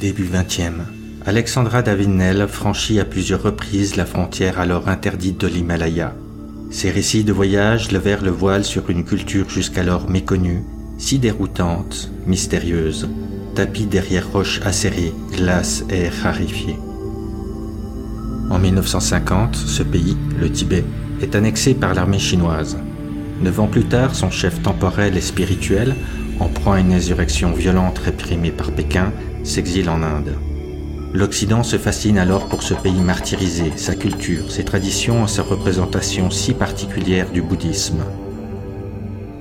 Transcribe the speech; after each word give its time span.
Début 0.00 0.24
20e. 0.24 0.80
Alexandra 1.26 1.82
Davinel 1.82 2.48
franchit 2.48 2.98
à 3.00 3.04
plusieurs 3.04 3.42
reprises 3.42 3.96
la 3.96 4.06
frontière 4.06 4.58
alors 4.58 4.88
interdite 4.88 5.38
de 5.42 5.46
l'Himalaya. 5.46 6.14
Ses 6.70 6.90
récits 6.90 7.22
de 7.22 7.34
voyage 7.34 7.92
levèrent 7.92 8.24
le 8.24 8.30
voile 8.30 8.64
sur 8.64 8.88
une 8.88 9.04
culture 9.04 9.50
jusqu'alors 9.50 10.08
méconnue, 10.08 10.64
si 10.96 11.18
déroutante, 11.18 12.10
mystérieuse, 12.26 13.10
tapis 13.54 13.84
derrière 13.84 14.26
roches 14.32 14.62
acérées, 14.64 15.12
glace 15.36 15.84
et 15.90 16.08
raréfiée. 16.08 16.78
En 18.48 18.58
1950, 18.58 19.54
ce 19.54 19.82
pays, 19.82 20.16
le 20.40 20.50
Tibet, 20.50 20.84
est 21.20 21.34
annexé 21.34 21.74
par 21.74 21.92
l'armée 21.92 22.18
chinoise. 22.18 22.78
Neuf 23.42 23.60
ans 23.60 23.68
plus 23.68 23.84
tard, 23.84 24.14
son 24.14 24.30
chef 24.30 24.62
temporel 24.62 25.18
et 25.18 25.20
spirituel, 25.20 25.94
en 26.40 26.48
proie 26.48 26.76
à 26.76 26.80
une 26.80 26.92
insurrection 26.92 27.52
violente 27.52 27.98
réprimée 27.98 28.50
par 28.50 28.72
Pékin, 28.72 29.12
s'exile 29.44 29.90
en 29.90 30.02
Inde. 30.02 30.34
L'Occident 31.12 31.62
se 31.62 31.76
fascine 31.76 32.18
alors 32.18 32.48
pour 32.48 32.62
ce 32.62 32.74
pays 32.74 33.00
martyrisé, 33.00 33.72
sa 33.76 33.94
culture, 33.94 34.50
ses 34.50 34.64
traditions 34.64 35.24
et 35.24 35.28
sa 35.28 35.42
représentation 35.42 36.30
si 36.30 36.54
particulière 36.54 37.30
du 37.30 37.42
bouddhisme. 37.42 38.04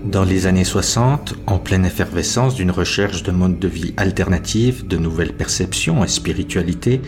Dans 0.06 0.24
les 0.24 0.48
années 0.48 0.64
60, 0.64 1.36
en 1.46 1.60
pleine 1.60 1.86
effervescence 1.86 2.56
d'une 2.56 2.72
recherche 2.72 3.22
de 3.22 3.32
modes 3.32 3.60
de 3.60 3.68
vie 3.68 3.94
alternatifs, 3.98 4.86
de 4.86 4.98
nouvelles 4.98 5.34
perceptions 5.34 6.04
et 6.04 6.08
spiritualité, 6.08 7.02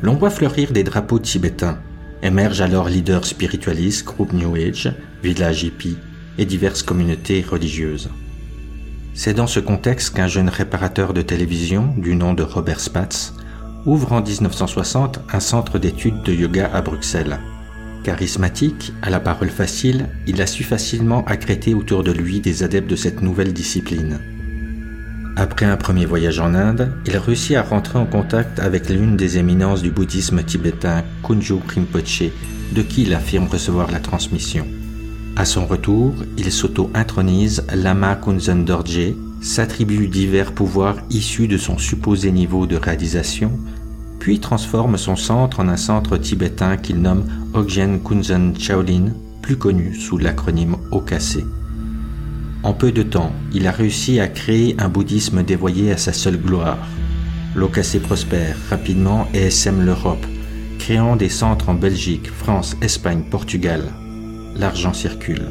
l'on 0.00 0.14
voit 0.14 0.30
fleurir 0.30 0.72
des 0.72 0.84
drapeaux 0.84 1.18
tibétains. 1.18 1.78
Émergent 2.22 2.62
alors 2.62 2.88
leaders 2.88 3.26
spiritualistes, 3.26 4.06
groupes 4.06 4.32
New 4.32 4.56
Age, 4.56 4.94
villages 5.22 5.64
hippies 5.64 5.98
et 6.38 6.46
diverses 6.46 6.82
communautés 6.82 7.44
religieuses. 7.48 8.08
C'est 9.20 9.34
dans 9.34 9.48
ce 9.48 9.58
contexte 9.58 10.14
qu'un 10.14 10.28
jeune 10.28 10.48
réparateur 10.48 11.12
de 11.12 11.22
télévision, 11.22 11.92
du 11.96 12.14
nom 12.14 12.34
de 12.34 12.44
Robert 12.44 12.78
Spatz, 12.78 13.34
ouvre 13.84 14.12
en 14.12 14.22
1960 14.22 15.18
un 15.32 15.40
centre 15.40 15.80
d'études 15.80 16.22
de 16.22 16.32
yoga 16.32 16.70
à 16.72 16.82
Bruxelles. 16.82 17.40
Charismatique, 18.04 18.92
à 19.02 19.10
la 19.10 19.18
parole 19.18 19.50
facile, 19.50 20.06
il 20.28 20.40
a 20.40 20.46
su 20.46 20.62
facilement 20.62 21.24
accréter 21.24 21.74
autour 21.74 22.04
de 22.04 22.12
lui 22.12 22.38
des 22.38 22.62
adeptes 22.62 22.88
de 22.88 22.94
cette 22.94 23.20
nouvelle 23.20 23.52
discipline. 23.52 24.20
Après 25.36 25.66
un 25.66 25.76
premier 25.76 26.06
voyage 26.06 26.38
en 26.38 26.54
Inde, 26.54 26.92
il 27.04 27.16
réussit 27.16 27.56
à 27.56 27.62
rentrer 27.62 27.98
en 27.98 28.06
contact 28.06 28.60
avec 28.60 28.88
l'une 28.88 29.16
des 29.16 29.36
éminences 29.36 29.82
du 29.82 29.90
bouddhisme 29.90 30.44
tibétain, 30.44 31.02
Kunju 31.26 31.56
Rinpoche, 31.74 32.30
de 32.70 32.82
qui 32.82 33.02
il 33.02 33.14
affirme 33.14 33.48
recevoir 33.48 33.90
la 33.90 33.98
transmission. 33.98 34.64
À 35.38 35.44
son 35.44 35.66
retour, 35.66 36.14
il 36.36 36.50
s'auto-intronise 36.50 37.64
Lama 37.72 38.16
Kunzen 38.16 38.64
Dorje, 38.64 39.14
s'attribue 39.40 40.08
divers 40.08 40.50
pouvoirs 40.50 40.96
issus 41.10 41.46
de 41.46 41.56
son 41.56 41.78
supposé 41.78 42.32
niveau 42.32 42.66
de 42.66 42.74
réalisation, 42.74 43.52
puis 44.18 44.40
transforme 44.40 44.98
son 44.98 45.14
centre 45.14 45.60
en 45.60 45.68
un 45.68 45.76
centre 45.76 46.16
tibétain 46.16 46.76
qu'il 46.76 47.00
nomme 47.00 47.24
Ogjen 47.54 48.00
Kunzen 48.00 48.58
Shaolin, 48.58 49.12
plus 49.40 49.56
connu 49.56 49.94
sous 49.94 50.18
l'acronyme 50.18 50.76
OKC. 50.90 51.44
En 52.64 52.72
peu 52.72 52.90
de 52.90 53.04
temps, 53.04 53.30
il 53.54 53.68
a 53.68 53.70
réussi 53.70 54.18
à 54.18 54.26
créer 54.26 54.74
un 54.80 54.88
bouddhisme 54.88 55.44
dévoyé 55.44 55.92
à 55.92 55.98
sa 55.98 56.12
seule 56.12 56.38
gloire. 56.38 56.78
L'OKC 57.54 58.00
prospère 58.02 58.56
rapidement 58.70 59.28
et 59.32 59.50
sème 59.50 59.86
l'Europe, 59.86 60.26
créant 60.80 61.14
des 61.14 61.28
centres 61.28 61.68
en 61.68 61.74
Belgique, 61.74 62.28
France, 62.28 62.76
Espagne, 62.82 63.22
Portugal. 63.30 63.84
L'argent 64.58 64.92
circule. 64.92 65.46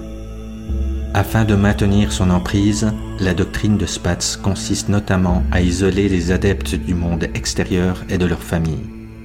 Afin 1.13 1.45
de 1.45 1.55
maintenir 1.55 2.11
son 2.11 2.29
emprise, 2.29 2.91
la 3.19 3.33
doctrine 3.33 3.77
de 3.77 3.85
Spatz 3.85 4.35
consiste 4.35 4.89
notamment 4.89 5.43
à 5.51 5.61
isoler 5.61 6.09
les 6.09 6.31
adeptes 6.31 6.75
du 6.75 6.93
monde 6.93 7.23
extérieur 7.33 8.03
et 8.09 8.17
de 8.17 8.25
leur 8.25 8.43
famille. 8.43 8.83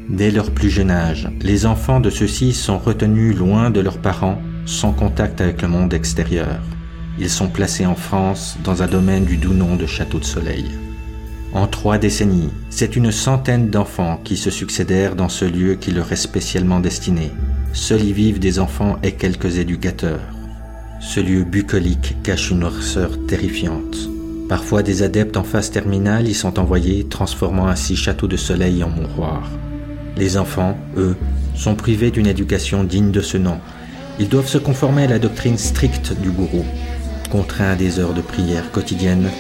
Dès 0.09 0.31
leur 0.31 0.53
plus 0.53 0.71
jeune 0.71 0.91
âge, 0.91 1.29
les 1.41 1.67
enfants 1.67 2.01
de 2.01 2.11
ceux-ci 2.11 2.53
sont 2.53 2.79
retenus 2.79 3.37
loin 3.37 3.71
de 3.71 3.81
leurs 3.81 3.99
parents, 3.99 4.41
sans 4.67 4.93
contact 4.93 5.41
avec 5.41 5.63
le 5.63 5.69
monde 5.69 5.95
extérieur. 5.95 6.61
Ils 7.19 7.31
sont 7.31 7.48
placés 7.48 7.85
en 7.85 7.97
France 7.97 8.57
dans 8.63 8.83
un 8.83 8.87
domaine 8.87 9.25
du 9.25 9.37
doux 9.37 9.53
nom 9.53 9.75
de 9.75 9.87
Château 9.87 10.19
de 10.19 10.25
Soleil. 10.25 10.67
En 11.53 11.67
trois 11.67 11.98
décennies, 11.98 12.51
c'est 12.71 12.97
une 12.97 13.11
centaine 13.11 13.69
d'enfants 13.69 14.21
qui 14.23 14.37
se 14.37 14.51
succédèrent 14.51 15.17
dans 15.17 15.29
ce 15.29 15.45
lieu 15.45 15.75
qui 15.75 15.91
leur 15.91 16.11
est 16.13 16.17
spécialement 16.17 16.81
destiné. 16.81 17.33
Seuls 17.73 18.05
y 18.05 18.13
vivent 18.13 18.39
des 18.39 18.59
enfants 18.59 18.99
et 19.03 19.13
quelques 19.13 19.59
éducateurs. 19.59 20.21
Ce 21.01 21.21
lieu 21.21 21.43
bucolique 21.43 22.17
cache 22.23 22.51
une 22.51 22.61
noirceur 22.61 23.11
terrifiante. 23.27 23.97
Parfois 24.49 24.83
des 24.83 25.03
adeptes 25.03 25.37
en 25.37 25.43
phase 25.43 25.71
terminale 25.71 26.29
y 26.29 26.35
sont 26.35 26.59
envoyés, 26.59 27.05
transformant 27.05 27.69
ainsi 27.69 27.97
Château 27.97 28.29
de 28.29 28.37
Soleil 28.37 28.85
en 28.85 28.91
mouroir. 28.91 29.49
Les 30.17 30.37
enfants, 30.37 30.77
eux, 30.97 31.17
sont 31.55 31.75
privés 31.75 32.11
d'une 32.11 32.27
éducation 32.27 32.85
digne 32.85 33.11
de 33.11 33.23
ce 33.23 33.39
nom. 33.39 33.59
Ils 34.21 34.29
doivent 34.29 34.49
se 34.49 34.59
conformer 34.59 35.05
à 35.05 35.09
la 35.09 35.19
doctrine 35.19 35.57
stricte 35.57 36.13
du 36.21 36.31
gourou, 36.31 36.65
Contraints 37.33 37.71
à 37.71 37.77
des 37.77 37.99
heures 37.99 38.13
de 38.13 38.21
prière 38.21 38.71
quotidiennes, 38.73 39.31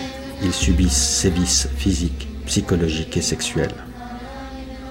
ils 0.42 0.54
subissent 0.54 0.92
sévices 0.92 1.68
physiques, 1.76 2.26
psychologiques 2.46 3.18
et 3.18 3.22
sexuels. 3.22 3.74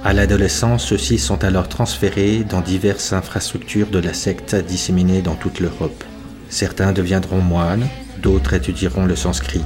À 0.04 0.14
l'adolescence, 0.14 0.86
ceux-ci 0.86 1.20
sont 1.20 1.44
alors 1.44 1.70
transférés 1.70 2.44
dans 2.44 2.62
diverses 2.62 3.14
infrastructures 3.14 3.92
de 3.92 4.00
la 4.00 4.16
secte 4.16 4.56
disséminées 4.56 5.22
dans 5.22 5.36
toute 5.36 5.60
l'Europe. 5.60 6.04
Certains 6.50 6.92
deviendront 6.92 7.42
moines, 7.42 7.88
d'autres 8.20 8.56
étudieront 8.56 9.06
le 9.06 9.16
sanskrit, 9.16 9.64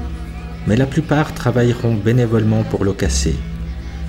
mais 0.68 0.76
la 0.76 0.88
plupart 0.88 1.34
travailleront 1.34 1.96
bénévolement 1.96 2.64
pour 2.64 2.84
l'OKC. 2.84 3.34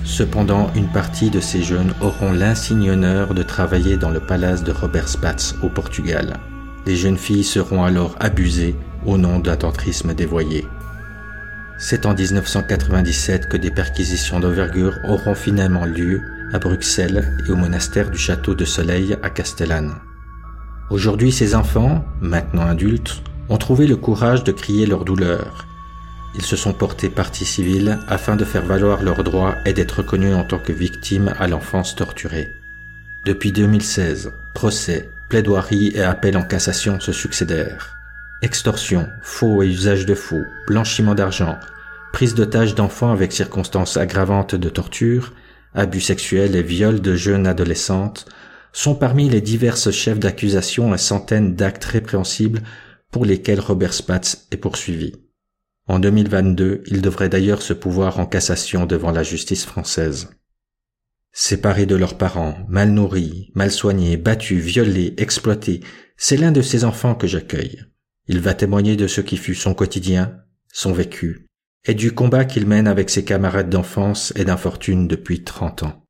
Cependant, 0.03 0.69
une 0.75 0.91
partie 0.91 1.29
de 1.29 1.39
ces 1.39 1.63
jeunes 1.63 1.93
auront 2.01 2.33
l'insigne 2.33 2.91
honneur 2.91 3.33
de 3.33 3.43
travailler 3.43 3.95
dans 3.95 4.11
le 4.11 4.19
palace 4.19 4.65
de 4.65 4.73
Robert 4.73 5.07
Spatz 5.07 5.55
au 5.63 5.69
Portugal. 5.69 6.33
Les 6.85 6.97
jeunes 6.97 7.17
filles 7.17 7.45
seront 7.45 7.85
alors 7.85 8.15
abusées 8.19 8.75
au 9.05 9.17
nom 9.17 9.39
d'un 9.39 9.55
tantrisme 9.55 10.13
dévoyé. 10.13 10.65
C'est 11.79 12.07
en 12.07 12.15
1997 12.15 13.47
que 13.47 13.57
des 13.57 13.69
perquisitions 13.69 14.39
d'envergure 14.39 14.97
auront 15.03 15.35
finalement 15.35 15.85
lieu 15.85 16.21
à 16.51 16.57
Bruxelles 16.57 17.31
et 17.45 17.51
au 17.51 17.55
monastère 17.55 18.09
du 18.09 18.17
Château 18.17 18.55
de 18.55 18.65
Soleil 18.65 19.15
à 19.21 19.29
Castellane. 19.29 19.93
Aujourd'hui, 20.89 21.31
ces 21.31 21.53
enfants, 21.53 22.03
maintenant 22.19 22.65
adultes, 22.65 23.21
ont 23.49 23.57
trouvé 23.57 23.85
le 23.85 23.95
courage 23.95 24.43
de 24.43 24.51
crier 24.51 24.87
leur 24.87 25.05
douleur. 25.05 25.67
Ils 26.33 26.41
se 26.41 26.55
sont 26.55 26.73
portés 26.73 27.09
partie 27.09 27.45
civile 27.45 27.99
afin 28.07 28.35
de 28.35 28.45
faire 28.45 28.65
valoir 28.65 29.03
leurs 29.03 29.23
droits 29.23 29.55
et 29.65 29.73
d'être 29.73 29.99
reconnus 29.99 30.35
en 30.35 30.45
tant 30.45 30.59
que 30.59 30.73
victimes 30.73 31.33
à 31.37 31.47
l'enfance 31.47 31.95
torturée. 31.95 32.53
Depuis 33.25 33.51
2016, 33.51 34.31
procès, 34.55 35.09
plaidoiries 35.29 35.91
et 35.93 36.01
appels 36.01 36.37
en 36.37 36.43
cassation 36.43 36.99
se 36.99 37.11
succédèrent. 37.11 37.96
Extorsion, 38.43 39.07
faux 39.23 39.63
et 39.63 39.67
usage 39.67 40.05
de 40.05 40.13
faux, 40.13 40.43
blanchiment 40.67 41.15
d'argent, 41.15 41.57
prise 42.13 42.35
d'otages 42.35 42.75
d'enfants 42.75 43.11
avec 43.11 43.33
circonstances 43.33 43.97
aggravantes 43.97 44.53
de 44.53 44.69
torture, 44.69 45.33
abus 45.73 46.01
sexuels 46.01 46.55
et 46.55 46.61
viols 46.61 47.01
de 47.01 47.15
jeunes 47.15 47.47
adolescentes 47.47 48.27
sont 48.73 48.93
parmi 48.93 49.27
les 49.27 49.41
diverses 49.41 49.89
chefs 49.89 50.19
d'accusation 50.19 50.93
et 50.93 50.99
centaines 50.99 51.55
d'actes 51.55 51.85
répréhensibles 51.85 52.61
pour 53.11 53.25
lesquels 53.25 53.59
Robert 53.59 53.93
Spatz 53.93 54.47
est 54.51 54.57
poursuivi. 54.57 55.13
En 55.87 55.97
2022, 55.97 56.83
il 56.85 57.01
devrait 57.01 57.29
d'ailleurs 57.29 57.63
se 57.63 57.73
pouvoir 57.73 58.19
en 58.19 58.27
cassation 58.27 58.85
devant 58.85 59.11
la 59.11 59.23
justice 59.23 59.65
française. 59.65 60.29
Séparés 61.31 61.87
de 61.87 61.95
leurs 61.95 62.19
parents, 62.19 62.55
mal 62.67 62.91
nourris, 62.91 63.51
mal 63.55 63.71
soignés, 63.71 64.15
battus, 64.15 64.63
violés, 64.63 65.15
exploités, 65.17 65.79
c'est 66.17 66.37
l'un 66.37 66.51
de 66.51 66.61
ces 66.61 66.85
enfants 66.85 67.15
que 67.15 67.25
j'accueille. 67.25 67.83
Il 68.29 68.41
va 68.41 68.53
témoigner 68.53 68.97
de 68.97 69.07
ce 69.07 69.21
qui 69.21 69.37
fut 69.37 69.55
son 69.55 69.73
quotidien, 69.73 70.43
son 70.73 70.91
vécu, 70.91 71.45
et 71.85 71.93
du 71.93 72.13
combat 72.13 72.43
qu'il 72.43 72.67
mène 72.67 72.85
avec 72.85 73.09
ses 73.09 73.23
camarades 73.23 73.69
d'enfance 73.69 74.33
et 74.35 74.43
d'infortune 74.43 75.07
depuis 75.07 75.45
30 75.45 75.83
ans. 75.83 76.03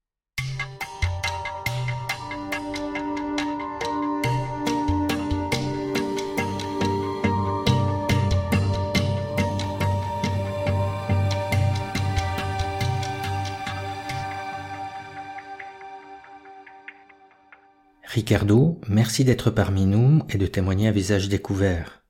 Ricardo, 18.01 18.81
merci 18.88 19.24
d'être 19.24 19.51
parmi 19.51 19.86
nous 19.86 20.24
et 20.31 20.39
de 20.39 20.47
témoigner 20.47 20.88
à 20.88 20.91
visage 20.91 21.30
découvert. 21.30 22.06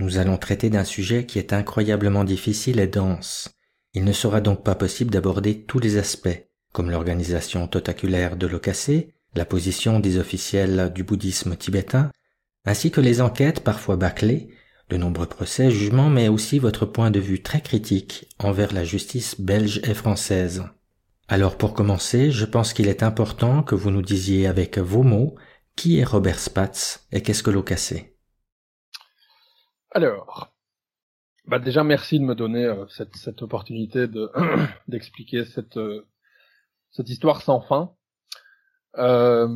Nous 0.00 0.16
allons 0.16 0.38
traiter 0.38 0.70
d'un 0.70 0.84
sujet 0.84 1.26
qui 1.26 1.38
est 1.38 1.52
incroyablement 1.52 2.24
difficile 2.24 2.80
et 2.80 2.86
dense. 2.86 3.50
Il 3.92 4.04
ne 4.04 4.14
sera 4.14 4.40
donc 4.40 4.64
pas 4.64 4.74
possible 4.74 5.10
d'aborder 5.10 5.60
tous 5.64 5.78
les 5.78 5.98
aspects, 5.98 6.48
comme 6.72 6.90
l'organisation 6.90 7.68
totaculaire 7.68 8.38
de 8.38 8.46
l'OKC, 8.46 9.12
la 9.34 9.44
position 9.44 10.00
des 10.00 10.16
officiels 10.16 10.90
du 10.94 11.04
bouddhisme 11.04 11.54
tibétain, 11.54 12.10
ainsi 12.64 12.90
que 12.90 13.02
les 13.02 13.20
enquêtes 13.20 13.60
parfois 13.60 13.96
bâclées, 13.96 14.48
de 14.88 14.96
nombreux 14.96 15.26
procès, 15.26 15.70
jugements, 15.70 16.08
mais 16.08 16.28
aussi 16.28 16.58
votre 16.58 16.86
point 16.86 17.10
de 17.10 17.20
vue 17.20 17.42
très 17.42 17.60
critique 17.60 18.26
envers 18.38 18.72
la 18.72 18.84
justice 18.84 19.38
belge 19.38 19.82
et 19.84 19.92
française. 19.92 20.64
Alors 21.28 21.58
pour 21.58 21.74
commencer, 21.74 22.30
je 22.30 22.46
pense 22.46 22.72
qu'il 22.72 22.88
est 22.88 23.02
important 23.02 23.62
que 23.62 23.74
vous 23.74 23.90
nous 23.90 24.00
disiez 24.00 24.46
avec 24.46 24.78
vos 24.78 25.02
mots 25.02 25.34
qui 25.76 25.98
est 25.98 26.04
Robert 26.04 26.38
Spatz 26.38 27.06
et 27.12 27.20
qu'est-ce 27.20 27.42
que 27.42 27.50
l'Ocassé 27.50 28.09
Alors, 29.92 30.52
bah 31.46 31.58
déjà 31.58 31.82
merci 31.82 32.20
de 32.20 32.24
me 32.24 32.36
donner 32.36 32.64
euh, 32.64 32.86
cette, 32.88 33.42
opportunité 33.42 34.06
de 34.06 34.30
d'expliquer 34.88 35.44
cette 35.44 35.78
euh, 35.78 36.06
cette 36.92 37.08
histoire 37.08 37.42
sans 37.42 37.60
fin. 37.60 37.92
Euh, 38.98 39.48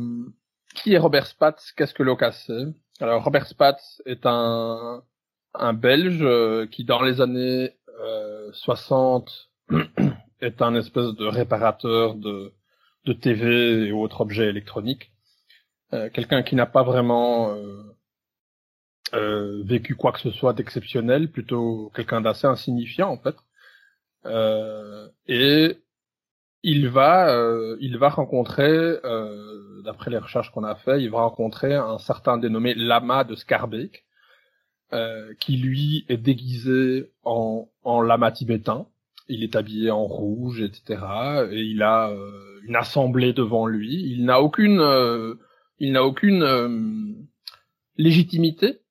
qui 0.73 0.93
est 0.93 0.97
Robert 0.97 1.27
Spatz? 1.27 1.71
Qu'est-ce 1.71 1.93
que 1.93 2.03
l'Ocassé 2.03 2.65
Alors 2.99 3.23
Robert 3.23 3.47
Spatz 3.47 4.01
est 4.05 4.25
un 4.25 5.03
un 5.53 5.73
Belge 5.73 6.19
euh, 6.21 6.67
qui 6.67 6.83
dans 6.83 7.01
les 7.01 7.21
années 7.21 7.77
60 8.51 9.49
est 10.41 10.61
un 10.61 10.75
espèce 10.75 11.13
de 11.13 11.25
réparateur 11.27 12.15
de 12.15 12.53
de 13.05 13.13
TV 13.13 13.87
et 13.87 13.91
autres 13.93 14.19
objets 14.19 14.47
électroniques. 14.47 15.13
Quelqu'un 15.91 16.43
qui 16.43 16.55
n'a 16.55 16.65
pas 16.65 16.83
vraiment 16.83 17.55
euh, 19.13 19.61
vécu 19.63 19.95
quoi 19.95 20.11
que 20.11 20.19
ce 20.19 20.31
soit 20.31 20.53
d'exceptionnel, 20.53 21.29
plutôt 21.29 21.91
quelqu'un 21.95 22.21
d'assez 22.21 22.47
insignifiant 22.47 23.09
en 23.09 23.17
fait. 23.17 23.35
Euh, 24.25 25.07
et 25.27 25.77
il 26.63 26.89
va, 26.89 27.29
euh, 27.29 27.77
il 27.79 27.97
va 27.97 28.09
rencontrer, 28.09 28.67
euh, 28.67 29.81
d'après 29.83 30.09
les 30.09 30.17
recherches 30.17 30.49
qu'on 30.51 30.63
a 30.63 30.75
fait, 30.75 31.01
il 31.01 31.11
va 31.11 31.19
rencontrer 31.19 31.75
un 31.75 31.99
certain 31.99 32.37
dénommé 32.37 32.73
Lama 32.73 33.23
de 33.23 33.35
Scarbeck, 33.35 34.03
euh, 34.93 35.33
qui 35.39 35.57
lui 35.57 36.05
est 36.09 36.17
déguisé 36.17 37.11
en, 37.23 37.69
en 37.83 38.01
lama 38.01 38.31
tibétain. 38.31 38.87
Il 39.27 39.43
est 39.43 39.55
habillé 39.55 39.91
en 39.91 40.05
rouge, 40.05 40.61
etc. 40.61 41.01
Et 41.51 41.61
il 41.61 41.81
a 41.83 42.11
une 42.63 42.75
assemblée 42.75 43.33
devant 43.33 43.65
lui. 43.65 44.03
Il 44.11 44.25
n'a 44.25 44.39
aucune, 44.39 44.79
il 45.79 45.91
n'a 45.91 46.03
aucune 46.03 47.25
légitimité 47.97 48.81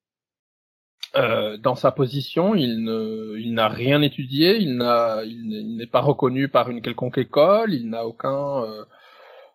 euh, 1.16 1.56
dans 1.58 1.76
sa 1.76 1.92
position, 1.92 2.54
il 2.54 2.82
ne, 2.82 3.36
il 3.38 3.54
n'a 3.54 3.68
rien 3.68 4.02
étudié, 4.02 4.56
il 4.58 4.76
n'a, 4.76 5.22
il 5.24 5.76
n'est 5.76 5.86
pas 5.86 6.00
reconnu 6.00 6.48
par 6.48 6.70
une 6.70 6.82
quelconque 6.82 7.18
école, 7.18 7.72
il 7.72 7.88
n'a 7.88 8.04
aucun 8.04 8.64
euh, 8.64 8.84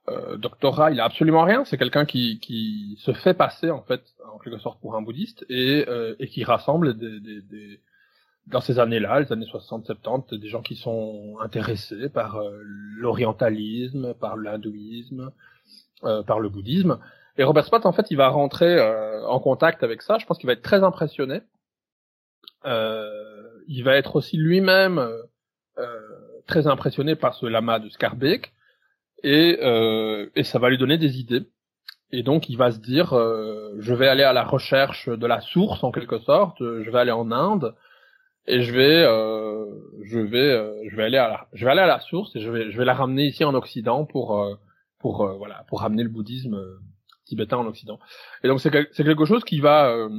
euh, 0.09 0.37
doctorat, 0.37 0.91
il 0.91 0.99
a 0.99 1.05
absolument 1.05 1.43
rien. 1.43 1.65
C'est 1.65 1.77
quelqu'un 1.77 2.05
qui, 2.05 2.39
qui 2.39 2.97
se 3.01 3.13
fait 3.13 3.33
passer 3.33 3.71
en 3.71 3.81
fait, 3.81 4.01
en 4.33 4.39
quelque 4.39 4.59
sorte, 4.59 4.79
pour 4.79 4.95
un 4.95 5.01
bouddhiste 5.01 5.45
et, 5.49 5.85
euh, 5.87 6.15
et 6.19 6.27
qui 6.27 6.43
rassemble 6.43 6.97
des, 6.97 7.19
des, 7.19 7.41
des 7.41 7.79
dans 8.47 8.61
ces 8.61 8.79
années-là, 8.79 9.19
les 9.19 9.31
années 9.31 9.45
60-70, 9.45 10.39
des 10.39 10.47
gens 10.47 10.63
qui 10.63 10.75
sont 10.75 11.37
intéressés 11.39 12.09
par 12.09 12.41
l'orientalisme, 12.97 14.15
par 14.15 14.37
l'hindouisme, 14.37 15.31
par 16.01 16.39
le 16.39 16.49
bouddhisme. 16.49 16.97
Et 17.39 17.43
Robert 17.45 17.63
Spatz, 17.63 17.85
en 17.85 17.93
fait, 17.93 18.11
il 18.11 18.17
va 18.17 18.27
rentrer 18.27 18.77
euh, 18.77 19.25
en 19.25 19.39
contact 19.39 19.81
avec 19.81 20.01
ça. 20.01 20.17
Je 20.17 20.25
pense 20.25 20.37
qu'il 20.37 20.47
va 20.47 20.51
être 20.51 20.61
très 20.61 20.83
impressionné. 20.83 21.39
Euh, 22.65 23.09
il 23.69 23.81
va 23.85 23.95
être 23.95 24.17
aussi 24.17 24.35
lui-même 24.35 24.99
euh, 25.77 25.99
très 26.47 26.67
impressionné 26.67 27.15
par 27.15 27.35
ce 27.35 27.45
lama 27.45 27.79
de 27.79 27.87
Scarbeck. 27.87 28.51
Et, 29.23 29.57
et 30.35 30.43
ça 30.43 30.59
va 30.59 30.69
lui 30.69 30.77
donner 30.77 30.97
des 30.97 31.19
idées. 31.19 31.47
Et 32.11 32.23
donc, 32.23 32.49
il 32.49 32.57
va 32.57 32.71
se 32.71 32.79
dire, 32.79 33.09
je 33.11 33.93
vais 33.93 34.07
aller 34.07 34.23
à 34.23 34.33
la 34.33 34.43
recherche 34.43 35.09
de 35.09 35.27
la 35.27 35.39
source, 35.39 35.83
en 35.83 35.91
quelque 35.91 36.19
sorte. 36.19 36.57
Je 36.59 36.89
vais 36.89 36.99
aller 36.99 37.11
en 37.11 37.31
Inde 37.31 37.75
et 38.47 38.61
je 38.61 38.73
vais, 38.73 39.03
je 40.05 40.19
vais, 40.19 40.89
je 40.89 40.95
vais 40.95 41.03
aller 41.03 41.17
à 41.17 41.27
la, 41.27 41.47
je 41.51 41.65
vais 41.65 41.71
aller 41.71 41.81
à 41.81 41.87
la 41.87 41.99
source 41.99 42.33
et 42.37 42.39
je 42.39 42.49
vais, 42.49 42.71
je 42.71 42.77
vais 42.77 42.85
la 42.85 42.93
ramener 42.93 43.25
ici 43.25 43.43
en 43.43 43.53
Occident 43.55 44.05
pour, 44.05 44.41
pour, 44.99 45.27
voilà, 45.37 45.65
pour 45.67 45.81
ramener 45.81 46.03
le 46.03 46.09
bouddhisme 46.09 46.57
tibétain 47.29 47.57
en 47.57 47.65
Occident. 47.67 47.99
Et 48.43 48.47
donc 48.47 48.59
c'est 48.59 48.71
quelque 48.71 49.25
chose 49.25 49.43
qui 49.43 49.59
va 49.59 49.89
euh, 49.91 50.09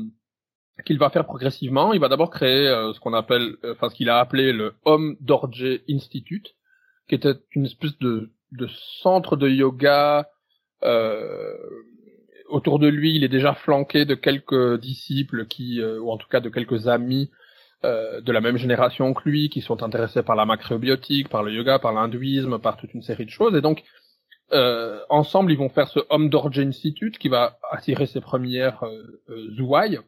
qu'il 0.86 0.98
va 0.98 1.10
faire 1.10 1.26
progressivement. 1.26 1.92
Il 1.92 2.00
va 2.00 2.08
d'abord 2.08 2.30
créer 2.30 2.68
euh, 2.68 2.94
ce 2.94 3.00
qu'on 3.00 3.12
appelle, 3.12 3.56
euh, 3.64 3.74
enfin 3.74 3.90
ce 3.90 3.94
qu'il 3.94 4.08
a 4.08 4.18
appelé 4.18 4.52
le 4.52 4.74
Home 4.84 5.16
Dorje 5.20 5.80
Institute, 5.90 6.54
qui 7.08 7.14
était 7.16 7.34
une 7.52 7.66
espèce 7.66 7.98
de, 7.98 8.30
de 8.52 8.68
centre 9.02 9.36
de 9.36 9.48
yoga. 9.48 10.28
autour 12.48 12.78
de 12.78 12.88
lui, 12.88 13.14
il 13.14 13.22
est 13.22 13.28
déjà 13.28 13.54
flanqué 13.54 14.04
de 14.04 14.14
quelques 14.14 14.80
disciples 14.80 15.46
qui, 15.46 15.82
ou 15.82 16.10
en 16.10 16.16
tout 16.16 16.28
cas 16.28 16.40
de 16.40 16.48
quelques 16.48 16.88
amis 16.88 17.30
de 17.84 18.32
la 18.32 18.40
même 18.40 18.56
génération 18.56 19.14
que 19.14 19.28
lui, 19.28 19.50
qui 19.50 19.60
sont 19.60 19.82
intéressés 19.82 20.22
par 20.22 20.36
la 20.36 20.46
macrobiotique, 20.46 21.28
par 21.28 21.42
le 21.42 21.52
yoga, 21.52 21.78
par 21.78 21.92
l'hindouisme, 21.92 22.58
par 22.58 22.76
toute 22.76 22.92
une 22.94 23.02
série 23.02 23.26
de 23.26 23.30
choses. 23.30 23.54
Et 23.54 23.60
donc, 23.60 23.84
euh, 24.52 25.00
ensemble, 25.08 25.52
ils 25.52 25.58
vont 25.58 25.68
faire 25.68 25.88
ce 25.88 26.00
Homme 26.10 26.28
d'Orge 26.28 26.58
Institute 26.58 27.18
qui 27.18 27.28
va 27.28 27.58
attirer 27.70 28.06
ses 28.06 28.20
premières 28.20 28.82
euh, 28.84 29.20
euh 29.30 29.98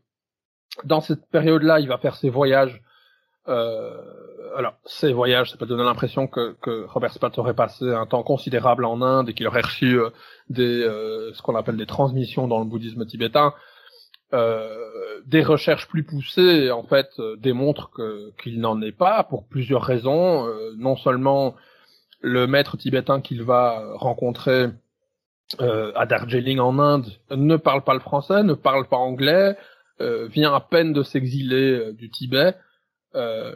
Dans 0.85 1.00
cette 1.00 1.29
période-là, 1.31 1.81
il 1.81 1.89
va 1.89 1.99
faire 1.99 2.17
ses 2.17 2.31
voyages. 2.31 2.83
Euh, 3.49 3.97
alors, 4.56 4.75
ces 4.85 5.12
voyages, 5.12 5.50
ça 5.50 5.56
peut 5.56 5.67
donner 5.67 5.85
l'impression 5.85 6.27
que, 6.27 6.56
que, 6.61 6.87
Robert 6.87 7.12
Spatz 7.12 7.39
aurait 7.39 7.55
passé 7.55 7.89
un 7.91 8.06
temps 8.06 8.23
considérable 8.23 8.85
en 8.85 9.00
Inde 9.00 9.31
et 9.31 9.35
qu'il 9.35 9.47
aurait 9.47 9.62
reçu 9.62 9.99
euh, 9.99 10.11
des, 10.50 10.83
ce 11.33 11.41
qu'on 11.43 11.56
appelle 11.56 11.77
des 11.77 11.87
transmissions 11.87 12.49
dans 12.49 12.59
le 12.59 12.65
bouddhisme 12.65 13.06
tibétain. 13.06 13.55
des 14.33 15.43
recherches 15.43 15.88
plus 15.88 16.05
poussées, 16.05 16.71
en 16.71 16.83
fait, 16.83 17.11
démontrent 17.38 17.91
qu'il 18.43 18.61
n'en 18.61 18.81
est 18.83 18.97
pas 18.97 19.23
pour 19.25 19.47
plusieurs 19.47 19.83
raisons. 19.83 20.49
non 20.77 20.97
seulement 20.97 21.55
le 22.23 22.47
maître 22.47 22.77
tibétain 22.77 23.21
qu'il 23.21 23.43
va 23.43 23.83
rencontrer 23.97 24.69
euh, 25.61 25.93
à 25.95 26.07
Darjeeling 26.07 26.61
en 26.61 26.79
Inde 26.79 27.13
ne 27.31 27.57
parle 27.57 27.83
pas 27.83 27.95
le 27.95 28.01
français, 28.01 28.43
ne 28.43 28.55
parle 28.55 28.89
pas 28.89 28.97
anglais, 28.97 29.57
euh, 30.01 30.27
vient 30.29 30.55
à 30.55 30.61
peine 30.61 30.93
de 30.93 31.03
s'exiler 31.03 31.73
euh, 31.73 31.93
du 31.93 32.11
Tibet. 32.11 32.55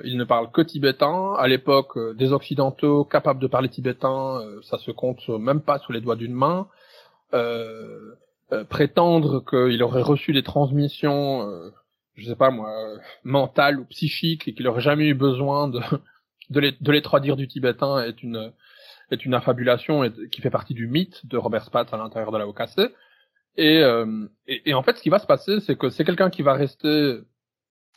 il 0.04 0.18
ne 0.18 0.24
parle 0.24 0.50
que 0.50 0.60
tibétain. 0.60 1.34
À 1.38 1.48
l'époque, 1.48 1.98
des 2.16 2.32
occidentaux 2.32 3.04
capables 3.04 3.40
de 3.40 3.46
parler 3.46 3.70
tibétain, 3.70 4.42
ça 4.62 4.76
se 4.78 4.90
compte 4.90 5.28
même 5.30 5.62
pas 5.62 5.78
sous 5.78 5.92
les 5.92 6.02
doigts 6.02 6.16
d'une 6.16 6.34
main. 6.34 6.68
prétendre 8.68 9.42
qu'il 9.48 9.82
aurait 9.82 10.02
reçu 10.02 10.34
des 10.34 10.42
transmissions, 10.42 11.48
je 12.16 12.26
sais 12.26 12.36
pas 12.36 12.50
moi, 12.50 12.70
mentales 13.24 13.80
ou 13.80 13.86
psychiques 13.86 14.46
et 14.46 14.54
qu'il 14.54 14.68
aurait 14.68 14.82
jamais 14.82 15.06
eu 15.06 15.14
besoin 15.14 15.68
de 15.68 15.80
de 16.50 16.60
les, 16.60 16.72
de 16.80 16.92
les 16.92 17.02
traduire 17.02 17.36
du 17.36 17.48
tibétain 17.48 18.02
est 18.02 18.22
une 18.22 18.52
est 19.10 19.24
une 19.24 19.34
affabulation 19.34 20.04
et, 20.04 20.12
qui 20.30 20.40
fait 20.40 20.50
partie 20.50 20.74
du 20.74 20.86
mythe 20.88 21.26
de 21.26 21.36
Robert 21.36 21.64
Spatz 21.64 21.92
à 21.92 21.96
l'intérieur 21.96 22.32
de 22.32 22.38
la 22.38 22.48
OKC. 22.48 22.92
Et, 23.56 23.78
euh, 23.78 24.26
et, 24.46 24.70
et, 24.70 24.74
en 24.74 24.82
fait, 24.82 24.96
ce 24.96 25.02
qui 25.02 25.10
va 25.10 25.18
se 25.18 25.26
passer, 25.26 25.60
c'est 25.60 25.76
que 25.76 25.90
c'est 25.90 26.04
quelqu'un 26.04 26.28
qui 26.28 26.42
va 26.42 26.54
rester 26.54 27.20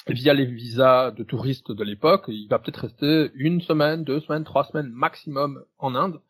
via 0.08 0.34
les 0.34 0.46
visas 0.46 1.12
de 1.12 1.24
touristes 1.24 1.72
de 1.72 1.84
l'époque. 1.84 2.26
Il 2.28 2.48
va 2.48 2.60
peut-être 2.60 2.82
rester 2.82 3.32
une 3.36 3.62
semaine, 3.62 4.04
deux 4.04 4.20
semaines, 4.22 4.44
trois 4.44 4.64
semaines 4.66 4.90
maximum 4.90 5.64
en 5.78 5.96
Inde. 5.96 6.22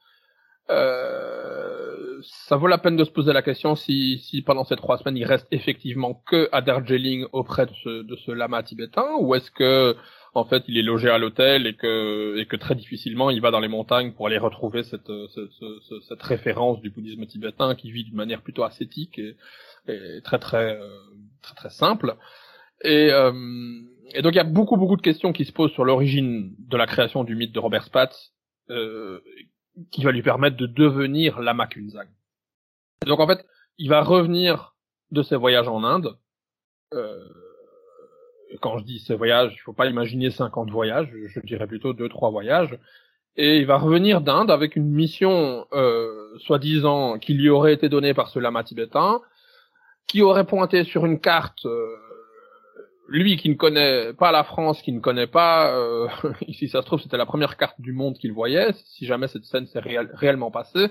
Euh, 0.69 2.19
ça 2.21 2.55
vaut 2.55 2.67
la 2.67 2.77
peine 2.77 2.95
de 2.95 3.03
se 3.03 3.09
poser 3.09 3.33
la 3.33 3.41
question 3.41 3.75
si, 3.75 4.19
si 4.19 4.43
pendant 4.43 4.63
ces 4.63 4.75
trois 4.75 4.99
semaines 4.99 5.17
il 5.17 5.25
reste 5.25 5.47
effectivement 5.49 6.21
que 6.27 6.47
à 6.51 6.61
Darjeeling 6.61 7.25
auprès 7.31 7.65
de 7.65 7.71
ce, 7.83 8.03
de 8.03 8.15
ce 8.17 8.31
lama 8.31 8.61
tibétain 8.61 9.07
ou 9.19 9.33
est-ce 9.33 9.49
que 9.49 9.95
en 10.33 10.45
fait 10.45 10.63
il 10.67 10.77
est 10.77 10.83
logé 10.83 11.09
à 11.09 11.17
l'hôtel 11.17 11.67
et 11.67 11.75
que 11.75 12.37
et 12.37 12.45
que 12.45 12.55
très 12.55 12.75
difficilement 12.75 13.29
il 13.29 13.41
va 13.41 13.51
dans 13.51 13.59
les 13.59 13.67
montagnes 13.67 14.11
pour 14.13 14.27
aller 14.27 14.37
retrouver 14.37 14.83
cette 14.83 15.11
cette, 15.33 16.01
cette, 16.07 16.21
référence 16.21 16.79
du 16.81 16.89
bouddhisme 16.89 17.25
tibétain 17.25 17.75
qui 17.75 17.91
vit 17.91 18.03
d'une 18.03 18.15
manière 18.15 18.41
plutôt 18.41 18.63
ascétique 18.63 19.19
et, 19.19 19.35
et 19.87 20.21
très 20.23 20.39
très 20.39 20.75
euh, 20.75 20.87
très 21.41 21.55
très 21.55 21.69
simple 21.69 22.15
et 22.83 23.11
euh, 23.11 23.31
et 24.13 24.21
donc 24.21 24.33
il 24.33 24.37
y 24.37 24.41
a 24.41 24.43
beaucoup 24.43 24.77
beaucoup 24.77 24.97
de 24.97 25.01
questions 25.01 25.33
qui 25.33 25.45
se 25.45 25.51
posent 25.51 25.71
sur 25.71 25.85
l'origine 25.85 26.53
de 26.59 26.77
la 26.77 26.85
création 26.85 27.23
du 27.23 27.35
mythe 27.35 27.51
de 27.51 27.59
Robert 27.59 27.83
Spatz 27.83 28.33
euh, 28.69 29.19
qui 29.91 30.03
va 30.03 30.11
lui 30.11 30.21
permettre 30.21 30.57
de 30.57 30.65
devenir 30.65 31.39
Lama 31.39 31.67
Kunzang. 31.67 32.07
Donc 33.05 33.19
en 33.19 33.27
fait, 33.27 33.45
il 33.77 33.89
va 33.89 34.01
revenir 34.01 34.75
de 35.11 35.23
ses 35.23 35.35
voyages 35.35 35.67
en 35.67 35.83
Inde. 35.83 36.17
Euh, 36.93 37.27
quand 38.61 38.77
je 38.77 38.83
dis 38.83 38.99
ces 38.99 39.15
voyages, 39.15 39.53
il 39.55 39.59
faut 39.59 39.73
pas 39.73 39.87
imaginer 39.87 40.31
50 40.31 40.69
voyages, 40.69 41.09
je 41.27 41.39
dirais 41.41 41.67
plutôt 41.67 41.93
deux 41.93 42.09
trois 42.09 42.29
voyages. 42.29 42.77
Et 43.37 43.57
il 43.57 43.65
va 43.65 43.77
revenir 43.77 44.21
d'Inde 44.21 44.51
avec 44.51 44.75
une 44.75 44.89
mission, 44.89 45.65
euh, 45.71 46.37
soi-disant, 46.39 47.19
qui 47.19 47.33
lui 47.33 47.49
aurait 47.49 47.73
été 47.73 47.87
donnée 47.87 48.13
par 48.13 48.27
ce 48.27 48.39
lama 48.39 48.63
tibétain, 48.63 49.21
qui 50.07 50.21
aurait 50.21 50.45
pointé 50.45 50.83
sur 50.83 51.05
une 51.05 51.19
carte, 51.19 51.65
euh, 51.65 51.95
lui 53.07 53.37
qui 53.37 53.49
ne 53.49 53.53
connaît 53.53 54.13
pas 54.13 54.31
la 54.31 54.43
France, 54.43 54.81
qui 54.81 54.91
ne 54.91 54.99
connaît 54.99 55.27
pas, 55.27 55.73
euh, 55.73 56.07
si 56.49 56.67
ça 56.67 56.81
se 56.81 56.85
trouve 56.85 56.99
c'était 57.01 57.17
la 57.17 57.25
première 57.25 57.55
carte 57.55 57.79
du 57.79 57.93
monde 57.93 58.17
qu'il 58.17 58.33
voyait, 58.33 58.73
si 58.73 59.05
jamais 59.05 59.27
cette 59.27 59.45
scène 59.45 59.67
s'est 59.67 59.81
réellement 59.81 60.51
passée, 60.51 60.87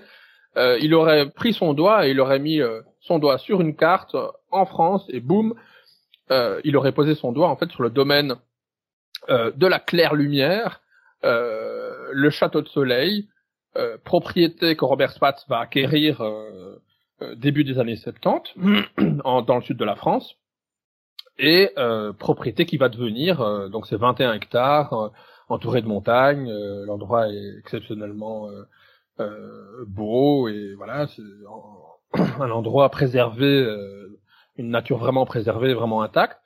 euh, 0.56 0.78
il 0.80 0.94
aurait 0.94 1.28
pris 1.30 1.52
son 1.52 1.74
doigt 1.74 2.06
et 2.06 2.10
il 2.10 2.20
aurait 2.20 2.38
mis 2.38 2.60
euh, 2.60 2.80
son 3.00 3.18
doigt 3.18 3.38
sur 3.38 3.60
une 3.60 3.76
carte 3.76 4.16
en 4.50 4.66
France 4.66 5.06
et 5.10 5.20
boum, 5.20 5.54
euh, 6.30 6.60
il 6.64 6.76
aurait 6.76 6.92
posé 6.92 7.14
son 7.14 7.32
doigt 7.32 7.48
en 7.48 7.56
fait 7.56 7.70
sur 7.70 7.82
le 7.82 7.90
domaine 7.90 8.36
euh, 9.30 9.50
de 9.56 9.66
la 9.66 9.78
claire 9.78 10.14
lumière, 10.14 10.80
euh, 11.24 12.08
le 12.12 12.30
château 12.30 12.62
de 12.62 12.68
soleil, 12.68 13.28
propriété 14.02 14.74
que 14.74 14.84
Robert 14.84 15.12
Spatz 15.12 15.46
va 15.48 15.60
acquérir 15.60 16.20
début 17.36 17.62
des 17.62 17.78
années 17.78 17.94
70 17.94 18.54
en, 19.24 19.42
dans 19.42 19.54
le 19.54 19.62
sud 19.62 19.76
de 19.76 19.84
la 19.84 19.94
France 19.94 20.34
et 21.38 21.70
propriété 22.18 22.66
qui 22.66 22.76
va 22.76 22.88
devenir 22.88 23.70
donc 23.70 23.86
c'est 23.86 23.96
21 23.96 24.32
hectares 24.32 25.12
entouré 25.48 25.80
de 25.80 25.86
montagnes 25.86 26.50
l'endroit 26.86 27.28
est 27.28 27.58
exceptionnellement 27.60 28.48
beau 29.86 30.48
et 30.48 30.74
voilà 30.74 31.06
c'est 31.06 31.22
un 32.40 32.50
endroit 32.50 32.88
préservé 32.88 33.64
une 34.58 34.70
nature 34.70 34.98
vraiment 34.98 35.24
préservée 35.24 35.72
vraiment 35.74 36.02
intacte 36.02 36.38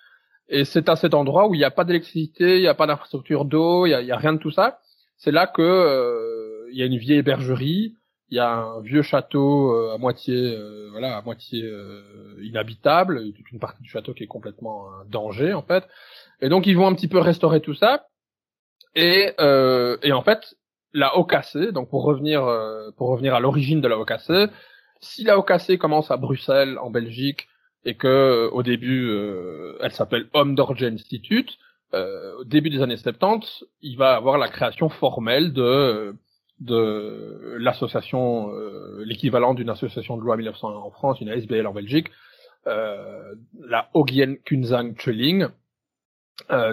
et 0.49 0.67
c'est 0.67 0.91
à 0.91 0.97
cet 0.97 1.15
endroit 1.15 1.49
où 1.49 1.55
il 1.55 1.59
n'y 1.59 1.65
a 1.65 1.71
pas 1.71 1.85
d'électricité, 1.85 2.57
il 2.57 2.61
n'y 2.61 2.69
a 2.69 2.75
pas 2.75 2.87
d'infrastructure 2.87 3.47
d'eau, 3.47 3.87
il 3.87 3.97
n'y 4.05 4.13
a, 4.13 4.17
rien 4.17 4.35
de 4.35 4.39
tout 4.39 4.51
ça. 4.51 4.81
C'est 5.17 5.31
là 5.31 5.47
que 5.47 5.63
euh, 5.63 6.69
il 6.71 6.79
y 6.79 6.83
a 6.83 6.87
une 6.87 6.99
vieille 6.99 7.23
bergerie, 7.23 7.97
il 8.29 8.37
y 8.37 8.39
a 8.39 8.51
un 8.51 8.81
vieux 8.83 9.01
château 9.01 9.73
euh, 9.73 9.95
à 9.95 9.99
moitié, 9.99 10.37
euh, 10.37 10.89
voilà, 10.91 11.17
à 11.17 11.23
moitié 11.23 11.65
inhabitable, 12.43 13.33
toute 13.33 13.51
une 13.51 13.61
partie 13.61 13.83
du 13.83 13.89
château 13.89 14.13
qui 14.13 14.25
est 14.25 14.29
complètement 14.29 14.89
un 14.93 15.07
danger 15.07 15.55
en 15.55 15.63
fait. 15.63 15.85
Et 16.43 16.51
donc 16.51 16.67
ils 16.67 16.77
vont 16.77 16.87
un 16.87 16.95
petit 16.95 17.09
peu 17.09 17.19
restaurer 17.19 17.61
tout 17.61 17.75
ça. 17.75 18.09
Et, 18.95 19.31
et 19.39 20.13
en 20.13 20.23
fait, 20.23 20.55
la 20.93 21.17
OKC, 21.17 21.73
donc 21.73 21.89
pour 21.89 22.03
revenir 22.03 22.43
pour 22.99 23.09
revenir 23.09 23.35
à 23.35 23.41
l'origine 23.41 23.81
de 23.81 23.89
la 23.89 23.99
OKC, 23.99 24.51
si 25.01 25.25
la 25.25 25.39
OKC 25.39 25.79
commence 25.79 26.11
à 26.11 26.19
Bruxelles 26.19 26.79
en 26.79 26.91
Belgique 26.91 27.49
et 27.85 27.95
que 27.95 28.07
euh, 28.07 28.51
au 28.51 28.63
début 28.63 29.09
euh, 29.09 29.77
elle 29.81 29.93
s'appelle 29.93 30.27
Homme 30.33 30.55
d'Orge 30.55 30.83
Institute. 30.83 31.59
Euh, 31.95 32.37
au 32.39 32.45
début 32.45 32.71
des 32.71 32.81
années 32.81 32.97
70, 32.97 33.65
il 33.83 33.99
va 33.99 34.15
avoir 34.15 34.39
la 34.39 34.49
création 34.49 34.89
formelle 34.89 35.53
de 35.53 36.15
de 36.61 37.57
l'association, 37.59 38.53
l'équivalent 39.05 39.53
d'une 39.53 39.69
association 39.69 40.17
de 40.17 40.23
loi 40.23 40.37
1900 40.37 40.77
en 40.77 40.91
France, 40.93 41.21
une 41.21 41.29
ASBL 41.29 41.67
en 41.67 41.73
Belgique, 41.73 42.07
la 42.67 43.91
Ogien 43.95 44.37
Kunzang 44.45 44.95
Cheling, 44.97 45.49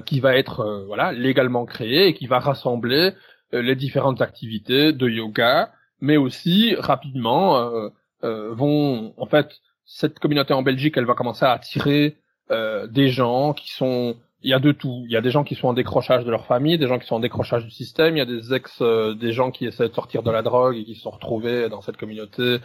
qui 0.05 0.19
va 0.19 0.37
être 0.37 0.83
voilà 0.85 1.11
légalement 1.11 1.65
créée 1.65 2.05
et 2.05 2.13
qui 2.13 2.27
va 2.27 2.37
rassembler 2.37 3.13
les 3.51 3.75
différentes 3.75 4.21
activités 4.21 4.93
de 4.93 5.09
yoga, 5.09 5.71
mais 6.01 6.17
aussi 6.17 6.75
rapidement 6.75 7.89
vont 8.21 9.15
en 9.17 9.25
fait 9.25 9.59
cette 9.91 10.19
communauté 10.19 10.53
en 10.53 10.61
Belgique, 10.61 10.95
elle 10.97 11.05
va 11.05 11.15
commencer 11.15 11.45
à 11.45 11.51
attirer 11.51 12.17
euh, 12.51 12.85
des 12.85 13.09
gens 13.09 13.53
qui 13.53 13.71
sont 13.71 14.15
il 14.41 14.51
y 14.51 14.53
a 14.53 14.59
de 14.59 14.71
tout. 14.71 15.03
Il 15.07 15.11
y 15.11 15.17
a 15.17 15.21
des 15.21 15.31
gens 15.31 15.43
qui 15.43 15.55
sont 15.55 15.67
en 15.67 15.73
décrochage 15.73 16.23
de 16.23 16.31
leur 16.31 16.45
famille, 16.45 16.77
des 16.77 16.87
gens 16.87 16.99
qui 16.99 17.07
sont 17.07 17.15
en 17.15 17.19
décrochage 17.19 17.65
du 17.65 17.71
système, 17.71 18.15
il 18.15 18.19
y 18.19 18.21
a 18.21 18.25
des 18.25 18.53
ex, 18.53 18.77
euh, 18.81 19.15
des 19.15 19.33
gens 19.33 19.51
qui 19.51 19.65
essaient 19.65 19.89
de 19.89 19.93
sortir 19.93 20.21
de 20.23 20.31
la 20.31 20.43
drogue 20.43 20.77
et 20.77 20.85
qui 20.85 20.95
se 20.95 21.01
sont 21.01 21.09
retrouvés 21.09 21.69
dans 21.69 21.81
cette 21.81 21.97
communauté 21.97 22.59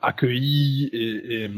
accueillis 0.00 0.88
et, 0.92 1.44
et, 1.44 1.50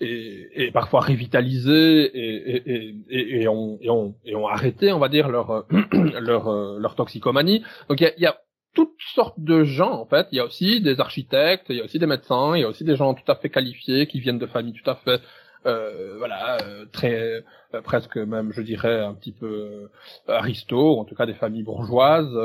et, 0.00 0.66
et 0.66 0.70
parfois 0.72 1.00
revitalisés 1.00 2.02
et, 2.04 2.96
et, 3.08 3.40
et, 3.40 3.48
ont, 3.48 3.78
et, 3.80 3.88
ont, 3.88 4.16
et 4.26 4.34
ont 4.34 4.48
arrêté, 4.48 4.92
on 4.92 4.98
va 4.98 5.08
dire, 5.08 5.28
leur, 5.28 5.64
leur, 5.92 6.52
leur 6.78 6.94
toxicomanie. 6.96 7.62
Donc 7.88 8.00
il 8.00 8.04
y 8.04 8.06
a, 8.08 8.12
y 8.18 8.26
a 8.26 8.36
toutes 8.76 9.00
sortes 9.14 9.40
de 9.40 9.64
gens 9.64 9.92
en 9.92 10.06
fait. 10.06 10.28
Il 10.30 10.36
y 10.36 10.40
a 10.40 10.44
aussi 10.44 10.80
des 10.80 11.00
architectes, 11.00 11.66
il 11.70 11.76
y 11.76 11.80
a 11.80 11.84
aussi 11.84 11.98
des 11.98 12.06
médecins, 12.06 12.54
il 12.54 12.60
y 12.60 12.64
a 12.64 12.68
aussi 12.68 12.84
des 12.84 12.94
gens 12.94 13.14
tout 13.14 13.30
à 13.32 13.34
fait 13.34 13.48
qualifiés 13.48 14.06
qui 14.06 14.20
viennent 14.20 14.38
de 14.38 14.46
familles 14.46 14.74
tout 14.74 14.88
à 14.88 14.94
fait 14.94 15.20
euh, 15.66 16.14
voilà 16.18 16.58
euh, 16.62 16.84
très 16.92 17.42
euh, 17.74 17.80
presque 17.82 18.18
même 18.18 18.52
je 18.52 18.60
dirais 18.60 19.00
un 19.00 19.14
petit 19.14 19.32
peu 19.32 19.90
aristo, 20.28 20.98
en 21.00 21.04
tout 21.04 21.16
cas 21.16 21.26
des 21.26 21.34
familles 21.34 21.64
bourgeoises, 21.64 22.36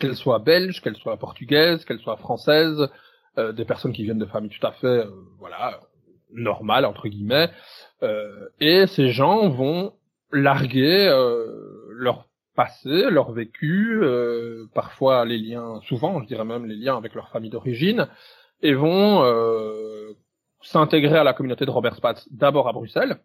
qu'elles 0.00 0.16
soient 0.16 0.40
belges, 0.40 0.80
qu'elles 0.82 0.96
soient 0.96 1.16
portugaises, 1.18 1.84
qu'elles 1.84 2.00
soient 2.00 2.16
françaises, 2.16 2.88
des 3.36 3.64
personnes 3.66 3.92
qui 3.92 4.02
viennent 4.02 4.18
de 4.18 4.26
familles 4.26 4.50
tout 4.58 4.66
à 4.66 4.72
fait 4.72 5.04
voilà 5.38 5.80
normales 6.32 6.86
entre 6.86 7.06
guillemets. 7.08 7.50
et 8.60 8.86
ces 8.88 9.10
gens 9.10 9.48
vont 9.50 9.92
larguer 10.32 11.06
leur 11.90 12.26
passé, 12.56 13.10
leur 13.10 13.30
vécu, 13.32 14.00
euh, 14.02 14.66
parfois 14.74 15.24
les 15.24 15.38
liens, 15.38 15.80
souvent 15.86 16.20
je 16.22 16.26
dirais 16.26 16.44
même 16.44 16.66
les 16.66 16.74
liens 16.74 16.96
avec 16.96 17.14
leur 17.14 17.28
famille 17.28 17.50
d'origine, 17.50 18.08
et 18.62 18.74
vont 18.74 19.22
euh, 19.22 20.14
s'intégrer 20.62 21.18
à 21.18 21.24
la 21.24 21.34
communauté 21.34 21.66
de 21.66 21.70
Robert 21.70 21.94
Spatz 21.94 22.26
d'abord 22.32 22.66
à 22.68 22.72
Bruxelles, 22.72 23.18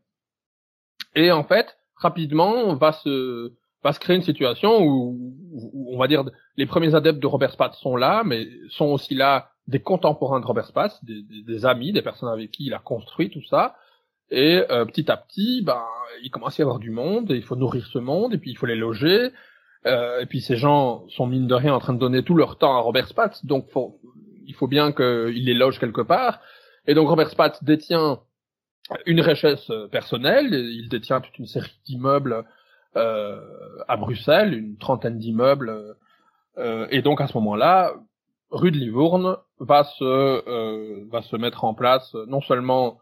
et 1.15 1.31
en 1.31 1.43
fait 1.43 1.77
rapidement 1.95 2.75
va 2.75 2.91
se 2.91 3.53
va 3.83 3.93
se 3.93 3.99
créer 3.99 4.15
une 4.15 4.21
situation 4.21 4.83
où, 4.83 5.33
on 5.87 5.97
va 5.97 6.07
dire 6.07 6.23
les 6.55 6.67
premiers 6.67 6.93
adeptes 6.93 7.19
de 7.19 7.27
Robert 7.27 7.51
Spatz 7.51 7.77
sont 7.79 7.95
là, 7.95 8.23
mais 8.23 8.47
sont 8.69 8.85
aussi 8.85 9.15
là 9.15 9.49
des 9.67 9.79
contemporains 9.79 10.39
de 10.39 10.45
Robert 10.45 10.67
Spatz, 10.67 10.99
des 11.03 11.65
amis, 11.65 11.93
des 11.93 12.01
personnes 12.01 12.29
avec 12.29 12.51
qui 12.51 12.65
il 12.65 12.73
a 12.73 12.79
construit 12.79 13.29
tout 13.29 13.43
ça, 13.49 13.75
et 14.31 14.63
euh, 14.71 14.85
petit 14.85 15.11
à 15.11 15.17
petit, 15.17 15.61
ben, 15.63 15.83
il 16.23 16.31
commence 16.31 16.59
à 16.59 16.63
y 16.63 16.63
avoir 16.63 16.79
du 16.79 16.89
monde, 16.89 17.31
et 17.31 17.35
il 17.35 17.43
faut 17.43 17.55
nourrir 17.55 17.85
ce 17.85 17.99
monde, 17.99 18.33
et 18.33 18.37
puis 18.37 18.51
il 18.51 18.57
faut 18.57 18.65
les 18.65 18.75
loger. 18.75 19.29
Euh, 19.85 20.21
et 20.21 20.25
puis 20.25 20.41
ces 20.41 20.55
gens 20.55 21.07
sont 21.09 21.27
mine 21.27 21.47
de 21.47 21.55
rien 21.55 21.73
en 21.73 21.79
train 21.79 21.93
de 21.93 21.99
donner 21.99 22.23
tout 22.23 22.35
leur 22.35 22.57
temps 22.57 22.75
à 22.75 22.79
Robert 22.79 23.07
Spatz, 23.07 23.45
donc 23.45 23.69
faut, 23.69 23.99
il 24.45 24.53
faut 24.53 24.67
bien 24.67 24.91
qu'il 24.91 25.45
les 25.45 25.53
loge 25.53 25.79
quelque 25.79 26.01
part. 26.01 26.39
Et 26.87 26.93
donc 26.93 27.07
Robert 27.09 27.29
Spatz 27.29 27.63
détient 27.63 28.19
une 29.05 29.21
richesse 29.21 29.71
personnelle, 29.91 30.53
il 30.53 30.89
détient 30.89 31.21
toute 31.21 31.37
une 31.37 31.45
série 31.45 31.79
d'immeubles 31.85 32.45
euh, 32.97 33.39
à 33.87 33.95
Bruxelles, 33.95 34.53
une 34.53 34.77
trentaine 34.77 35.17
d'immeubles. 35.17 35.95
Euh, 36.57 36.87
et 36.91 37.01
donc 37.01 37.21
à 37.21 37.27
ce 37.27 37.37
moment-là, 37.37 37.93
rue 38.49 38.71
de 38.71 38.77
Livourne 38.77 39.37
va 39.59 39.85
se 39.85 40.03
euh, 40.03 41.05
va 41.09 41.21
se 41.21 41.37
mettre 41.37 41.63
en 41.63 41.73
place 41.73 42.13
non 42.27 42.41
seulement 42.41 42.99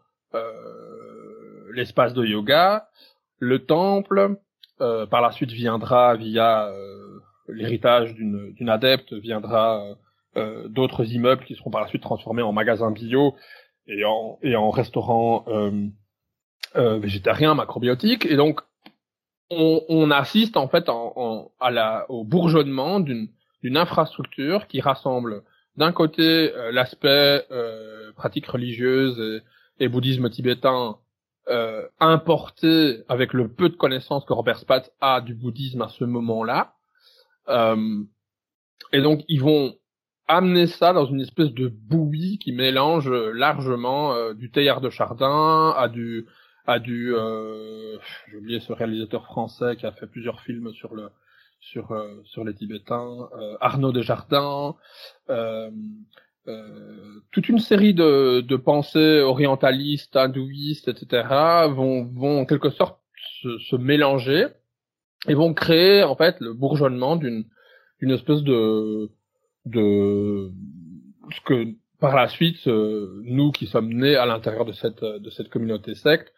l'espace 1.72 2.14
de 2.14 2.24
yoga, 2.24 2.88
le 3.38 3.64
temple, 3.64 4.36
euh, 4.80 5.04
par 5.06 5.20
la 5.20 5.30
suite 5.30 5.50
viendra 5.50 6.14
via 6.14 6.68
euh, 6.68 7.20
l'héritage 7.48 8.14
d'une 8.14 8.68
adepte, 8.68 9.12
viendra 9.12 9.84
euh, 10.36 10.68
d'autres 10.68 11.12
immeubles 11.12 11.44
qui 11.44 11.54
seront 11.54 11.70
par 11.70 11.82
la 11.82 11.88
suite 11.88 12.02
transformés 12.02 12.42
en 12.42 12.52
magasins 12.52 12.90
bio 12.90 13.34
et 13.86 14.04
en, 14.04 14.38
et 14.42 14.56
en 14.56 14.70
restaurants 14.70 15.44
végétariens, 16.74 17.54
macrobiotiques. 17.54 18.24
Et 18.26 18.36
donc, 18.36 18.60
on, 19.50 19.82
on 19.88 20.10
assiste 20.10 20.56
en 20.56 20.68
fait 20.68 20.88
en, 20.88 21.12
en, 21.16 21.50
à 21.60 21.70
la, 21.70 22.06
au 22.08 22.24
bourgeonnement 22.24 23.00
d'une 23.00 23.28
infrastructure 23.76 24.66
qui 24.68 24.80
rassemble 24.80 25.42
d'un 25.76 25.92
côté 25.92 26.52
l'aspect 26.70 27.44
pratique 28.14 28.46
religieuse 28.46 29.42
et, 29.80 29.84
et, 29.84 29.88
bouddhisme 29.88 30.30
tibétain 30.30 30.98
euh, 31.50 31.86
importé 31.98 33.02
avec 33.08 33.32
le 33.32 33.48
peu 33.48 33.68
de 33.68 33.76
connaissances 33.76 34.24
que 34.24 34.32
Robert 34.32 34.58
Spatz 34.58 34.90
a 35.00 35.20
du 35.20 35.34
bouddhisme 35.34 35.82
à 35.82 35.88
ce 35.88 36.04
moment-là. 36.04 36.74
Euh, 37.48 38.04
et 38.92 39.00
donc 39.00 39.22
ils 39.28 39.40
vont 39.40 39.74
amener 40.28 40.68
ça 40.68 40.92
dans 40.92 41.06
une 41.06 41.20
espèce 41.20 41.52
de 41.52 41.66
bouillie 41.66 42.38
qui 42.38 42.52
mélange 42.52 43.10
largement 43.10 44.14
euh, 44.14 44.32
du 44.32 44.50
théâtre 44.50 44.80
de 44.80 44.90
Chardin 44.90 45.74
à 45.76 45.88
du 45.88 46.26
à 46.66 46.78
du 46.78 47.14
euh, 47.16 47.98
j'ai 48.28 48.36
oublié 48.36 48.60
ce 48.60 48.72
réalisateur 48.72 49.24
français 49.24 49.76
qui 49.76 49.86
a 49.86 49.92
fait 49.92 50.06
plusieurs 50.06 50.42
films 50.42 50.72
sur 50.72 50.94
le 50.94 51.08
sur 51.60 51.92
sur 52.24 52.44
les 52.44 52.54
Tibétains 52.54 53.28
Arnaud 53.60 53.92
Desjardins 53.92 54.76
euh, 56.50 57.20
toute 57.32 57.48
une 57.48 57.58
série 57.58 57.94
de, 57.94 58.56
pensées 58.56 59.20
orientalistes, 59.20 60.16
hindouistes, 60.16 60.88
etc. 60.88 61.28
vont, 61.68 62.40
en 62.40 62.44
quelque 62.44 62.70
sorte 62.70 63.00
se, 63.42 63.76
mélanger 63.76 64.46
et 65.28 65.34
vont 65.34 65.54
créer 65.54 66.02
en 66.02 66.16
fait 66.16 66.36
le 66.40 66.54
bourgeonnement 66.54 67.16
d'une 67.16 67.44
espèce 68.02 68.42
de 68.42 69.10
ce 69.66 71.40
que 71.44 71.74
par 72.00 72.16
la 72.16 72.28
suite 72.28 72.66
euh, 72.66 73.20
nous 73.24 73.52
qui 73.52 73.66
sommes 73.66 73.92
nés 73.92 74.16
à 74.16 74.26
l'intérieur 74.26 74.64
de 74.64 74.72
cette 74.72 75.48
communauté 75.50 75.94
secte 75.94 76.32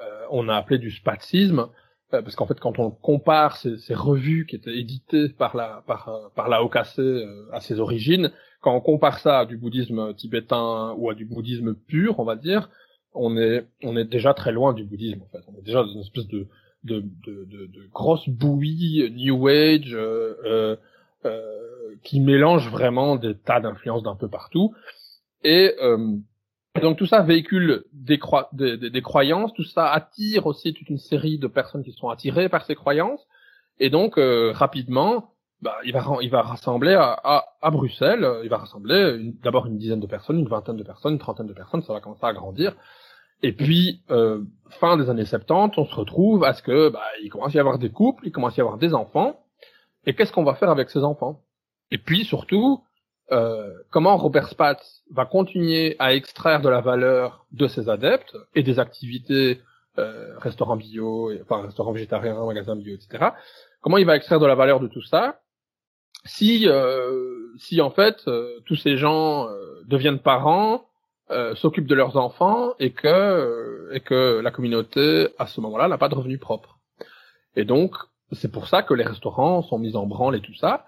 euh, 0.00 0.04
on 0.30 0.48
a 0.48 0.54
appelé 0.54 0.78
du 0.78 0.90
spatisme 0.90 1.66
parce 2.10 2.36
qu'en 2.36 2.46
fait 2.46 2.58
quand 2.58 2.78
on 2.78 2.90
compare 2.90 3.56
ces, 3.56 3.94
revues 3.94 4.46
qui 4.46 4.56
étaient 4.56 4.78
éditées 4.78 5.28
par 5.28 5.56
la 5.56 5.82
par 5.86 6.48
la 6.48 6.60
à 7.52 7.60
ses 7.60 7.80
origines 7.80 8.32
quand 8.60 8.74
on 8.74 8.80
compare 8.80 9.18
ça 9.20 9.40
à 9.40 9.46
du 9.46 9.56
bouddhisme 9.56 10.14
tibétain 10.14 10.94
ou 10.96 11.10
à 11.10 11.14
du 11.14 11.24
bouddhisme 11.24 11.74
pur, 11.74 12.18
on 12.18 12.24
va 12.24 12.36
dire, 12.36 12.70
on 13.14 13.36
est 13.36 13.66
on 13.82 13.96
est 13.96 14.04
déjà 14.04 14.34
très 14.34 14.52
loin 14.52 14.72
du 14.72 14.84
bouddhisme 14.84 15.22
en 15.22 15.28
fait. 15.28 15.44
On 15.48 15.58
est 15.58 15.62
déjà 15.62 15.82
dans 15.82 15.92
une 15.92 16.00
espèce 16.00 16.26
de 16.26 16.46
de, 16.84 17.00
de, 17.26 17.44
de, 17.44 17.88
grosse 17.92 18.28
bouillie 18.28 19.10
New 19.10 19.48
Age 19.48 19.92
euh, 19.92 20.34
euh, 20.44 20.76
euh, 21.24 21.96
qui 22.04 22.20
mélange 22.20 22.70
vraiment 22.70 23.16
des 23.16 23.34
tas 23.34 23.60
d'influences 23.60 24.04
d'un 24.04 24.14
peu 24.14 24.28
partout. 24.28 24.72
Et 25.42 25.74
euh, 25.82 26.16
donc 26.80 26.96
tout 26.96 27.06
ça 27.06 27.22
véhicule 27.22 27.84
des, 27.92 28.20
des, 28.52 28.90
des, 28.90 29.02
croyances, 29.02 29.52
tout 29.54 29.64
ça 29.64 29.90
attire 29.90 30.46
aussi 30.46 30.72
toute 30.72 30.88
une 30.88 30.98
série 30.98 31.38
de 31.38 31.48
personnes 31.48 31.82
qui 31.82 31.92
sont 31.92 32.08
attirées 32.08 32.48
par 32.48 32.64
ces 32.64 32.76
croyances. 32.76 33.26
Et 33.80 33.90
donc 33.90 34.18
euh, 34.18 34.52
rapidement, 34.52 35.32
bah, 35.62 35.76
il 35.84 35.92
va 35.92 36.04
il 36.22 36.30
va 36.30 36.42
rassembler 36.42 36.94
à, 36.94 37.18
à, 37.24 37.44
à 37.62 37.70
Bruxelles, 37.70 38.26
il 38.42 38.48
va 38.48 38.58
rassembler 38.58 39.32
d'abord 39.42 39.66
une 39.66 39.76
dizaine 39.76 40.00
de 40.00 40.06
personnes, 40.06 40.38
une 40.38 40.48
vingtaine 40.48 40.76
de 40.76 40.82
personnes, 40.84 41.14
une 41.14 41.18
trentaine 41.18 41.46
de 41.46 41.52
personnes, 41.52 41.82
ça 41.82 41.92
va 41.92 42.00
commencer 42.00 42.24
à 42.24 42.32
grandir. 42.32 42.74
Et 43.42 43.52
puis 43.52 44.02
euh, 44.10 44.42
fin 44.70 44.96
des 44.96 45.10
années 45.10 45.24
70, 45.24 45.78
on 45.78 45.84
se 45.84 45.94
retrouve 45.94 46.44
à 46.44 46.54
ce 46.54 46.62
que 46.62 46.88
bah, 46.88 47.02
il 47.22 47.30
commence 47.30 47.54
à 47.54 47.58
y 47.58 47.60
avoir 47.60 47.78
des 47.78 47.90
couples, 47.90 48.26
il 48.26 48.32
commence 48.32 48.54
à 48.54 48.58
y 48.58 48.60
avoir 48.60 48.78
des 48.78 48.94
enfants. 48.94 49.40
Et 50.06 50.14
qu'est-ce 50.14 50.32
qu'on 50.32 50.44
va 50.44 50.54
faire 50.54 50.70
avec 50.70 50.90
ces 50.90 51.04
enfants? 51.04 51.42
Et 51.90 51.98
puis 51.98 52.24
surtout, 52.24 52.82
euh, 53.30 53.72
comment 53.90 54.16
Robert 54.16 54.48
Spatz 54.48 55.02
va 55.10 55.26
continuer 55.26 55.96
à 55.98 56.14
extraire 56.14 56.60
de 56.60 56.68
la 56.68 56.80
valeur 56.80 57.46
de 57.52 57.68
ses 57.68 57.88
adeptes 57.88 58.36
et 58.54 58.62
des 58.62 58.78
activités 58.78 59.60
euh, 59.98 60.38
restaurants 60.38 60.76
bio, 60.76 61.32
enfin 61.42 61.62
restaurants 61.62 61.92
végétariens, 61.92 62.44
magasins 62.44 62.76
bio, 62.76 62.94
etc. 62.94 63.30
Comment 63.80 63.98
il 63.98 64.06
va 64.06 64.16
extraire 64.16 64.40
de 64.40 64.46
la 64.46 64.54
valeur 64.54 64.80
de 64.80 64.88
tout 64.88 65.02
ça? 65.02 65.40
Si 66.24 66.68
euh, 66.68 67.54
si 67.58 67.80
en 67.80 67.90
fait 67.90 68.28
euh, 68.28 68.60
tous 68.66 68.76
ces 68.76 68.96
gens 68.96 69.48
euh, 69.48 69.82
deviennent 69.86 70.20
parents, 70.20 70.84
s'occupent 71.56 71.86
de 71.86 71.94
leurs 71.94 72.16
enfants 72.16 72.72
et 72.78 72.90
que 72.90 73.90
et 73.92 74.00
que 74.00 74.40
la 74.40 74.50
communauté 74.50 75.28
à 75.38 75.46
ce 75.46 75.60
moment-là 75.60 75.86
n'a 75.86 75.98
pas 75.98 76.08
de 76.08 76.14
revenus 76.14 76.40
propres. 76.40 76.78
Et 77.54 77.66
donc 77.66 77.94
c'est 78.32 78.50
pour 78.50 78.66
ça 78.66 78.82
que 78.82 78.94
les 78.94 79.04
restaurants 79.04 79.60
sont 79.60 79.78
mis 79.78 79.94
en 79.94 80.06
branle 80.06 80.36
et 80.36 80.40
tout 80.40 80.54
ça. 80.54 80.86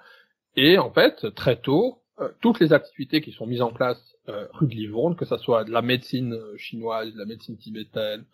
Et 0.56 0.78
en 0.78 0.90
fait 0.90 1.34
très 1.34 1.56
tôt 1.56 1.98
toutes 2.40 2.58
les 2.58 2.72
activités 2.72 3.20
qui 3.20 3.32
sont 3.32 3.46
mises 3.46 3.60
en 3.60 3.70
place 3.70 4.16
rue 4.26 4.66
de 4.66 4.74
Livourne, 4.74 5.14
que 5.14 5.26
ce 5.26 5.36
soit 5.36 5.64
de 5.64 5.72
la 5.72 5.82
médecine 5.82 6.34
chinoise, 6.56 7.12
de 7.12 7.18
la 7.18 7.26
médecine 7.26 7.58
tibétaine, 7.58 8.24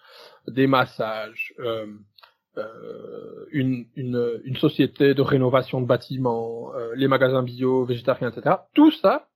des 0.49 0.67
massages, 0.67 1.55
euh, 1.59 1.65
euh, 1.65 1.87
une, 3.53 3.87
une, 3.97 4.41
une, 4.45 4.57
société 4.57 5.15
de 5.15 5.23
rénovation 5.23 5.81
de 5.81 5.87
bâtiments, 5.87 6.73
euh, 6.75 6.95
les 6.95 7.09
magasins 7.09 7.43
bio, 7.43 7.85
végétariens, 7.85 8.31
etc. 8.31 8.57
Tout 8.75 8.91
ça 8.91 9.29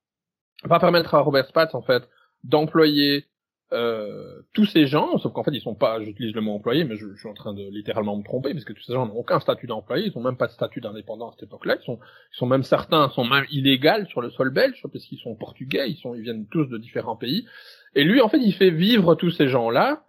va 0.65 0.79
permettre 0.79 1.15
à 1.15 1.21
Robert 1.21 1.47
Spatz 1.47 1.75
en 1.75 1.83
fait 1.83 2.09
d'employer 2.45 3.27
euh, 3.73 4.43
tous 4.53 4.67
ces 4.67 4.87
gens, 4.87 5.17
sauf 5.19 5.33
qu'en 5.33 5.45
fait 5.45 5.53
ils 5.53 5.61
sont 5.61 5.77
pas, 5.77 6.03
j'utilise 6.03 6.35
le 6.35 6.41
mot 6.41 6.55
employé, 6.55 6.85
mais 6.85 6.97
je, 6.97 7.15
suis 7.15 7.29
en 7.29 7.35
train 7.35 7.55
de 7.55 7.63
littéralement 7.71 8.17
me 8.17 8.25
tromper, 8.25 8.53
parce 8.53 8.65
que 8.65 8.73
tous 8.73 8.83
ces 8.83 8.95
gens 8.95 9.07
n'ont 9.07 9.15
aucun 9.15 9.39
statut 9.39 9.69
d'employé, 9.69 10.07
ils 10.07 10.19
ont 10.19 10.23
même 10.23 10.37
pas 10.37 10.49
de 10.49 10.53
statut 10.53 10.81
d'indépendant 10.81 11.29
à 11.29 11.33
cette 11.33 11.45
époque-là, 11.45 11.77
ils 11.81 11.85
sont, 11.85 12.01
ils 12.33 12.37
sont 12.37 12.47
même 12.47 12.65
certains 12.65 13.09
sont 13.11 13.25
même 13.25 13.45
illégaux 13.51 14.07
sur 14.09 14.23
le 14.23 14.31
sol 14.31 14.51
belge, 14.51 14.83
parce 14.93 15.05
qu'ils 15.05 15.19
sont 15.19 15.37
portugais, 15.37 15.89
ils 15.89 15.97
sont, 15.97 16.15
ils 16.15 16.23
viennent 16.23 16.47
tous 16.49 16.67
de 16.67 16.79
différents 16.79 17.17
pays, 17.17 17.47
et 17.95 18.03
lui 18.03 18.21
en 18.21 18.29
fait 18.29 18.39
il 18.39 18.53
fait 18.53 18.71
vivre 18.71 19.15
tous 19.15 19.31
ces 19.31 19.47
gens-là 19.47 20.03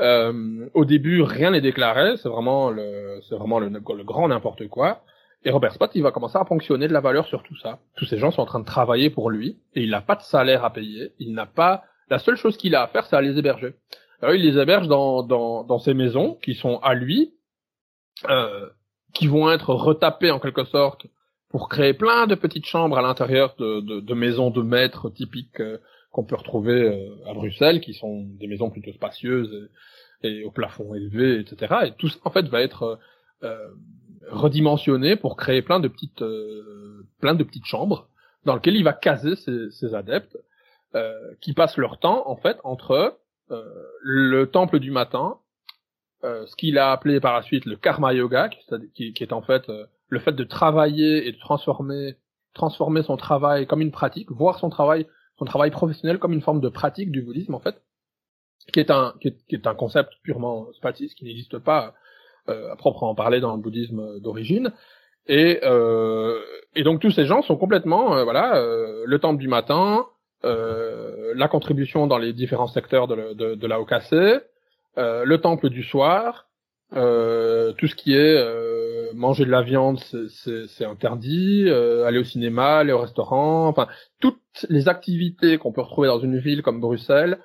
euh, 0.00 0.68
au 0.74 0.84
début, 0.84 1.22
rien 1.22 1.52
n'est 1.52 1.60
déclaré, 1.60 2.16
c'est 2.16 2.28
vraiment 2.28 2.70
le, 2.70 3.20
c'est 3.28 3.36
vraiment 3.36 3.60
le, 3.60 3.70
grand 4.02 4.28
n'importe 4.28 4.68
quoi. 4.68 5.02
Et 5.44 5.50
Robert 5.50 5.72
Spot, 5.72 5.90
il 5.94 6.02
va 6.02 6.10
commencer 6.10 6.38
à 6.38 6.44
ponctionner 6.44 6.88
de 6.88 6.92
la 6.92 7.00
valeur 7.00 7.26
sur 7.26 7.42
tout 7.42 7.56
ça. 7.56 7.78
Tous 7.96 8.06
ces 8.06 8.18
gens 8.18 8.30
sont 8.30 8.42
en 8.42 8.46
train 8.46 8.60
de 8.60 8.64
travailler 8.64 9.10
pour 9.10 9.30
lui 9.30 9.58
et 9.74 9.82
il 9.82 9.90
n'a 9.90 10.00
pas 10.00 10.16
de 10.16 10.22
salaire 10.22 10.64
à 10.64 10.72
payer. 10.72 11.12
Il 11.18 11.34
n'a 11.34 11.46
pas, 11.46 11.84
la 12.08 12.18
seule 12.18 12.36
chose 12.36 12.56
qu'il 12.56 12.74
a 12.74 12.82
à 12.82 12.86
faire, 12.88 13.04
c'est 13.06 13.16
à 13.16 13.20
les 13.20 13.38
héberger. 13.38 13.74
Alors 14.22 14.34
il 14.34 14.42
les 14.42 14.58
héberge 14.58 14.88
dans 14.88 15.22
dans 15.22 15.64
dans 15.64 15.78
ces 15.78 15.92
maisons 15.92 16.38
qui 16.42 16.54
sont 16.54 16.78
à 16.78 16.94
lui, 16.94 17.34
euh, 18.30 18.70
qui 19.12 19.26
vont 19.26 19.50
être 19.50 19.74
retapées 19.74 20.30
en 20.30 20.40
quelque 20.40 20.64
sorte 20.64 21.06
pour 21.50 21.68
créer 21.68 21.92
plein 21.92 22.26
de 22.26 22.34
petites 22.34 22.66
chambres 22.66 22.96
à 22.96 23.02
l'intérieur 23.02 23.54
de, 23.58 23.80
de, 23.80 24.00
de 24.00 24.14
maisons 24.14 24.50
de 24.50 24.62
maîtres 24.62 25.10
typiques 25.10 25.60
euh, 25.60 25.78
qu'on 26.14 26.24
peut 26.24 26.36
retrouver 26.36 26.80
euh, 26.80 27.28
à 27.28 27.34
Bruxelles, 27.34 27.80
qui 27.80 27.92
sont 27.92 28.22
des 28.38 28.46
maisons 28.46 28.70
plutôt 28.70 28.92
spacieuses 28.92 29.68
et, 30.22 30.44
au 30.44 30.52
plafond 30.52 30.94
élevé, 30.94 31.40
etc. 31.40 31.74
Et 31.86 31.92
tout 31.98 32.08
ça, 32.08 32.18
en 32.24 32.30
fait, 32.30 32.46
va 32.46 32.62
être 32.62 32.84
euh, 32.84 32.96
euh, 33.42 33.68
redimensionné 34.30 35.16
pour 35.16 35.36
créer 35.36 35.60
plein 35.60 35.80
de 35.80 35.88
petites, 35.88 36.22
euh, 36.22 37.04
plein 37.20 37.34
de 37.34 37.42
petites 37.42 37.66
chambres 37.66 38.08
dans 38.44 38.54
lesquelles 38.54 38.76
il 38.76 38.84
va 38.84 38.92
caser 38.92 39.34
ses, 39.36 39.70
ses 39.70 39.94
adeptes 39.94 40.38
qui 41.40 41.54
passent 41.54 41.76
leur 41.76 41.98
temps, 41.98 42.22
en 42.30 42.36
fait, 42.36 42.56
entre 42.62 43.18
le 43.48 44.44
temple 44.44 44.78
du 44.78 44.92
matin, 44.92 45.38
ce 46.22 46.54
qu'il 46.54 46.78
a 46.78 46.92
appelé 46.92 47.18
par 47.18 47.34
la 47.34 47.42
suite 47.42 47.64
le 47.64 47.74
karma 47.74 48.14
yoga, 48.14 48.48
qui, 48.94 49.12
qui 49.12 49.24
est 49.24 49.32
en 49.32 49.42
fait 49.42 49.64
le 50.08 50.18
fait 50.20 50.30
de 50.30 50.44
travailler 50.44 51.26
et 51.26 51.32
de 51.32 51.38
transformer 51.38 52.14
transformer 52.52 53.02
son 53.02 53.16
travail 53.16 53.66
comme 53.66 53.80
une 53.80 53.90
pratique, 53.90 54.30
voir 54.30 54.60
son 54.60 54.70
travail 54.70 55.08
son 55.38 55.44
travail 55.44 55.70
professionnel 55.70 56.18
comme 56.18 56.32
une 56.32 56.42
forme 56.42 56.60
de 56.60 56.68
pratique 56.68 57.10
du 57.10 57.22
bouddhisme 57.22 57.54
en 57.54 57.60
fait, 57.60 57.76
qui 58.72 58.80
est 58.80 58.90
un 58.90 59.14
qui 59.20 59.34
est, 59.50 59.66
un 59.66 59.74
concept 59.74 60.12
purement 60.22 60.66
spatiste 60.72 61.16
qui 61.16 61.24
n'existe 61.24 61.58
pas 61.58 61.94
euh, 62.48 62.72
à 62.72 62.76
proprement 62.76 63.14
parler 63.14 63.40
dans 63.40 63.54
le 63.54 63.62
bouddhisme 63.62 64.20
d'origine. 64.20 64.72
Et, 65.26 65.60
euh, 65.62 66.38
et 66.74 66.82
donc 66.82 67.00
tous 67.00 67.10
ces 67.10 67.24
gens 67.24 67.42
sont 67.42 67.56
complètement 67.56 68.16
euh, 68.16 68.24
voilà 68.24 68.56
euh, 68.56 69.04
le 69.06 69.18
temple 69.18 69.40
du 69.40 69.48
matin, 69.48 70.06
euh, 70.44 71.32
la 71.34 71.48
contribution 71.48 72.06
dans 72.06 72.18
les 72.18 72.32
différents 72.32 72.66
secteurs 72.68 73.08
de, 73.08 73.32
de, 73.32 73.54
de 73.54 73.66
la 73.66 73.80
OKC, 73.80 74.42
le 74.96 75.36
temple 75.36 75.70
du 75.70 75.82
soir, 75.82 76.46
tout 76.90 77.86
ce 77.86 77.94
qui 77.94 78.14
est 78.14 78.36
manger 79.14 79.44
de 79.44 79.50
la 79.50 79.62
viande, 79.62 79.98
c'est 79.98 80.84
interdit. 80.84 81.64
Euh, 81.66 82.04
aller 82.04 82.18
au 82.18 82.24
cinéma, 82.24 82.78
aller 82.78 82.92
au 82.92 83.00
restaurant, 83.00 83.68
enfin 83.68 83.88
toutes 84.20 84.66
les 84.68 84.88
activités 84.88 85.58
qu'on 85.58 85.72
peut 85.72 85.80
retrouver 85.80 86.08
dans 86.08 86.20
une 86.20 86.38
ville 86.38 86.62
comme 86.62 86.80
Bruxelles 86.80 87.38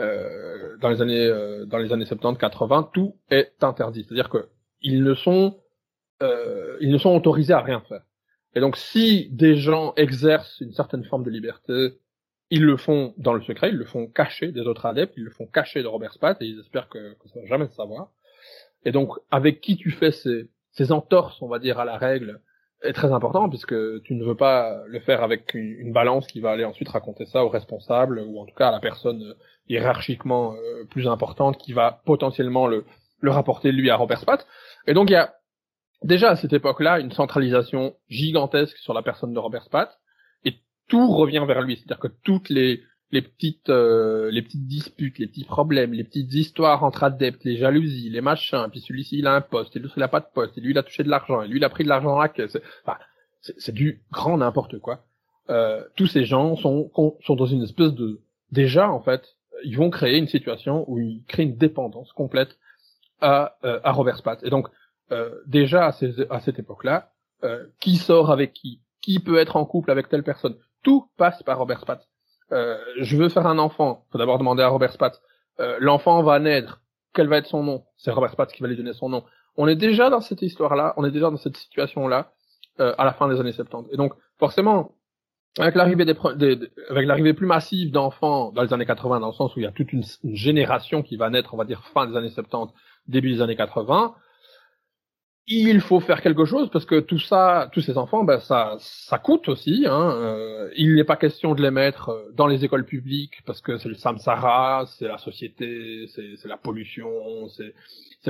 euh, 0.00 0.76
dans 0.80 0.88
les 0.88 1.00
années 1.02 1.26
euh, 1.26 1.66
dans 1.66 1.78
les 1.78 1.92
années 1.92 2.04
70-80, 2.04 2.90
tout 2.92 3.16
est 3.30 3.62
interdit. 3.62 4.04
C'est-à-dire 4.04 4.30
que 4.30 4.48
ils 4.80 5.02
ne 5.02 5.14
sont 5.14 5.58
ils 6.80 6.90
ne 6.90 6.98
sont 6.98 7.14
autorisés 7.14 7.52
à 7.52 7.60
rien 7.60 7.80
faire. 7.80 8.02
Et 8.54 8.60
donc 8.60 8.76
si 8.78 9.28
des 9.32 9.56
gens 9.56 9.92
exercent 9.96 10.60
une 10.60 10.72
certaine 10.72 11.04
forme 11.04 11.24
de 11.24 11.30
liberté, 11.30 11.98
ils 12.48 12.64
le 12.64 12.78
font 12.78 13.12
dans 13.18 13.34
le 13.34 13.42
secret, 13.42 13.68
ils 13.68 13.76
le 13.76 13.84
font 13.84 14.06
cacher 14.06 14.50
des 14.50 14.62
autres 14.62 14.86
adeptes, 14.86 15.12
ils 15.18 15.24
le 15.24 15.30
font 15.30 15.46
cacher 15.46 15.82
de 15.82 15.88
Robert 15.88 16.14
Spatz 16.14 16.38
et 16.40 16.46
ils 16.46 16.60
espèrent 16.60 16.88
que, 16.88 17.14
que 17.14 17.28
ça 17.28 17.40
va 17.40 17.46
jamais 17.46 17.66
se 17.66 17.74
savoir. 17.74 18.12
Et 18.86 18.92
donc, 18.92 19.10
avec 19.32 19.60
qui 19.60 19.76
tu 19.76 19.90
fais 19.90 20.12
ces, 20.12 20.48
ces 20.70 20.92
entorses, 20.92 21.42
on 21.42 21.48
va 21.48 21.58
dire, 21.58 21.80
à 21.80 21.84
la 21.84 21.98
règle 21.98 22.40
est 22.82 22.92
très 22.92 23.10
important 23.10 23.48
puisque 23.48 23.74
tu 24.02 24.14
ne 24.14 24.24
veux 24.24 24.36
pas 24.36 24.84
le 24.86 25.00
faire 25.00 25.24
avec 25.24 25.54
une, 25.54 25.92
balance 25.92 26.26
qui 26.28 26.40
va 26.40 26.52
aller 26.52 26.64
ensuite 26.64 26.88
raconter 26.88 27.26
ça 27.26 27.44
au 27.44 27.48
responsable 27.48 28.20
ou 28.20 28.38
en 28.38 28.46
tout 28.46 28.54
cas 28.54 28.68
à 28.68 28.70
la 28.70 28.78
personne 28.78 29.22
euh, 29.22 29.34
hiérarchiquement 29.68 30.54
euh, 30.54 30.84
plus 30.84 31.08
importante 31.08 31.58
qui 31.58 31.72
va 31.72 32.00
potentiellement 32.04 32.68
le, 32.68 32.84
le 33.20 33.30
rapporter 33.30 33.72
lui 33.72 33.90
à 33.90 33.96
Robert 33.96 34.20
Spatz. 34.20 34.46
Et 34.86 34.94
donc 34.94 35.10
il 35.10 35.14
y 35.14 35.16
a 35.16 35.34
déjà 36.04 36.30
à 36.30 36.36
cette 36.36 36.52
époque-là 36.52 37.00
une 37.00 37.10
centralisation 37.10 37.96
gigantesque 38.08 38.76
sur 38.76 38.94
la 38.94 39.02
personne 39.02 39.32
de 39.32 39.38
Robert 39.38 39.64
Spatz 39.64 39.90
et 40.44 40.54
tout 40.86 41.10
revient 41.10 41.44
vers 41.44 41.62
lui, 41.62 41.76
c'est-à-dire 41.76 41.98
que 41.98 42.14
toutes 42.22 42.50
les 42.50 42.82
les 43.16 43.22
petites 43.22 43.70
euh, 43.70 44.30
les 44.30 44.42
petites 44.42 44.66
disputes, 44.66 45.18
les 45.18 45.26
petits 45.26 45.44
problèmes, 45.44 45.94
les 45.94 46.04
petites 46.04 46.34
histoires 46.34 46.84
entre 46.84 47.02
adeptes, 47.02 47.44
les 47.44 47.56
jalousies, 47.56 48.10
les 48.10 48.20
machins, 48.20 48.66
puis 48.70 48.80
celui-ci 48.80 49.18
il 49.18 49.26
a 49.26 49.34
un 49.34 49.40
poste, 49.40 49.74
et 49.74 49.78
l'autre 49.78 49.94
il 49.96 50.02
a 50.02 50.08
pas 50.08 50.20
de 50.20 50.26
poste, 50.34 50.58
et 50.58 50.60
lui 50.60 50.72
il 50.72 50.78
a 50.78 50.82
touché 50.82 51.02
de 51.02 51.08
l'argent, 51.08 51.40
et 51.40 51.48
lui 51.48 51.56
il 51.56 51.64
a 51.64 51.70
pris 51.70 51.84
de 51.84 51.88
l'argent 51.88 52.18
à 52.18 52.28
caisse. 52.28 52.58
Enfin, 52.84 52.98
c'est 53.40 53.72
du 53.72 54.02
grand 54.12 54.36
n'importe 54.36 54.78
quoi. 54.80 55.04
Euh, 55.48 55.82
tous 55.96 56.08
ces 56.08 56.24
gens 56.24 56.56
sont 56.56 56.90
sont 57.22 57.36
dans 57.36 57.46
une 57.46 57.62
espèce 57.62 57.94
de 57.94 58.20
déjà 58.52 58.90
en 58.90 59.00
fait, 59.00 59.22
ils 59.64 59.78
vont 59.78 59.88
créer 59.88 60.18
une 60.18 60.28
situation 60.28 60.84
où 60.86 60.98
ils 60.98 61.24
créent 61.26 61.44
une 61.44 61.56
dépendance 61.56 62.12
complète 62.12 62.58
à 63.22 63.56
euh, 63.64 63.80
à 63.82 63.92
Robert 63.92 64.18
Spatz. 64.18 64.42
Et 64.42 64.50
donc 64.50 64.68
déjà 65.46 65.86
à, 65.86 65.92
à 66.30 66.40
cette 66.40 66.58
époque-là, 66.58 67.12
qui 67.78 67.94
sort 67.96 68.32
avec 68.32 68.52
qui, 68.52 68.80
qui 69.00 69.20
peut 69.20 69.38
être 69.38 69.54
en 69.54 69.64
couple 69.64 69.92
avec 69.92 70.08
telle 70.08 70.24
personne, 70.24 70.56
tout 70.82 71.06
passe 71.16 71.44
par 71.44 71.58
Robert 71.58 71.80
Spatz 71.80 72.02
euh, 72.52 72.78
je 73.00 73.16
veux 73.16 73.28
faire 73.28 73.46
un 73.46 73.58
enfant, 73.58 74.04
faut 74.10 74.18
d'abord 74.18 74.38
demander 74.38 74.62
à 74.62 74.68
Robert 74.68 74.92
Spatz. 74.92 75.20
Euh, 75.60 75.76
l'enfant 75.80 76.22
va 76.22 76.38
naître, 76.38 76.80
quel 77.12 77.28
va 77.28 77.38
être 77.38 77.46
son 77.46 77.62
nom? 77.62 77.84
C'est 77.96 78.10
Robert 78.10 78.30
Spatz 78.30 78.52
qui 78.52 78.62
va 78.62 78.68
lui 78.68 78.76
donner 78.76 78.92
son 78.92 79.08
nom. 79.08 79.24
On 79.56 79.66
est 79.68 79.76
déjà 79.76 80.10
dans 80.10 80.20
cette 80.20 80.42
histoire-là, 80.42 80.94
on 80.96 81.04
est 81.04 81.10
déjà 81.10 81.30
dans 81.30 81.36
cette 81.36 81.56
situation-là 81.56 82.32
euh, 82.80 82.94
à 82.98 83.04
la 83.04 83.12
fin 83.12 83.28
des 83.28 83.40
années 83.40 83.52
70. 83.52 83.90
Et 83.92 83.96
donc, 83.96 84.12
forcément, 84.38 84.92
avec 85.58 85.74
l'arrivée 85.74 86.04
des, 86.04 86.14
avec 86.90 87.06
l'arrivée 87.06 87.32
plus 87.32 87.46
massive 87.46 87.90
d'enfants 87.90 88.52
dans 88.52 88.62
les 88.62 88.72
années 88.74 88.84
80, 88.84 89.20
dans 89.20 89.28
le 89.28 89.32
sens 89.32 89.56
où 89.56 89.60
il 89.60 89.62
y 89.62 89.66
a 89.66 89.72
toute 89.72 89.92
une, 89.92 90.04
génération 90.24 91.02
qui 91.02 91.16
va 91.16 91.30
naître, 91.30 91.54
on 91.54 91.56
va 91.56 91.64
dire 91.64 91.82
fin 91.94 92.06
des 92.06 92.16
années 92.16 92.28
70, 92.28 92.74
début 93.08 93.32
des 93.32 93.40
années 93.40 93.56
80, 93.56 94.14
il 95.48 95.80
faut 95.80 96.00
faire 96.00 96.22
quelque 96.22 96.44
chose 96.44 96.70
parce 96.70 96.84
que 96.84 96.98
tout 97.00 97.18
ça, 97.18 97.68
tous 97.72 97.80
ces 97.80 97.96
enfants, 97.98 98.24
ben 98.24 98.40
ça, 98.40 98.76
ça 98.80 99.18
coûte 99.18 99.48
aussi. 99.48 99.84
Hein. 99.86 100.10
Euh, 100.16 100.70
il 100.76 100.94
n'est 100.94 101.04
pas 101.04 101.16
question 101.16 101.54
de 101.54 101.62
les 101.62 101.70
mettre 101.70 102.08
euh, 102.10 102.32
dans 102.34 102.46
les 102.46 102.64
écoles 102.64 102.84
publiques 102.84 103.42
parce 103.46 103.60
que 103.60 103.78
c'est 103.78 103.88
le 103.88 103.94
samsara, 103.94 104.86
c'est 104.98 105.06
la 105.06 105.18
société, 105.18 106.06
c'est 106.08 106.48
la 106.48 106.56
pollution, 106.56 107.48
c'est 107.48 107.74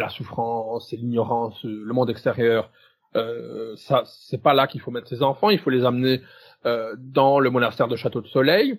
la 0.01 0.11
souffrance, 0.11 0.89
c'est 0.91 0.97
l'ignorance, 0.97 1.59
le 1.65 1.93
monde 1.93 2.11
extérieur. 2.11 2.71
Euh, 3.17 3.75
ça, 3.77 4.03
c'est 4.07 4.43
pas 4.43 4.55
là 4.55 4.67
qu'il 4.67 4.81
faut 4.81 4.91
mettre 4.91 5.09
ces 5.09 5.23
enfants. 5.23 5.51
Il 5.51 5.59
faut 5.59 5.71
les 5.71 5.85
amener 5.85 6.21
euh, 6.67 6.95
dans 6.99 7.41
le 7.41 7.51
monastère 7.51 7.89
de 7.89 7.97
Château 7.97 8.21
de 8.21 8.29
Soleil. 8.29 8.79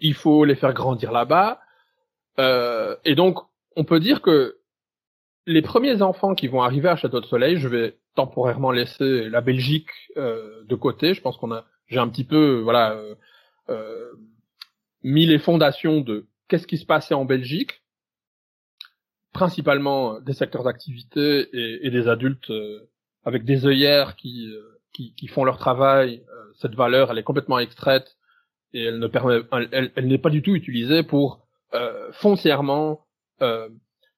Il 0.00 0.14
faut 0.14 0.44
les 0.44 0.54
faire 0.54 0.72
grandir 0.72 1.12
là-bas. 1.12 1.60
Euh, 2.38 2.96
et 3.04 3.14
donc, 3.14 3.38
on 3.74 3.84
peut 3.84 4.00
dire 4.00 4.22
que 4.22 4.57
les 5.48 5.62
premiers 5.62 6.02
enfants 6.02 6.34
qui 6.34 6.46
vont 6.46 6.62
arriver 6.62 6.90
à 6.90 6.96
Château 6.96 7.20
de 7.20 7.26
Soleil, 7.26 7.56
je 7.56 7.68
vais 7.68 7.96
temporairement 8.14 8.70
laissé 8.70 9.30
la 9.30 9.40
Belgique 9.40 9.88
euh, 10.18 10.62
de 10.64 10.74
côté. 10.74 11.14
Je 11.14 11.22
pense 11.22 11.38
qu'on 11.38 11.52
a, 11.52 11.64
j'ai 11.86 11.98
un 11.98 12.08
petit 12.08 12.24
peu, 12.24 12.60
voilà, 12.60 12.92
euh, 12.92 13.14
euh, 13.70 14.12
mis 15.02 15.24
les 15.24 15.38
fondations 15.38 16.02
de 16.02 16.26
qu'est-ce 16.48 16.66
qui 16.66 16.76
se 16.76 16.84
passait 16.84 17.14
en 17.14 17.24
Belgique, 17.24 17.82
principalement 19.32 20.20
des 20.20 20.34
secteurs 20.34 20.64
d'activité 20.64 21.48
et, 21.52 21.90
des 21.90 22.08
adultes 22.08 22.52
avec 23.24 23.44
des 23.44 23.64
œillères 23.64 24.16
qui, 24.16 24.52
qui, 24.92 25.14
qui 25.14 25.28
font 25.28 25.44
leur 25.44 25.56
travail. 25.58 26.22
cette 26.60 26.74
valeur, 26.74 27.10
elle 27.10 27.18
est 27.18 27.22
complètement 27.22 27.58
extraite 27.58 28.16
et 28.74 28.84
elle 28.84 28.98
ne 28.98 29.06
permet, 29.06 29.40
elle, 29.52 29.92
elle 29.94 30.08
n'est 30.08 30.18
pas 30.18 30.30
du 30.30 30.42
tout 30.42 30.54
utilisée 30.54 31.02
pour 31.02 31.46
foncièrement 32.12 33.06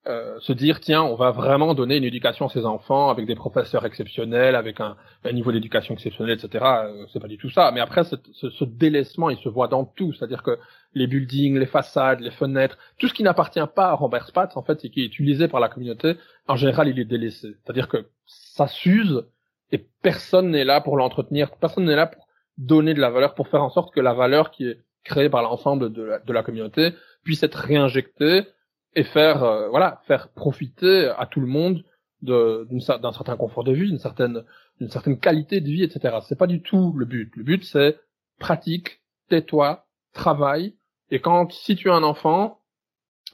euh, 0.06 0.40
se 0.40 0.54
dire 0.54 0.80
tiens 0.80 1.02
on 1.02 1.14
va 1.14 1.30
vraiment 1.30 1.74
donner 1.74 1.98
une 1.98 2.04
éducation 2.04 2.46
à 2.46 2.48
ces 2.48 2.64
enfants 2.64 3.10
avec 3.10 3.26
des 3.26 3.34
professeurs 3.34 3.84
exceptionnels 3.84 4.56
avec 4.56 4.80
un, 4.80 4.96
un 5.24 5.32
niveau 5.32 5.52
d'éducation 5.52 5.92
exceptionnel 5.92 6.38
etc 6.38 6.64
euh, 6.64 7.04
c'est 7.12 7.20
pas 7.20 7.28
du 7.28 7.36
tout 7.36 7.50
ça. 7.50 7.70
Mais 7.70 7.80
après 7.80 8.04
ce, 8.04 8.16
ce, 8.32 8.64
délaissement 8.64 9.28
il 9.28 9.36
se 9.36 9.50
voit 9.50 9.68
dans 9.68 9.84
tout. 9.84 10.14
C'est-à-dire 10.14 10.42
que 10.42 10.58
les 10.94 11.06
buildings 11.06 11.58
les 11.58 11.66
façades 11.66 12.20
les 12.20 12.30
fenêtres 12.30 12.78
tout 12.98 13.08
ce 13.08 13.14
qui 13.14 13.22
n'appartient 13.22 13.60
pas 13.74 13.88
à 13.90 13.92
Robert 13.92 14.26
Spatz 14.26 14.56
en 14.56 14.62
fait 14.62 14.82
et 14.86 14.90
qui 14.90 15.02
est 15.02 15.06
utilisé 15.06 15.48
par 15.48 15.60
la 15.60 15.68
communauté 15.68 16.14
en 16.48 16.56
général 16.56 16.88
il 16.88 16.98
est 16.98 17.04
délaissé. 17.04 17.56
C'est-à-dire 17.62 17.88
que 17.88 18.06
ça 18.24 18.68
s'use 18.68 19.26
et 19.72 19.86
personne 20.02 20.50
n'est 20.50 20.64
là 20.64 20.80
pour 20.80 20.96
l'entretenir. 20.96 21.50
Personne 21.56 21.84
n'est 21.84 21.94
là 21.94 22.06
pour 22.06 22.26
donner 22.56 22.94
de 22.94 23.00
la 23.00 23.10
valeur 23.10 23.34
pour 23.34 23.48
faire 23.48 23.62
en 23.62 23.70
sorte 23.70 23.92
que 23.94 24.00
la 24.00 24.14
valeur 24.14 24.50
qui 24.50 24.66
est 24.66 24.80
créée 25.04 25.28
par 25.28 25.42
l'ensemble 25.42 25.92
de 25.92 26.02
la, 26.02 26.18
de 26.20 26.32
la 26.32 26.42
communauté 26.42 26.94
puisse 27.22 27.42
être 27.42 27.56
réinjectée 27.56 28.46
et 28.94 29.04
faire 29.04 29.42
euh, 29.42 29.68
voilà 29.68 30.00
faire 30.06 30.28
profiter 30.28 31.12
à 31.18 31.26
tout 31.26 31.40
le 31.40 31.46
monde 31.46 31.84
d'un 32.22 33.12
certain 33.12 33.36
confort 33.36 33.64
de 33.64 33.72
vie, 33.72 33.88
d'une 33.88 33.98
certaine 33.98 34.44
d'une 34.78 34.90
certaine 34.90 35.18
qualité 35.18 35.60
de 35.60 35.66
vie, 35.66 35.82
etc. 35.82 36.18
C'est 36.28 36.38
pas 36.38 36.46
du 36.46 36.62
tout 36.62 36.92
le 36.96 37.06
but. 37.06 37.32
Le 37.36 37.44
but 37.44 37.64
c'est 37.64 37.98
pratique, 38.38 39.00
tais-toi, 39.28 39.86
travaille. 40.12 40.74
Et 41.10 41.20
quand 41.20 41.52
si 41.52 41.76
tu 41.76 41.90
as 41.90 41.94
un 41.94 42.02
enfant, 42.02 42.58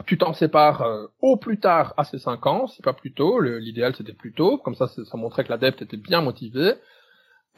tu 0.07 0.19
t'en 0.19 0.35
sépares 0.35 0.83
euh, 0.83 1.07
au 1.21 1.37
plus 1.37 1.59
tard 1.59 1.95
à 1.97 2.05
ses 2.05 2.19
5 2.19 2.47
ans, 2.47 2.67
c'est 2.67 2.85
pas 2.85 2.93
plus 2.93 3.13
tôt. 3.13 3.41
L'idéal 3.41 3.95
c'était 3.97 4.13
plus 4.13 4.33
tôt, 4.33 4.59
comme 4.59 4.75
ça 4.75 4.89
ça 4.89 5.17
montrait 5.17 5.45
que 5.45 5.51
l'adepte 5.51 5.83
était 5.83 5.97
bien 5.97 6.21
motivé. 6.21 6.75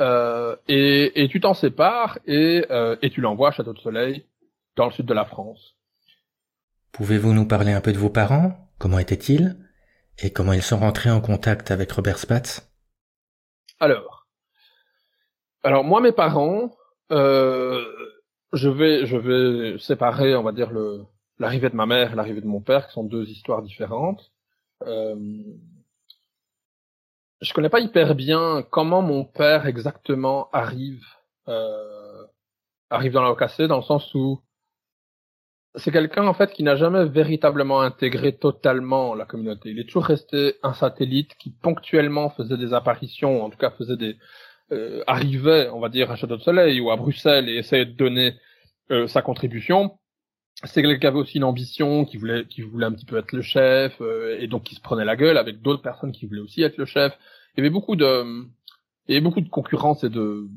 Euh, 0.00 0.54
et, 0.68 1.24
et, 1.24 1.28
tu 1.28 1.40
t'en 1.40 1.54
sépares 1.54 2.20
et, 2.24 2.64
euh, 2.70 2.96
et 3.02 3.10
tu 3.10 3.20
l'envoies 3.20 3.48
à 3.48 3.50
Château 3.50 3.72
de 3.72 3.80
Soleil 3.80 4.24
dans 4.76 4.86
le 4.86 4.92
sud 4.92 5.06
de 5.06 5.14
la 5.14 5.24
France. 5.24 5.74
Pouvez-vous 6.92 7.32
nous 7.32 7.46
parler 7.46 7.72
un 7.72 7.80
peu 7.80 7.92
de 7.92 7.98
vos 7.98 8.10
parents? 8.10 8.68
Comment 8.78 8.98
étaient-ils? 8.98 9.56
Et 10.20 10.32
comment 10.32 10.52
ils 10.52 10.62
sont 10.62 10.78
rentrés 10.78 11.10
en 11.10 11.20
contact 11.20 11.70
avec 11.70 11.92
Robert 11.92 12.18
Spatz? 12.18 12.68
Alors, 13.80 14.26
alors 15.62 15.84
moi 15.84 16.00
mes 16.00 16.12
parents, 16.12 16.76
euh, 17.12 17.84
je 18.52 18.68
vais 18.68 19.06
je 19.06 19.16
vais 19.16 19.78
séparer, 19.78 20.34
on 20.34 20.42
va 20.42 20.52
dire 20.52 20.70
le 20.70 21.04
l'arrivée 21.38 21.70
de 21.70 21.76
ma 21.76 21.86
mère 21.86 22.12
et 22.12 22.16
l'arrivée 22.16 22.40
de 22.40 22.46
mon 22.46 22.60
père, 22.60 22.88
qui 22.88 22.94
sont 22.94 23.04
deux 23.04 23.28
histoires 23.28 23.62
différentes. 23.62 24.32
Euh, 24.86 25.14
je 27.40 27.52
connais 27.52 27.68
pas 27.68 27.80
hyper 27.80 28.14
bien 28.16 28.62
comment 28.70 29.02
mon 29.02 29.24
père 29.24 29.66
exactement 29.66 30.50
arrive 30.52 31.04
euh, 31.46 32.26
arrive 32.90 33.12
dans 33.12 33.22
la 33.22 33.30
OKC, 33.30 33.62
dans 33.62 33.76
le 33.76 33.82
sens 33.82 34.12
où 34.14 34.40
c'est 35.78 35.92
quelqu'un 35.92 36.26
en 36.26 36.34
fait 36.34 36.52
qui 36.52 36.62
n'a 36.62 36.76
jamais 36.76 37.06
véritablement 37.06 37.80
intégré 37.80 38.36
totalement 38.36 39.14
la 39.14 39.24
communauté. 39.24 39.70
Il 39.70 39.78
est 39.78 39.84
toujours 39.84 40.04
resté 40.04 40.54
un 40.62 40.74
satellite 40.74 41.34
qui 41.38 41.50
ponctuellement 41.50 42.30
faisait 42.30 42.56
des 42.56 42.74
apparitions, 42.74 43.44
en 43.44 43.50
tout 43.50 43.58
cas 43.58 43.70
faisait 43.70 43.96
des 43.96 44.16
euh, 44.70 45.02
arrivait, 45.06 45.68
on 45.70 45.80
va 45.80 45.88
dire, 45.88 46.10
à 46.10 46.16
Château 46.16 46.36
de 46.36 46.42
Soleil 46.42 46.80
ou 46.80 46.90
à 46.90 46.96
Bruxelles 46.96 47.48
et 47.48 47.56
essayait 47.56 47.86
de 47.86 47.92
donner 47.92 48.34
euh, 48.90 49.06
sa 49.06 49.22
contribution. 49.22 49.98
C'est 50.64 50.82
quelqu'un 50.82 50.98
qui 50.98 51.06
avait 51.06 51.18
aussi 51.18 51.38
une 51.38 51.44
ambition, 51.44 52.04
qui 52.04 52.16
voulait, 52.18 52.44
qui 52.46 52.62
voulait 52.62 52.86
un 52.86 52.92
petit 52.92 53.06
peu 53.06 53.16
être 53.16 53.32
le 53.32 53.42
chef 53.42 53.98
euh, 54.00 54.36
et 54.40 54.46
donc 54.48 54.64
qui 54.64 54.74
se 54.74 54.80
prenait 54.80 55.04
la 55.04 55.16
gueule 55.16 55.38
avec 55.38 55.62
d'autres 55.62 55.82
personnes 55.82 56.12
qui 56.12 56.26
voulaient 56.26 56.40
aussi 56.40 56.62
être 56.62 56.76
le 56.76 56.84
chef. 56.84 57.16
Il 57.56 57.60
y 57.60 57.62
avait 57.62 57.70
beaucoup 57.70 57.96
de, 57.96 58.44
il 59.06 59.14
y 59.14 59.16
avait 59.16 59.24
beaucoup 59.24 59.40
de 59.40 59.48
concurrence 59.48 60.04
et 60.04 60.10
de, 60.10 60.48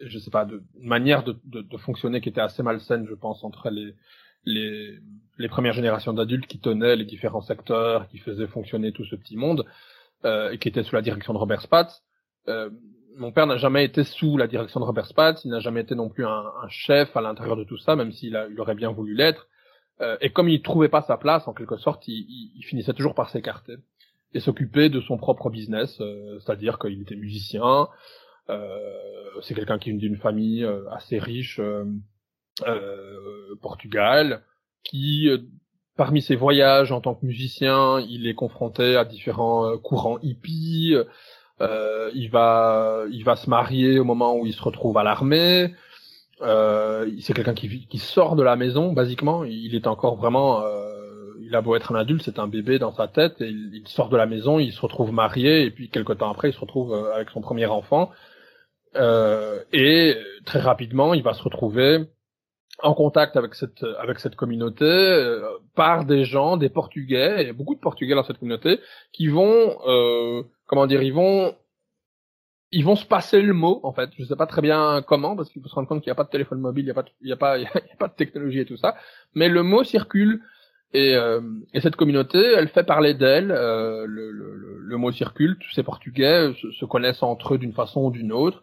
je 0.00 0.18
sais 0.18 0.30
pas, 0.30 0.44
de 0.44 0.62
manière 0.80 1.24
de, 1.24 1.36
de, 1.44 1.60
de 1.60 1.76
fonctionner 1.76 2.20
qui 2.20 2.28
était 2.30 2.40
assez 2.40 2.62
malsaine, 2.62 3.06
je 3.08 3.14
pense, 3.14 3.44
entre 3.44 3.68
les 3.68 3.94
les, 4.44 4.98
les 5.38 5.48
premières 5.48 5.72
générations 5.72 6.12
d'adultes 6.12 6.46
qui 6.46 6.58
tenaient 6.58 6.96
les 6.96 7.04
différents 7.04 7.40
secteurs, 7.40 8.08
qui 8.08 8.18
faisaient 8.18 8.46
fonctionner 8.46 8.92
tout 8.92 9.04
ce 9.04 9.16
petit 9.16 9.36
monde, 9.36 9.64
euh, 10.24 10.50
et 10.50 10.58
qui 10.58 10.68
étaient 10.68 10.82
sous 10.82 10.94
la 10.94 11.02
direction 11.02 11.32
de 11.32 11.38
Robert 11.38 11.60
Spatz. 11.60 12.02
Euh, 12.48 12.70
mon 13.16 13.32
père 13.32 13.46
n'a 13.46 13.56
jamais 13.56 13.84
été 13.84 14.04
sous 14.04 14.36
la 14.36 14.46
direction 14.46 14.80
de 14.80 14.84
Robert 14.84 15.06
Spatz, 15.06 15.44
il 15.44 15.50
n'a 15.50 15.60
jamais 15.60 15.80
été 15.80 15.94
non 15.94 16.08
plus 16.08 16.24
un, 16.24 16.44
un 16.62 16.68
chef 16.68 17.16
à 17.16 17.20
l'intérieur 17.20 17.56
de 17.56 17.64
tout 17.64 17.78
ça, 17.78 17.96
même 17.96 18.12
s'il 18.12 18.38
il 18.50 18.60
aurait 18.60 18.74
bien 18.76 18.90
voulu 18.90 19.14
l'être. 19.14 19.48
Euh, 20.00 20.16
et 20.20 20.30
comme 20.30 20.48
il 20.48 20.62
trouvait 20.62 20.88
pas 20.88 21.02
sa 21.02 21.16
place, 21.16 21.48
en 21.48 21.52
quelque 21.52 21.76
sorte, 21.76 22.06
il, 22.06 22.24
il, 22.28 22.52
il 22.56 22.62
finissait 22.62 22.92
toujours 22.92 23.14
par 23.14 23.30
s'écarter 23.30 23.76
et 24.34 24.40
s'occuper 24.40 24.88
de 24.88 25.00
son 25.00 25.16
propre 25.16 25.50
business, 25.50 26.00
euh, 26.00 26.38
c'est-à-dire 26.40 26.78
qu'il 26.78 27.00
était 27.00 27.16
musicien, 27.16 27.88
euh, 28.50 28.78
c'est 29.42 29.54
quelqu'un 29.54 29.78
qui 29.78 29.90
vient 29.90 29.98
d'une 29.98 30.16
famille 30.16 30.64
euh, 30.64 30.88
assez 30.90 31.18
riche, 31.18 31.58
euh, 31.60 31.84
Portugal, 33.60 34.42
qui 34.84 35.28
euh, 35.28 35.38
parmi 35.96 36.22
ses 36.22 36.36
voyages 36.36 36.92
en 36.92 37.00
tant 37.00 37.14
que 37.14 37.26
musicien, 37.26 38.00
il 38.00 38.26
est 38.26 38.34
confronté 38.34 38.96
à 38.96 39.04
différents 39.04 39.66
euh, 39.66 39.76
courants 39.76 40.18
hippies. 40.20 40.94
Euh, 41.60 42.10
il 42.14 42.30
va, 42.30 43.04
il 43.10 43.24
va 43.24 43.36
se 43.36 43.50
marier 43.50 43.98
au 43.98 44.04
moment 44.04 44.36
où 44.36 44.46
il 44.46 44.52
se 44.52 44.62
retrouve 44.62 44.96
à 44.96 45.02
l'armée. 45.02 45.74
Euh, 46.40 47.10
c'est 47.20 47.34
quelqu'un 47.34 47.54
qui, 47.54 47.98
sort 47.98 48.36
de 48.36 48.44
la 48.44 48.54
maison, 48.54 48.92
basiquement. 48.92 49.44
Il 49.44 49.74
est 49.74 49.88
encore 49.88 50.16
vraiment, 50.16 50.62
euh, 50.62 51.34
il 51.40 51.54
a 51.56 51.60
beau 51.60 51.74
être 51.74 51.92
un 51.92 51.98
adulte, 51.98 52.22
c'est 52.22 52.38
un 52.38 52.46
bébé 52.46 52.78
dans 52.78 52.92
sa 52.92 53.08
tête. 53.08 53.36
Il, 53.40 53.74
il, 53.74 53.88
sort 53.88 54.08
de 54.08 54.16
la 54.16 54.26
maison, 54.26 54.60
il 54.60 54.72
se 54.72 54.80
retrouve 54.80 55.12
marié, 55.12 55.64
et 55.64 55.70
puis 55.72 55.88
quelque 55.90 56.12
temps 56.12 56.30
après, 56.30 56.50
il 56.50 56.52
se 56.52 56.60
retrouve 56.60 56.94
avec 57.12 57.30
son 57.30 57.40
premier 57.40 57.66
enfant. 57.66 58.12
et 58.94 60.16
très 60.44 60.60
rapidement, 60.60 61.12
il 61.12 61.24
va 61.24 61.34
se 61.34 61.42
retrouver 61.42 62.06
en 62.82 62.94
contact 62.94 63.36
avec 63.36 63.54
cette 63.54 63.84
avec 63.98 64.20
cette 64.20 64.36
communauté 64.36 64.84
euh, 64.84 65.48
par 65.74 66.04
des 66.04 66.24
gens, 66.24 66.56
des 66.56 66.68
Portugais, 66.68 67.42
il 67.42 67.46
y 67.46 67.50
a 67.50 67.52
beaucoup 67.52 67.74
de 67.74 67.80
Portugais 67.80 68.14
dans 68.14 68.24
cette 68.24 68.38
communauté 68.38 68.80
qui 69.12 69.28
vont 69.28 69.78
euh, 69.86 70.42
comment 70.66 70.86
dire, 70.86 71.02
ils 71.02 71.12
vont 71.12 71.56
ils 72.70 72.84
vont 72.84 72.96
se 72.96 73.06
passer 73.06 73.42
le 73.42 73.54
mot 73.54 73.80
en 73.82 73.92
fait. 73.92 74.10
Je 74.18 74.24
sais 74.24 74.36
pas 74.36 74.46
très 74.46 74.62
bien 74.62 75.02
comment 75.06 75.36
parce 75.36 75.50
qu'il 75.50 75.62
faut 75.62 75.68
se 75.68 75.74
rendre 75.74 75.88
compte 75.88 76.02
qu'il 76.02 76.10
n'y 76.10 76.12
a 76.12 76.16
pas 76.16 76.24
de 76.24 76.30
téléphone 76.30 76.60
mobile, 76.60 76.84
il 76.84 76.86
n'y 76.86 76.90
a 76.92 76.94
pas 76.94 77.02
de, 77.02 77.10
il 77.20 77.28
y 77.28 77.32
a 77.32 77.36
pas 77.36 77.58
il 77.58 77.62
y 77.62 77.66
a 77.66 77.96
pas 77.98 78.08
de 78.08 78.14
technologie 78.14 78.60
et 78.60 78.66
tout 78.66 78.76
ça, 78.76 78.96
mais 79.34 79.48
le 79.48 79.62
mot 79.62 79.84
circule 79.84 80.42
et, 80.92 81.14
euh, 81.14 81.40
et 81.74 81.80
cette 81.80 81.96
communauté, 81.96 82.38
elle 82.38 82.68
fait 82.68 82.84
parler 82.84 83.14
d'elle. 83.14 83.50
Euh, 83.50 84.06
le, 84.06 84.30
le, 84.30 84.78
le, 84.80 84.96
mot 84.96 85.12
circule. 85.12 85.58
Tous 85.58 85.70
ces 85.72 85.82
Portugais 85.82 86.52
se, 86.60 86.70
se 86.70 86.84
connaissent 86.86 87.22
entre 87.22 87.54
eux 87.54 87.58
d'une 87.58 87.74
façon 87.74 88.06
ou 88.06 88.10
d'une 88.10 88.32
autre. 88.32 88.62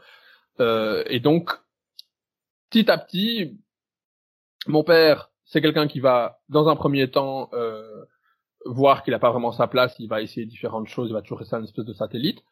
Euh, 0.60 1.04
et 1.08 1.20
donc, 1.20 1.52
petit 2.70 2.90
à 2.90 2.98
petit, 2.98 3.60
mon 4.68 4.84
père, 4.84 5.32
c'est 5.46 5.62
quelqu'un 5.62 5.88
qui 5.88 6.00
va, 6.00 6.40
dans 6.50 6.68
un 6.68 6.76
premier 6.76 7.10
temps, 7.10 7.50
euh, 7.54 8.06
voir 8.66 9.04
qu'il 9.04 9.12
n'a 9.12 9.20
pas 9.20 9.32
vraiment 9.32 9.52
sa 9.52 9.68
place, 9.68 9.96
il 10.00 10.08
va 10.08 10.22
essayer 10.22 10.46
différentes 10.46 10.88
choses, 10.88 11.10
il 11.10 11.14
va 11.14 11.22
toujours 11.22 11.40
rester 11.40 11.56
un 11.56 11.64
espèce 11.64 11.86
de 11.86 11.94
satellite. 11.94 12.44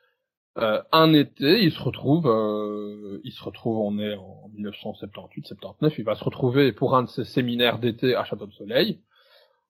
Euh, 0.59 0.81
un 0.91 1.13
été, 1.13 1.63
il 1.63 1.71
se 1.71 1.81
retrouve, 1.81 2.27
euh, 2.27 3.19
il 3.23 3.31
se 3.31 3.43
retrouve, 3.43 3.79
on 3.79 3.97
est 3.97 4.15
en 4.15 4.51
1978-79, 4.55 5.95
il 5.97 6.03
va 6.03 6.15
se 6.15 6.23
retrouver 6.23 6.71
pour 6.71 6.95
un 6.95 7.03
de 7.03 7.09
ses 7.09 7.23
séminaires 7.23 7.79
d'été 7.79 8.15
à 8.15 8.23
Château 8.23 8.45
de 8.45 8.53
Soleil. 8.53 9.01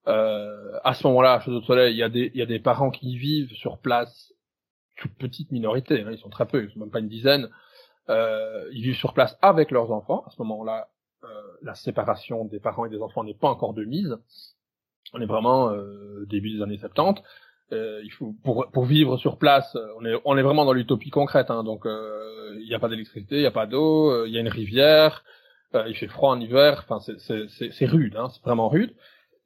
Euh, 0.07 0.77
à 0.83 0.93
ce 0.93 1.07
moment-là, 1.07 1.35
à 1.35 1.39
Château 1.39 1.61
de 1.61 1.65
Soleil, 1.65 1.93
il 1.93 1.97
y 1.97 2.41
a 2.41 2.45
des, 2.45 2.59
parents 2.59 2.91
qui 2.91 3.17
vivent 3.17 3.53
sur 3.53 3.77
place, 3.77 4.33
toute 4.97 5.13
petite 5.13 5.51
minorité, 5.51 6.01
hein, 6.01 6.11
ils 6.11 6.17
sont 6.17 6.29
très 6.29 6.45
peu, 6.45 6.65
ils 6.65 6.71
sont 6.71 6.79
même 6.79 6.91
pas 6.91 6.99
une 6.99 7.07
dizaine. 7.07 7.49
Euh, 8.09 8.67
ils 8.73 8.83
vivent 8.83 8.97
sur 8.97 9.13
place 9.13 9.37
avec 9.41 9.71
leurs 9.71 9.91
enfants. 9.91 10.23
À 10.27 10.31
ce 10.31 10.41
moment-là, 10.41 10.89
la 11.61 11.75
séparation 11.75 12.45
des 12.45 12.59
parents 12.59 12.85
et 12.85 12.89
des 12.89 13.01
enfants 13.01 13.23
n'est 13.23 13.33
pas 13.33 13.49
encore 13.49 13.73
de 13.73 13.85
mise. 13.85 14.17
On 15.13 15.21
est 15.21 15.25
vraiment 15.25 15.69
euh, 15.69 16.25
début 16.27 16.51
des 16.51 16.61
années 16.61 16.77
70. 16.77 17.21
Euh, 17.71 18.01
il 18.03 18.11
faut 18.11 18.35
pour 18.43 18.67
pour 18.71 18.85
vivre 18.85 19.17
sur 19.17 19.37
place, 19.37 19.77
on 19.97 20.05
est 20.05 20.15
on 20.25 20.37
est 20.37 20.41
vraiment 20.41 20.65
dans 20.65 20.73
l'utopie 20.73 21.09
concrète. 21.09 21.49
Hein, 21.49 21.63
donc 21.63 21.85
il 21.85 22.67
n'y 22.67 22.73
a 22.75 22.79
pas 22.79 22.89
d'électricité, 22.89 23.35
il 23.35 23.41
n'y 23.41 23.45
a 23.45 23.51
pas 23.51 23.65
d'eau, 23.65 24.25
il 24.25 24.31
y 24.31 24.37
a 24.37 24.41
une 24.41 24.49
rivière, 24.49 25.23
il 25.87 25.95
fait 25.95 26.07
froid 26.07 26.31
en 26.31 26.39
hiver. 26.39 26.85
Enfin 26.87 26.99
c'est 26.99 27.47
c'est 27.49 27.71
c'est 27.71 27.85
rude, 27.85 28.15
hein, 28.17 28.29
c'est 28.31 28.43
vraiment 28.43 28.69
rude. 28.69 28.93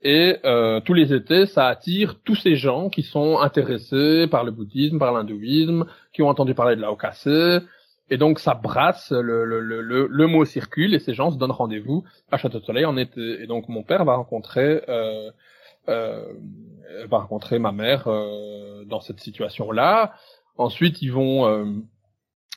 Et 0.03 0.37
euh, 0.45 0.79
tous 0.81 0.93
les 0.93 1.13
étés, 1.13 1.47
ça 1.47 1.67
attire 1.67 2.19
tous 2.23 2.35
ces 2.35 2.55
gens 2.55 2.89
qui 2.89 3.01
sont 3.01 3.39
intéressés 3.39 4.27
par 4.27 4.43
le 4.43 4.51
bouddhisme, 4.51 4.99
par 4.99 5.11
l'hindouisme, 5.11 5.85
qui 6.13 6.21
ont 6.21 6.29
entendu 6.29 6.53
parler 6.53 6.75
de 6.75 6.81
la 6.81 6.91
et 8.09 8.17
donc 8.17 8.39
ça 8.39 8.53
brasse, 8.53 9.11
le, 9.11 9.43
le, 9.45 9.59
le, 9.59 9.81
le, 9.81 10.27
mot 10.27 10.45
circule 10.45 10.93
et 10.95 10.99
ces 10.99 11.13
gens 11.13 11.31
se 11.31 11.37
donnent 11.37 11.51
rendez-vous 11.51 12.05
à 12.31 12.37
Château 12.37 12.59
de 12.59 12.63
Soleil 12.63 12.85
en 12.85 12.95
été. 12.95 13.41
Et 13.41 13.47
donc 13.47 13.67
mon 13.67 13.83
père 13.83 14.05
va 14.05 14.15
rencontrer 14.15 14.81
euh, 14.87 15.29
euh, 15.89 16.33
va 17.09 17.19
rencontrer 17.19 17.59
ma 17.59 17.71
mère 17.71 18.07
euh, 18.07 18.83
dans 18.85 18.99
cette 19.01 19.19
situation-là. 19.19 20.13
Ensuite, 20.57 21.01
ils 21.01 21.11
vont 21.11 21.45
euh, 21.47 21.65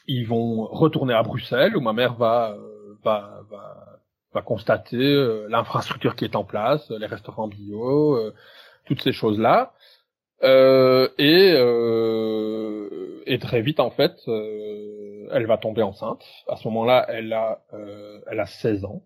ils 0.06 0.26
vont 0.26 0.66
retourner 0.66 1.14
à 1.14 1.22
Bruxelles 1.22 1.76
où 1.76 1.80
ma 1.80 1.92
mère 1.92 2.14
va 2.14 2.56
va 3.04 3.40
va, 3.50 4.00
va 4.34 4.42
constater 4.42 5.46
l'infrastructure 5.48 6.16
qui 6.16 6.24
est 6.24 6.36
en 6.36 6.44
place, 6.44 6.90
les 6.90 7.06
restaurants 7.06 7.48
bio, 7.48 8.18
toutes 8.84 9.02
ces 9.02 9.12
choses 9.12 9.38
là. 10.42 11.08
et 11.18 11.54
et 13.26 13.38
très 13.38 13.62
vite 13.62 13.80
en 13.80 13.90
fait, 13.90 14.16
elle 14.26 15.46
va 15.46 15.58
tomber 15.58 15.82
enceinte. 15.82 16.24
À 16.48 16.56
ce 16.56 16.66
moment-là, 16.68 17.06
elle 17.08 17.32
a 17.32 17.62
elle 18.30 18.40
a 18.40 18.46
16 18.46 18.84
ans. 18.84 19.02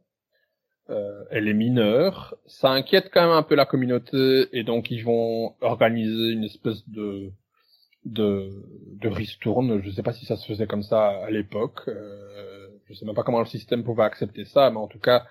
Euh, 0.91 1.25
elle 1.31 1.49
est 1.49 1.55
mineure. 1.55 2.37
Ça 2.47 2.71
inquiète 2.71 3.11
quand 3.13 3.23
même 3.23 3.37
un 3.37 3.43
peu 3.43 3.55
la 3.55 3.65
communauté 3.65 4.49
et 4.53 4.65
donc 4.65 4.91
ils 4.91 5.03
vont 5.03 5.55
organiser 5.63 6.33
une 6.33 6.45
espèce 6.45 6.87
de 6.89 7.33
de, 8.05 8.51
de 9.01 9.09
ristourne. 9.09 9.81
Je 9.83 9.91
sais 9.91 10.03
pas 10.03 10.13
si 10.13 10.27
ça 10.27 10.37
se 10.37 10.47
faisait 10.47 10.67
comme 10.67 10.83
ça 10.83 11.09
à 11.25 11.31
l'époque. 11.31 11.81
Euh, 11.89 12.69
je 12.87 12.93
sais 12.93 13.07
même 13.07 13.15
pas 13.15 13.23
comment 13.23 13.41
le 13.41 13.47
système 13.47 13.83
pouvait 13.83 14.03
accepter 14.03 14.45
ça, 14.45 14.71
mais 14.71 14.77
en 14.77 14.89
tout 14.89 14.99
cas, 14.99 15.25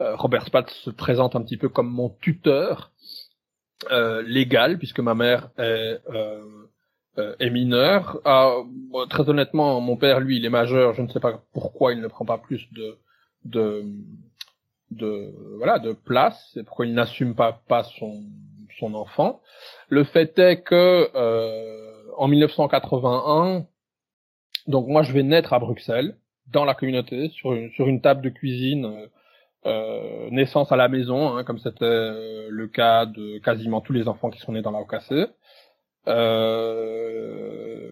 euh, 0.00 0.14
Robert 0.14 0.46
Spatz 0.46 0.72
se 0.84 0.90
présente 0.90 1.34
un 1.34 1.42
petit 1.42 1.56
peu 1.56 1.68
comme 1.68 1.90
mon 1.90 2.10
tuteur 2.20 2.92
euh, 3.90 4.22
légal 4.22 4.78
puisque 4.78 5.00
ma 5.00 5.14
mère 5.14 5.50
est 5.58 6.00
euh, 7.18 7.34
est 7.38 7.50
mineure. 7.50 8.20
Ah, 8.24 8.54
très 9.08 9.28
honnêtement, 9.28 9.80
mon 9.80 9.96
père, 9.96 10.20
lui, 10.20 10.36
il 10.36 10.44
est 10.44 10.50
majeur. 10.50 10.94
Je 10.94 11.02
ne 11.02 11.08
sais 11.08 11.20
pas 11.20 11.42
pourquoi 11.52 11.92
il 11.92 12.00
ne 12.00 12.08
prend 12.08 12.24
pas 12.24 12.38
plus 12.38 12.66
de 12.72 12.98
de 13.44 13.84
de 14.90 15.32
voilà 15.58 15.78
de 15.78 15.92
place 15.92 16.56
et 16.56 16.62
pourquoi 16.62 16.86
il 16.86 16.94
n'assume 16.94 17.34
pas 17.34 17.60
pas 17.68 17.84
son 17.98 18.22
son 18.78 18.94
enfant. 18.94 19.40
Le 19.88 20.04
fait 20.04 20.38
est 20.38 20.62
que 20.62 21.10
euh, 21.14 22.12
en 22.16 22.28
1981, 22.28 23.66
donc 24.66 24.88
moi 24.88 25.02
je 25.02 25.12
vais 25.12 25.22
naître 25.22 25.52
à 25.52 25.58
Bruxelles 25.58 26.16
dans 26.48 26.64
la 26.64 26.74
communauté 26.74 27.28
sur 27.30 27.52
une 27.54 27.70
sur 27.72 27.86
une 27.88 28.00
table 28.00 28.22
de 28.22 28.30
cuisine. 28.30 29.08
Euh, 29.66 30.10
euh 30.20 30.30
naissance 30.30 30.72
à 30.72 30.76
la 30.76 30.88
maison, 30.88 31.36
hein, 31.36 31.44
comme 31.44 31.58
c'était 31.58 31.84
euh, 31.84 32.48
le 32.50 32.66
cas 32.68 33.06
de 33.06 33.38
quasiment 33.38 33.80
tous 33.80 33.92
les 33.92 34.08
enfants 34.08 34.30
qui 34.30 34.38
sont 34.40 34.52
nés 34.52 34.62
dans 34.62 34.70
la 34.70 34.80
OKC. 34.80 35.30
Euh, 36.08 37.90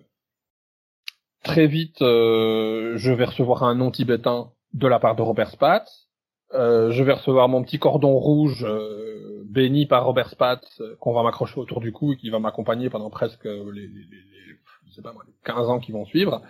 très 1.42 1.66
vite, 1.66 1.98
je 2.00 3.12
vais 3.12 3.24
recevoir 3.24 3.64
un 3.64 3.74
nom 3.74 3.90
tibétain 3.90 4.50
de 4.74 4.86
la 4.86 4.98
part 4.98 5.16
de 5.16 5.22
Robert 5.22 5.50
Spatz. 5.50 6.08
Euh, 6.54 6.90
je 6.92 7.02
vais 7.02 7.12
recevoir 7.12 7.48
mon 7.48 7.62
petit 7.62 7.78
cordon 7.78 8.16
rouge 8.16 8.64
euh, 8.66 9.42
béni 9.44 9.84
par 9.84 10.06
Robert 10.06 10.30
Spatz 10.30 10.80
euh, 10.80 10.96
qu'on 10.98 11.12
va 11.12 11.22
m'accrocher 11.22 11.60
autour 11.60 11.80
du 11.80 11.92
cou 11.92 12.14
et 12.14 12.16
qui 12.16 12.30
va 12.30 12.38
m'accompagner 12.38 12.88
pendant 12.88 13.10
presque 13.10 13.44
les, 13.44 13.62
les, 13.72 13.86
les, 13.86 14.58
je 14.86 14.94
sais 14.94 15.02
pas 15.02 15.12
moi, 15.12 15.24
les 15.26 15.34
15 15.44 15.68
ans 15.68 15.78
qui 15.78 15.92
vont 15.92 16.06
suivre. 16.06 16.40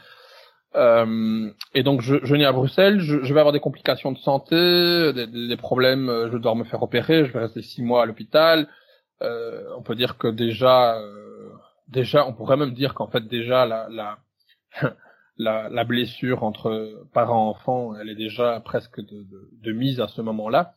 Et 0.74 1.82
donc 1.82 2.02
je, 2.02 2.16
je 2.22 2.44
à 2.44 2.52
Bruxelles, 2.52 3.00
je, 3.00 3.22
je, 3.22 3.34
vais 3.34 3.40
avoir 3.40 3.52
des 3.52 3.60
complications 3.60 4.12
de 4.12 4.18
santé, 4.18 5.12
des, 5.12 5.26
des, 5.26 5.56
problèmes, 5.56 6.28
je 6.30 6.36
dois 6.36 6.54
me 6.54 6.64
faire 6.64 6.82
opérer, 6.82 7.24
je 7.24 7.32
vais 7.32 7.40
rester 7.40 7.62
six 7.62 7.82
mois 7.82 8.02
à 8.02 8.06
l'hôpital. 8.06 8.68
on 9.20 9.82
peut 9.82 9.94
dire 9.94 10.18
que 10.18 10.28
déjà, 10.28 11.00
déjà, 11.88 12.26
on 12.26 12.34
pourrait 12.34 12.56
même 12.56 12.74
dire 12.74 12.94
qu'en 12.94 13.08
fait 13.08 13.26
déjà 13.26 13.66
la, 13.66 13.88
la 13.90 14.18
la, 15.38 15.68
la, 15.68 15.84
blessure 15.84 16.42
entre 16.42 17.06
parents-enfants, 17.14 17.94
elle 17.96 18.10
est 18.10 18.14
déjà 18.14 18.60
presque 18.60 19.00
de, 19.00 19.22
de, 19.22 19.50
de 19.52 19.72
mise 19.72 20.00
à 20.00 20.08
ce 20.08 20.20
moment-là, 20.20 20.74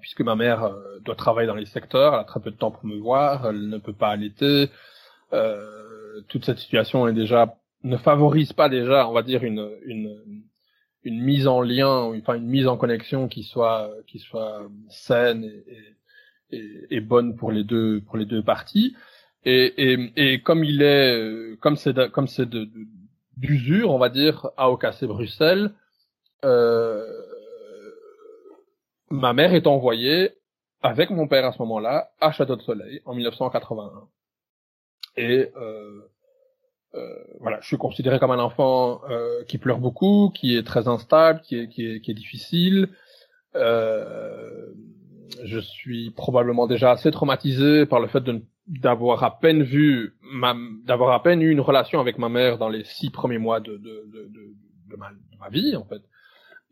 puisque 0.00 0.20
ma 0.20 0.36
mère 0.36 0.64
euh, 0.64 0.98
doit 1.00 1.16
travailler 1.16 1.48
dans 1.48 1.54
les 1.54 1.66
secteurs, 1.66 2.14
elle 2.14 2.20
a 2.20 2.24
très 2.24 2.40
peu 2.40 2.50
de 2.50 2.56
temps 2.56 2.70
pour 2.70 2.84
me 2.86 2.98
voir, 2.98 3.46
elle 3.48 3.68
ne 3.68 3.78
peut 3.78 3.92
pas 3.92 4.10
allaiter. 4.10 4.70
Euh, 5.32 6.20
toute 6.28 6.44
cette 6.44 6.58
situation 6.58 7.08
est 7.08 7.12
déjà 7.12 7.56
ne 7.84 7.96
favorise 7.96 8.52
pas 8.52 8.68
déjà, 8.68 9.08
on 9.08 9.12
va 9.12 9.22
dire 9.22 9.44
une 9.44 9.70
une, 9.84 10.44
une 11.04 11.20
mise 11.20 11.46
en 11.46 11.60
lien, 11.62 11.88
enfin 11.88 12.34
une 12.34 12.46
mise 12.46 12.66
en 12.66 12.76
connexion 12.76 13.28
qui 13.28 13.42
soit 13.42 13.90
qui 14.06 14.18
soit 14.18 14.68
saine 14.88 15.44
et, 15.44 16.56
et, 16.56 16.86
et 16.90 17.00
bonne 17.00 17.36
pour 17.36 17.52
les 17.52 17.64
deux 17.64 18.00
pour 18.02 18.16
les 18.16 18.26
deux 18.26 18.42
parties. 18.42 18.94
Et, 19.44 19.92
et, 19.92 20.12
et 20.16 20.40
comme 20.40 20.62
il 20.64 20.82
est, 20.82 21.58
comme 21.60 21.76
c'est 21.76 22.10
comme 22.12 22.28
c'est 22.28 22.48
de, 22.48 22.68
d'usure, 23.36 23.90
on 23.90 23.98
va 23.98 24.08
dire, 24.08 24.50
à 24.56 24.70
OKC 24.70 25.04
Bruxelles, 25.04 25.72
euh, 26.44 27.06
ma 29.10 29.32
mère 29.32 29.54
est 29.54 29.66
envoyée 29.66 30.32
avec 30.82 31.10
mon 31.10 31.28
père 31.28 31.44
à 31.44 31.52
ce 31.52 31.58
moment-là 31.58 32.12
à 32.20 32.32
Château 32.32 32.56
de 32.56 32.62
Soleil 32.62 33.00
en 33.04 33.14
1981. 33.14 34.08
Et 35.16 35.50
euh, 35.56 36.00
voilà, 37.40 37.58
je 37.60 37.66
suis 37.66 37.78
considéré 37.78 38.18
comme 38.18 38.30
un 38.30 38.38
enfant 38.38 39.00
euh, 39.08 39.44
qui 39.44 39.58
pleure 39.58 39.78
beaucoup, 39.78 40.30
qui 40.34 40.56
est 40.56 40.62
très 40.62 40.88
instable, 40.88 41.40
qui 41.40 41.56
est, 41.58 41.68
qui 41.68 41.86
est, 41.86 42.00
qui 42.00 42.10
est 42.10 42.14
difficile. 42.14 42.88
Euh, 43.54 44.72
je 45.44 45.58
suis 45.58 46.10
probablement 46.10 46.66
déjà 46.66 46.92
assez 46.92 47.10
traumatisé 47.10 47.86
par 47.86 48.00
le 48.00 48.08
fait 48.08 48.22
d'avoir 48.66 49.24
à 49.24 49.38
peine 49.38 49.62
vu 49.62 50.14
d'avoir 50.84 51.12
à 51.12 51.22
peine 51.22 51.42
eu 51.42 51.50
une 51.50 51.60
relation 51.60 52.00
avec 52.00 52.18
ma 52.18 52.28
mère 52.28 52.58
dans 52.58 52.68
les 52.68 52.84
six 52.84 53.10
premiers 53.10 53.38
mois 53.38 53.60
de 53.60 53.72
de 53.72 54.04
de, 54.12 54.30
de, 54.90 54.96
ma, 54.96 55.10
ma, 55.40 55.48
vie 55.48 55.74
en 55.74 55.84
fait 55.84 56.02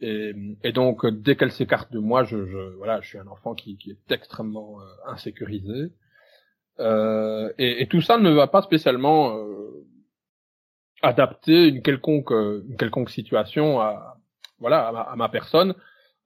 et, 0.00 0.33
et 0.62 0.72
donc 0.72 1.04
dès 1.06 1.37
qu'elle 1.37 1.50
s'écarte 1.50 1.92
de 1.92 1.98
moi 1.98 2.22
je, 2.22 2.46
je, 2.46 2.76
voilà 2.76 3.00
je 3.00 3.09
suis 3.09 3.18
un 3.18 3.26
enfant 3.26 3.54
qui, 3.54 3.76
qui 3.76 3.90
est 3.90 4.12
extrêmement 4.12 4.80
euh, 4.80 5.12
insécurisé 5.12 5.90
euh, 6.78 7.52
et, 7.59 7.83
et, 7.83 7.88
tout 7.88 8.00
ça 8.00 8.18
ne 8.18 8.30
va 8.30 8.46
pas 8.46 8.62
spécialement 8.62 9.37
euh, 9.37 9.87
adapter 11.03 11.69
une 11.69 11.83
quelconque 11.83 12.31
une 12.31 12.77
quelconque 12.77 13.11
situation 13.11 13.81
à 13.81 14.17
voilà 14.59 14.89
à 14.89 14.93
ma, 14.93 15.01
à 15.01 15.17
ma 15.17 15.29
personne 15.29 15.75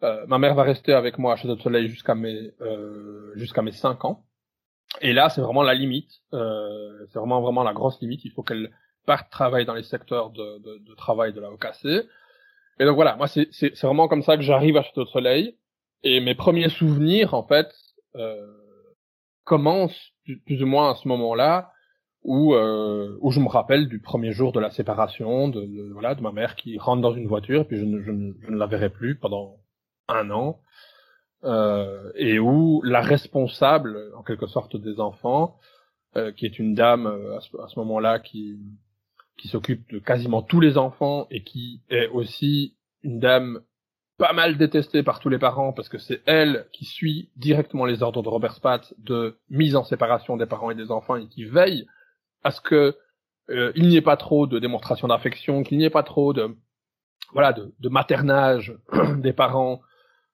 euh, 0.02 0.26
ma 0.26 0.38
mère 0.38 0.54
va 0.54 0.64
rester 0.64 0.92
avec 0.92 1.18
moi 1.18 1.32
à 1.32 1.36
Château 1.36 1.56
de 1.56 1.62
Soleil 1.62 1.88
jusqu'à 1.88 2.14
mes 2.14 2.52
euh, 2.60 3.32
jusqu'à 3.36 3.62
mes 3.62 3.72
cinq 3.72 4.04
ans. 4.04 4.24
Et 5.00 5.12
là, 5.12 5.28
c'est 5.30 5.40
vraiment 5.40 5.62
la 5.62 5.74
limite. 5.74 6.10
Euh, 6.34 7.06
c'est 7.08 7.18
vraiment 7.18 7.40
vraiment 7.40 7.62
la 7.62 7.72
grosse 7.72 8.00
limite. 8.00 8.24
Il 8.24 8.32
faut 8.32 8.42
qu'elle 8.42 8.70
parte 9.06 9.30
travailler 9.30 9.64
dans 9.64 9.74
les 9.74 9.82
secteurs 9.82 10.30
de, 10.30 10.58
de, 10.58 10.78
de 10.78 10.94
travail 10.94 11.32
de 11.32 11.40
la 11.40 11.50
OKC. 11.50 12.06
Et 12.80 12.84
donc 12.84 12.96
voilà, 12.96 13.16
moi 13.16 13.28
c'est 13.28 13.48
c'est 13.52 13.80
vraiment 13.82 14.08
comme 14.08 14.22
ça 14.22 14.36
que 14.36 14.42
j'arrive 14.42 14.76
à 14.76 14.82
Château 14.82 15.04
de 15.04 15.10
Soleil. 15.10 15.56
Et 16.02 16.20
mes 16.20 16.34
premiers 16.34 16.68
souvenirs, 16.68 17.32
en 17.32 17.46
fait, 17.46 17.72
euh, 18.16 18.46
commencent 19.44 20.12
plus 20.44 20.62
ou 20.62 20.66
moins 20.66 20.90
à 20.90 20.94
ce 20.96 21.08
moment-là 21.08 21.72
où 22.24 22.54
euh, 22.54 23.16
où 23.20 23.30
je 23.30 23.40
me 23.40 23.48
rappelle 23.48 23.88
du 23.88 24.00
premier 24.00 24.32
jour 24.32 24.52
de 24.52 24.60
la 24.60 24.70
séparation, 24.70 25.48
de, 25.48 25.92
voilà, 25.92 26.14
de 26.14 26.22
ma 26.22 26.32
mère 26.32 26.56
qui 26.56 26.78
rentre 26.78 27.02
dans 27.02 27.14
une 27.14 27.28
voiture, 27.28 27.66
puis 27.66 27.78
je 27.78 27.84
ne, 27.84 28.00
je 28.00 28.10
ne, 28.10 28.32
je 28.40 28.50
ne 28.50 28.56
la 28.56 28.66
verrai 28.66 28.88
plus 28.90 29.16
pendant 29.16 29.56
un 30.08 30.30
an, 30.30 30.60
euh, 31.44 32.10
et 32.16 32.38
où 32.38 32.80
la 32.82 33.02
responsable, 33.02 33.98
en 34.16 34.22
quelque 34.22 34.46
sorte, 34.46 34.76
des 34.76 35.00
enfants, 35.00 35.56
euh, 36.16 36.32
qui 36.32 36.46
est 36.46 36.58
une 36.58 36.74
dame 36.74 37.06
euh, 37.06 37.36
à 37.36 37.40
ce, 37.40 37.50
ce 37.50 37.78
moment-là 37.80 38.18
qui 38.18 38.58
qui 39.36 39.48
s'occupe 39.48 39.90
de 39.92 39.98
quasiment 39.98 40.42
tous 40.42 40.60
les 40.60 40.78
enfants 40.78 41.26
et 41.30 41.42
qui 41.42 41.82
est 41.90 42.06
aussi 42.06 42.76
une 43.02 43.18
dame 43.18 43.60
pas 44.16 44.32
mal 44.32 44.56
détestée 44.56 45.02
par 45.02 45.18
tous 45.18 45.28
les 45.28 45.38
parents 45.38 45.72
parce 45.72 45.88
que 45.88 45.98
c'est 45.98 46.22
elle 46.26 46.66
qui 46.72 46.84
suit 46.84 47.30
directement 47.36 47.84
les 47.84 48.02
ordres 48.02 48.22
de 48.22 48.28
Robert 48.28 48.54
Spatz 48.54 48.94
de 48.98 49.36
mise 49.50 49.74
en 49.74 49.82
séparation 49.82 50.36
des 50.36 50.46
parents 50.46 50.70
et 50.70 50.76
des 50.76 50.92
enfants 50.92 51.16
et 51.16 51.26
qui 51.26 51.44
veille 51.44 51.86
à 52.44 52.50
ce 52.50 52.60
que 52.60 52.96
euh, 53.50 53.72
il 53.74 53.88
n'y 53.88 53.96
ait 53.96 54.02
pas 54.02 54.16
trop 54.16 54.46
de 54.46 54.58
démonstration 54.58 55.08
d'affection, 55.08 55.62
qu'il 55.62 55.78
n'y 55.78 55.84
ait 55.84 55.90
pas 55.90 56.02
trop 56.02 56.32
de 56.32 56.56
voilà 57.32 57.52
de, 57.52 57.72
de 57.80 57.88
maternage 57.88 58.74
des 59.18 59.32
parents 59.32 59.80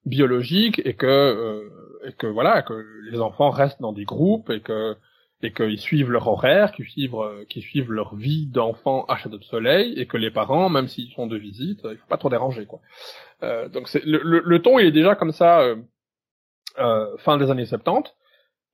biologique 0.06 0.80
et 0.84 0.94
que 0.94 1.06
euh, 1.06 2.08
et 2.08 2.12
que 2.12 2.26
voilà 2.26 2.62
que 2.62 2.74
les 3.10 3.20
enfants 3.20 3.50
restent 3.50 3.80
dans 3.80 3.92
des 3.92 4.04
groupes 4.04 4.50
et 4.50 4.60
que 4.60 4.96
et 5.42 5.52
qu'ils 5.52 5.80
suivent 5.80 6.10
leur 6.10 6.28
horaire, 6.28 6.72
qu'ils 6.72 6.86
suivent 6.86 7.14
euh, 7.14 7.44
qu'ils 7.48 7.62
suivent 7.62 7.92
leur 7.92 8.14
vie 8.14 8.46
d'enfant 8.46 9.04
à 9.06 9.16
Château 9.16 9.38
de 9.38 9.44
Soleil 9.44 9.94
et 9.98 10.06
que 10.06 10.16
les 10.16 10.30
parents, 10.30 10.68
même 10.68 10.88
s'ils 10.88 11.10
sont 11.12 11.26
de 11.26 11.36
visite, 11.36 11.80
il 11.84 11.96
faut 11.96 12.08
pas 12.08 12.18
trop 12.18 12.30
déranger 12.30 12.66
quoi. 12.66 12.80
Euh, 13.42 13.68
donc 13.68 13.88
c'est 13.88 14.04
le, 14.04 14.20
le, 14.22 14.62
ton 14.62 14.78
il 14.78 14.86
est 14.86 14.92
déjà 14.92 15.14
comme 15.14 15.32
ça 15.32 15.60
euh 16.78 17.16
fin 17.18 17.36
des 17.36 17.50
années 17.50 17.66
70 17.66 18.10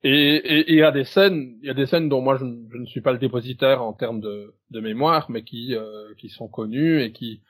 et 0.03 0.71
il 0.71 0.75
y 0.75 0.83
a 0.83 0.91
des 0.91 1.03
scènes 1.03 1.57
il 1.61 1.67
y 1.67 1.71
a 1.71 1.73
des 1.73 1.85
scènes 1.85 2.09
dont 2.09 2.21
moi 2.21 2.37
je, 2.37 2.45
ne 2.45 2.85
suis 2.85 3.01
pas 3.01 3.11
le 3.11 3.17
dépositaire 3.17 3.81
en 3.81 3.93
termes 3.93 4.21
de, 4.21 4.53
de 4.71 4.79
mémoire 4.79 5.29
mais 5.29 5.43
qui 5.43 5.75
qui 6.17 6.29
sont 6.29 6.47
connues 6.47 7.01
et 7.01 7.11
qui 7.11 7.41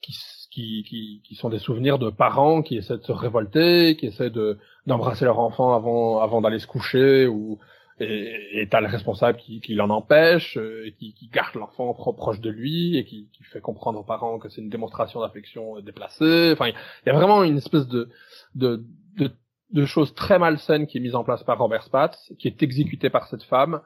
qui 0.00 0.14
qui, 0.50 1.20
qui, 1.22 1.34
sont 1.36 1.48
des 1.48 1.58
souvenirs 1.58 1.98
de 1.98 2.10
parents 2.10 2.62
qui 2.62 2.76
essaient 2.76 2.98
de 2.98 3.04
se 3.04 3.12
révolter, 3.12 3.96
qui 3.96 4.06
essaient 4.06 4.30
de 4.30 4.58
d'embrasser 4.86 5.24
leur 5.24 5.38
enfant 5.38 5.74
avant 5.74 6.20
avant 6.20 6.40
d'aller 6.40 6.58
se 6.58 6.66
coucher 6.66 7.26
ou 7.26 7.58
et 8.02 8.66
t'as 8.70 8.80
le 8.80 8.86
responsable 8.86 9.38
qui, 9.38 9.60
qui 9.60 9.74
l'en 9.74 9.90
empêche 9.90 10.56
euh, 10.56 10.86
et 10.86 10.92
qui, 10.92 11.12
qui 11.12 11.28
garde 11.28 11.54
l'enfant 11.54 11.92
proche 11.92 12.40
de 12.40 12.48
lui 12.48 12.96
et 12.96 13.04
qui, 13.04 13.28
qui 13.32 13.44
fait 13.44 13.60
comprendre 13.60 13.98
aux 13.98 14.04
parents 14.04 14.38
que 14.38 14.48
c'est 14.48 14.62
une 14.62 14.70
démonstration 14.70 15.20
d'affection 15.20 15.78
déplacée. 15.80 16.50
Enfin, 16.52 16.68
il 16.68 16.74
y 17.06 17.10
a 17.10 17.12
vraiment 17.12 17.42
une 17.42 17.58
espèce 17.58 17.86
de 17.86 18.08
de, 18.54 18.84
de 19.18 19.30
de 19.72 19.84
choses 19.84 20.14
très 20.14 20.38
malsaines 20.38 20.86
qui 20.86 20.98
est 20.98 21.00
mise 21.00 21.14
en 21.14 21.24
place 21.24 21.42
par 21.44 21.58
Robert 21.58 21.82
Spatz, 21.82 22.32
qui 22.38 22.48
est 22.48 22.62
exécutée 22.62 23.10
par 23.10 23.28
cette 23.28 23.44
femme 23.44 23.80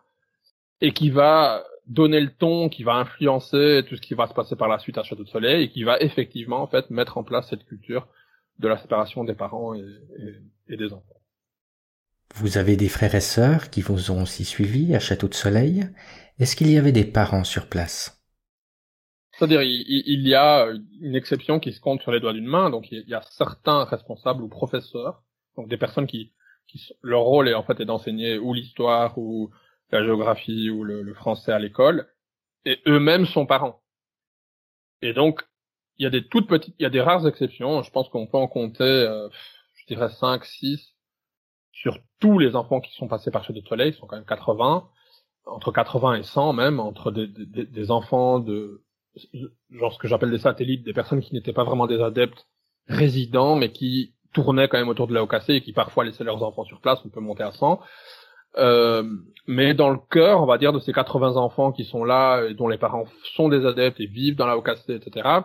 et 0.80 0.92
qui 0.92 1.10
va 1.10 1.64
donner 1.86 2.20
le 2.20 2.30
ton, 2.30 2.68
qui 2.68 2.82
va 2.82 2.94
influencer 2.94 3.84
tout 3.88 3.96
ce 3.96 4.00
qui 4.00 4.14
va 4.14 4.26
se 4.26 4.34
passer 4.34 4.56
par 4.56 4.68
la 4.68 4.78
suite 4.78 4.98
à 4.98 5.02
Château 5.02 5.24
de 5.24 5.28
Soleil 5.28 5.64
et 5.64 5.70
qui 5.70 5.84
va 5.84 6.00
effectivement 6.00 6.62
en 6.62 6.66
fait 6.66 6.88
mettre 6.90 7.18
en 7.18 7.24
place 7.24 7.48
cette 7.48 7.64
culture 7.64 8.08
de 8.58 8.68
la 8.68 8.78
séparation 8.78 9.24
des 9.24 9.34
parents 9.34 9.74
et, 9.74 9.80
et, 9.80 10.74
et 10.74 10.76
des 10.76 10.92
enfants. 10.92 11.20
Vous 12.34 12.58
avez 12.58 12.76
des 12.76 12.88
frères 12.88 13.14
et 13.14 13.20
sœurs 13.20 13.70
qui 13.70 13.80
vous 13.80 14.10
ont 14.10 14.22
aussi 14.22 14.44
suivis 14.44 14.94
à 14.94 15.00
Château 15.00 15.28
de 15.28 15.34
Soleil. 15.34 15.86
Est-ce 16.38 16.56
qu'il 16.56 16.70
y 16.70 16.78
avait 16.78 16.92
des 16.92 17.04
parents 17.04 17.44
sur 17.44 17.68
place? 17.68 18.24
C'est-à-dire, 19.38 19.62
il, 19.62 20.28
y 20.28 20.34
a 20.34 20.68
une 21.00 21.16
exception 21.16 21.58
qui 21.58 21.72
se 21.72 21.80
compte 21.80 22.00
sur 22.02 22.12
les 22.12 22.20
doigts 22.20 22.32
d'une 22.32 22.46
main. 22.46 22.70
Donc, 22.70 22.92
il 22.92 23.04
y 23.08 23.14
a 23.14 23.22
certains 23.30 23.84
responsables 23.84 24.42
ou 24.42 24.48
professeurs, 24.48 25.23
donc 25.56 25.68
des 25.68 25.76
personnes 25.76 26.06
qui, 26.06 26.32
qui 26.66 26.92
leur 27.02 27.22
rôle 27.22 27.48
est 27.48 27.54
en 27.54 27.62
fait 27.62 27.80
d'enseigner 27.82 28.38
ou 28.38 28.52
l'histoire 28.52 29.16
ou 29.18 29.50
la 29.90 30.04
géographie 30.04 30.70
ou 30.70 30.84
le, 30.84 31.02
le 31.02 31.14
français 31.14 31.52
à 31.52 31.58
l'école, 31.58 32.08
et 32.64 32.80
eux-mêmes 32.86 33.26
sont 33.26 33.46
parents. 33.46 33.82
Et 35.02 35.12
donc, 35.12 35.42
il 35.98 36.04
y 36.04 36.06
a 36.06 36.10
des 36.10 36.26
toutes 36.26 36.48
petites, 36.48 36.74
il 36.78 36.82
y 36.82 36.86
a 36.86 36.90
des 36.90 37.00
rares 37.00 37.26
exceptions. 37.26 37.82
Je 37.82 37.90
pense 37.90 38.08
qu'on 38.08 38.26
peut 38.26 38.38
en 38.38 38.48
compter, 38.48 38.84
euh, 38.84 39.28
je 39.74 39.86
dirais 39.86 40.10
5, 40.10 40.44
6 40.44 40.94
sur 41.72 41.98
tous 42.20 42.38
les 42.38 42.56
enfants 42.56 42.80
qui 42.80 42.94
sont 42.94 43.08
passés 43.08 43.30
par 43.30 43.44
Chef 43.44 43.54
de 43.54 43.84
ils 43.84 43.94
sont 43.94 44.06
quand 44.06 44.16
même 44.16 44.24
80, 44.24 44.88
entre 45.44 45.72
80 45.72 46.14
et 46.14 46.22
100 46.22 46.52
même, 46.54 46.80
entre 46.80 47.10
des, 47.10 47.26
des, 47.26 47.66
des 47.66 47.90
enfants 47.90 48.38
de, 48.38 48.82
genre 49.70 49.92
ce 49.92 49.98
que 49.98 50.08
j'appelle 50.08 50.30
des 50.30 50.38
satellites, 50.38 50.84
des 50.84 50.92
personnes 50.92 51.20
qui 51.20 51.34
n'étaient 51.34 51.52
pas 51.52 51.64
vraiment 51.64 51.86
des 51.86 52.00
adeptes 52.00 52.46
résidents, 52.86 53.56
mais 53.56 53.70
qui 53.70 54.14
tournaient 54.34 54.68
quand 54.68 54.78
même 54.78 54.88
autour 54.88 55.06
de 55.06 55.14
la 55.14 55.22
OKC 55.22 55.50
et 55.50 55.60
qui 55.62 55.72
parfois 55.72 56.04
laissaient 56.04 56.24
leurs 56.24 56.42
enfants 56.42 56.64
sur 56.64 56.80
place, 56.80 56.98
on 57.04 57.08
peut 57.08 57.20
monter 57.20 57.42
à 57.42 57.52
100. 57.52 57.80
Euh, 58.56 59.02
mais 59.46 59.74
dans 59.74 59.90
le 59.90 59.98
cœur, 60.10 60.42
on 60.42 60.46
va 60.46 60.58
dire, 60.58 60.72
de 60.72 60.78
ces 60.78 60.92
80 60.92 61.36
enfants 61.36 61.72
qui 61.72 61.84
sont 61.84 62.04
là 62.04 62.44
et 62.44 62.54
dont 62.54 62.68
les 62.68 62.78
parents 62.78 63.06
sont 63.34 63.48
des 63.48 63.66
adeptes 63.66 64.00
et 64.00 64.06
vivent 64.06 64.36
dans 64.36 64.46
la 64.46 64.56
OKC, 64.56 64.90
etc., 64.90 65.40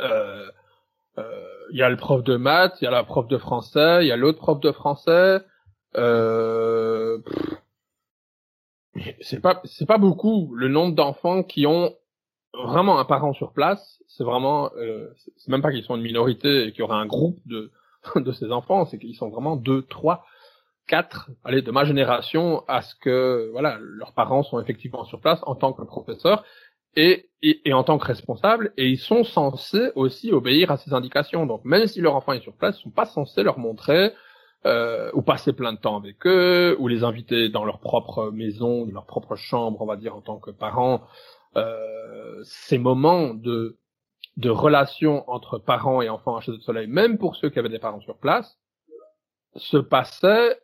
euh, 0.00 0.50
euh, 1.18 1.22
il 1.72 1.78
y 1.78 1.82
a 1.82 1.88
le 1.88 1.96
prof 1.96 2.22
de 2.22 2.36
maths, 2.36 2.76
il 2.80 2.84
y 2.84 2.88
a 2.88 2.90
la 2.90 3.04
prof 3.04 3.26
de 3.28 3.38
français, 3.38 3.98
il 4.02 4.08
y 4.08 4.12
a 4.12 4.16
l'autre 4.16 4.38
prof 4.38 4.60
de 4.60 4.72
français. 4.72 5.40
Euh, 5.96 7.18
c'est 9.20 9.40
pas 9.40 9.60
c'est 9.64 9.86
pas 9.86 9.98
beaucoup 9.98 10.54
le 10.54 10.68
nombre 10.68 10.94
d'enfants 10.94 11.42
qui 11.42 11.66
ont 11.66 11.94
vraiment 12.54 12.98
un 12.98 13.04
parent 13.04 13.32
sur 13.32 13.52
place. 13.52 14.02
C'est 14.08 14.24
vraiment 14.24 14.70
euh, 14.76 15.08
c'est 15.36 15.50
même 15.50 15.62
pas 15.62 15.72
qu'ils 15.72 15.84
sont 15.84 15.96
une 15.96 16.02
minorité 16.02 16.66
et 16.66 16.72
qu'il 16.72 16.80
y 16.80 16.82
aura 16.82 16.96
un 16.96 17.06
groupe 17.06 17.38
de 17.46 17.70
de 18.16 18.32
ces 18.32 18.50
enfants, 18.50 18.84
c'est 18.86 18.98
qu'ils 18.98 19.16
sont 19.16 19.30
vraiment 19.30 19.56
deux, 19.56 19.82
trois, 19.82 20.24
quatre, 20.86 21.30
allez 21.44 21.62
de 21.62 21.70
ma 21.70 21.84
génération 21.84 22.64
à 22.66 22.82
ce 22.82 22.94
que 22.96 23.48
voilà 23.52 23.78
leurs 23.80 24.12
parents 24.12 24.42
sont 24.42 24.60
effectivement 24.60 25.04
sur 25.04 25.20
place 25.20 25.40
en 25.44 25.54
tant 25.54 25.72
que 25.72 25.82
professeurs 25.82 26.44
et, 26.96 27.30
et, 27.42 27.72
en 27.72 27.84
tant 27.84 27.98
que 27.98 28.06
responsable, 28.06 28.72
et 28.76 28.88
ils 28.88 28.98
sont 28.98 29.22
censés 29.22 29.92
aussi 29.94 30.32
obéir 30.32 30.72
à 30.72 30.76
ces 30.76 30.92
indications. 30.92 31.46
Donc 31.46 31.64
même 31.64 31.86
si 31.86 32.00
leur 32.00 32.16
enfant 32.16 32.32
est 32.32 32.40
sur 32.40 32.54
place, 32.54 32.78
ils 32.78 32.82
sont 32.82 32.90
pas 32.90 33.06
censés 33.06 33.44
leur 33.44 33.58
montrer 33.58 34.12
euh, 34.66 35.10
ou 35.14 35.22
passer 35.22 35.52
plein 35.52 35.72
de 35.72 35.78
temps 35.78 35.96
avec 35.96 36.26
eux, 36.26 36.76
ou 36.78 36.88
les 36.88 37.04
inviter 37.04 37.48
dans 37.48 37.64
leur 37.64 37.78
propre 37.78 38.30
maison, 38.30 38.86
dans 38.86 38.92
leur 38.92 39.06
propre 39.06 39.36
chambre, 39.36 39.80
on 39.80 39.86
va 39.86 39.96
dire 39.96 40.16
en 40.16 40.20
tant 40.20 40.38
que 40.38 40.50
parents. 40.50 41.02
Euh, 41.56 42.42
ces 42.44 42.78
moments 42.78 43.34
de 43.34 43.78
de 44.36 44.50
relation 44.50 45.28
entre 45.30 45.58
parents 45.58 46.02
et 46.02 46.08
enfants 46.08 46.36
à 46.36 46.40
Château 46.40 46.58
de 46.58 46.62
Soleil, 46.62 46.86
même 46.86 47.18
pour 47.18 47.36
ceux 47.36 47.50
qui 47.50 47.58
avaient 47.58 47.68
des 47.68 47.78
parents 47.78 48.00
sur 48.00 48.18
place, 48.18 48.58
se 49.56 49.76
passaient 49.76 50.58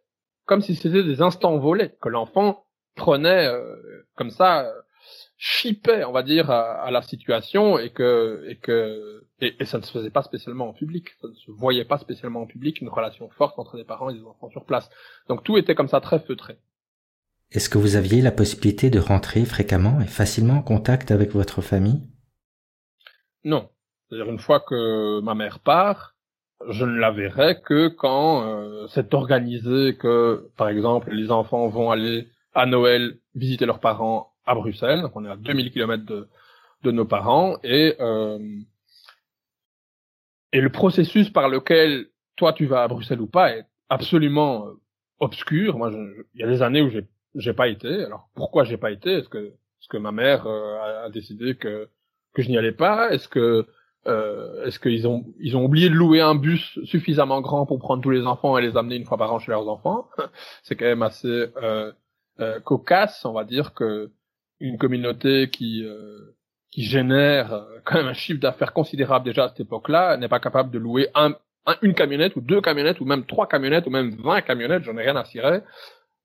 comme 0.47 0.63
si 0.63 0.77
c'était 0.77 1.03
des 1.03 1.23
instants 1.23 1.59
volés, 1.59 1.93
que 2.01 2.09
l'enfant 2.09 2.65
prenait 2.95 3.47
euh, 3.47 3.77
comme 4.15 4.31
ça 4.31 4.73
chipait, 5.39 6.05
on 6.05 6.13
va 6.13 6.23
dire, 6.23 6.51
à, 6.51 6.91
la 6.91 7.03
situation 7.03 7.79
et 7.79 7.91
que 7.91 8.45
et 8.49 8.57
que 8.57 9.25
et, 9.41 9.65
ça 9.67 9.79
ne 9.79 9.83
se 9.83 9.93
faisait 9.93 10.11
pas 10.11 10.23
spécialement 10.23 10.69
en 10.69 10.73
public, 10.73 11.11
ça 11.21 11.29
ne 11.29 11.35
se 11.35 11.51
voyait 11.51 11.85
pas 11.85 11.99
spécialement 11.99 12.43
en 12.43 12.47
public 12.47 12.81
une 12.81 12.89
relation 12.89 13.29
forte 13.31 13.59
entre 13.59 13.77
des 13.77 13.85
parents 13.85 14.09
et 14.09 14.15
des 14.15 14.25
enfants 14.25 14.51
sur 14.51 14.65
place. 14.65 14.89
Donc 15.29 15.45
tout 15.45 15.59
était 15.59 15.75
comme 15.75 15.89
ça 15.89 16.01
très 16.01 16.21
feutré. 16.21 16.59
Est-ce 17.53 17.69
que 17.69 17.79
vous 17.79 17.97
aviez 17.97 18.23
la 18.23 18.33
possibilité 18.33 18.91
de 18.91 18.99
rentrer 18.99 19.45
fréquemment 19.45 20.01
et 20.01 20.07
facilement 20.07 20.55
en 20.55 20.63
contact 20.63 21.11
avec 21.11 21.33
votre 21.33 21.61
famille? 21.61 22.03
Non. 23.47 23.71
C'est-à-dire 24.09 24.31
une 24.31 24.39
fois 24.39 24.61
que 24.61 25.21
ma 25.21 25.35
mère 25.35 25.61
part, 25.61 26.17
je 26.69 26.85
ne 26.85 26.99
la 26.99 27.11
verrai 27.13 27.61
que 27.63 27.89
quand 27.89 28.47
euh, 28.47 28.87
c'est 28.89 29.15
organisé 29.15 29.97
que, 29.97 30.51
par 30.57 30.69
exemple, 30.69 31.11
les 31.13 31.31
enfants 31.31 31.69
vont 31.69 31.91
aller 31.91 32.29
à 32.55 32.67
Noël 32.67 33.19
visiter 33.35 33.65
leurs 33.65 33.81
parents 33.81 34.35
à 34.47 34.55
Bruxelles, 34.55 35.03
donc 35.03 35.13
on 35.15 35.25
est 35.25 35.31
à 35.31 35.37
2000 35.37 35.71
km 35.71 36.05
de, 36.05 36.29
de 36.83 36.91
nos 36.91 37.05
parents, 37.05 37.59
et, 37.63 37.95
euh, 38.01 38.39
et 40.53 40.61
le 40.61 40.71
processus 40.71 41.31
par 41.31 41.49
lequel 41.49 42.09
toi 42.37 42.53
tu 42.53 42.67
vas 42.67 42.83
à 42.83 42.89
Bruxelles 42.89 43.21
ou 43.21 43.29
pas 43.29 43.53
est 43.53 43.67
absolument 43.89 44.67
euh, 44.67 44.73
obscur. 45.21 45.79
Moi, 45.79 45.93
il 46.35 46.41
y 46.41 46.45
a 46.45 46.49
des 46.49 46.63
années 46.63 46.83
où 46.83 46.91
j'ai 46.91 47.07
j'ai 47.37 47.53
pas 47.53 47.69
été. 47.69 48.05
Alors 48.05 48.29
pourquoi 48.35 48.65
j'ai 48.65 48.79
pas 48.79 48.91
été? 48.91 49.13
Est-ce 49.13 49.29
que 49.29 49.39
est-ce 49.39 49.89
que 49.89 49.99
ma 49.99 50.13
mère 50.13 50.47
euh, 50.47 51.05
a, 51.05 51.11
décidé 51.11 51.55
que 51.55 51.89
que 52.37 52.43
je 52.43 52.51
n'y 52.51 52.59
allais 52.59 52.73
pas. 52.73 53.11
Est-ce 53.11 53.29
que 53.29 53.67
euh, 54.07 54.67
est-ce 54.67 54.79
qu'ils 54.79 55.09
ont 55.09 55.25
ils 55.41 55.57
ont 55.57 55.65
oublié 55.65 55.89
de 55.89 55.95
louer 55.95 56.21
un 56.21 56.35
bus 56.35 56.79
suffisamment 56.85 57.41
grand 57.41 57.65
pour 57.65 57.79
prendre 57.79 58.03
tous 58.03 58.11
les 58.11 58.27
enfants 58.27 58.57
et 58.59 58.63
les 58.63 58.77
amener 58.77 58.97
une 58.97 59.07
fois 59.07 59.17
par 59.17 59.33
an 59.33 59.39
chez 59.39 59.51
leurs 59.51 59.69
enfants? 59.69 60.09
C'est 60.63 60.77
quand 60.77 60.85
même 60.85 61.03
assez 61.03 61.47
euh, 61.57 61.91
euh, 62.41 62.61
cocasse, 62.61 63.25
on 63.25 63.33
va 63.33 63.45
dire 63.45 63.73
que 63.73 64.11
une 64.61 64.77
communauté 64.77 65.49
qui 65.49 65.83
euh, 65.83 66.37
qui 66.71 66.83
génère 66.83 67.55
euh, 67.55 67.79
quand 67.85 67.97
même 67.97 68.09
un 68.09 68.13
chiffre 68.13 68.39
d'affaires 68.39 68.75
considérable 68.75 69.25
déjà 69.25 69.45
à 69.45 69.49
cette 69.49 69.61
époque-là 69.61 70.19
n'est 70.19 70.29
pas 70.29 70.41
capable 70.41 70.71
de 70.71 70.79
louer 70.79 71.09
un, 71.15 71.35
une 71.81 71.95
camionnette 71.95 72.37
ou 72.37 72.43
deux 72.43 72.61
camionnettes 72.61 73.01
ou 73.01 73.07
même 73.07 73.25
trois 73.25 73.49
camionnettes 73.49 73.87
ou 73.87 73.91
même 73.91 74.11
vingt 74.11 74.43
camionnettes, 74.43 74.85
j'en 74.85 74.99
ai 74.99 75.05
rien 75.05 75.17
à 75.17 75.25
cirer, 75.25 75.63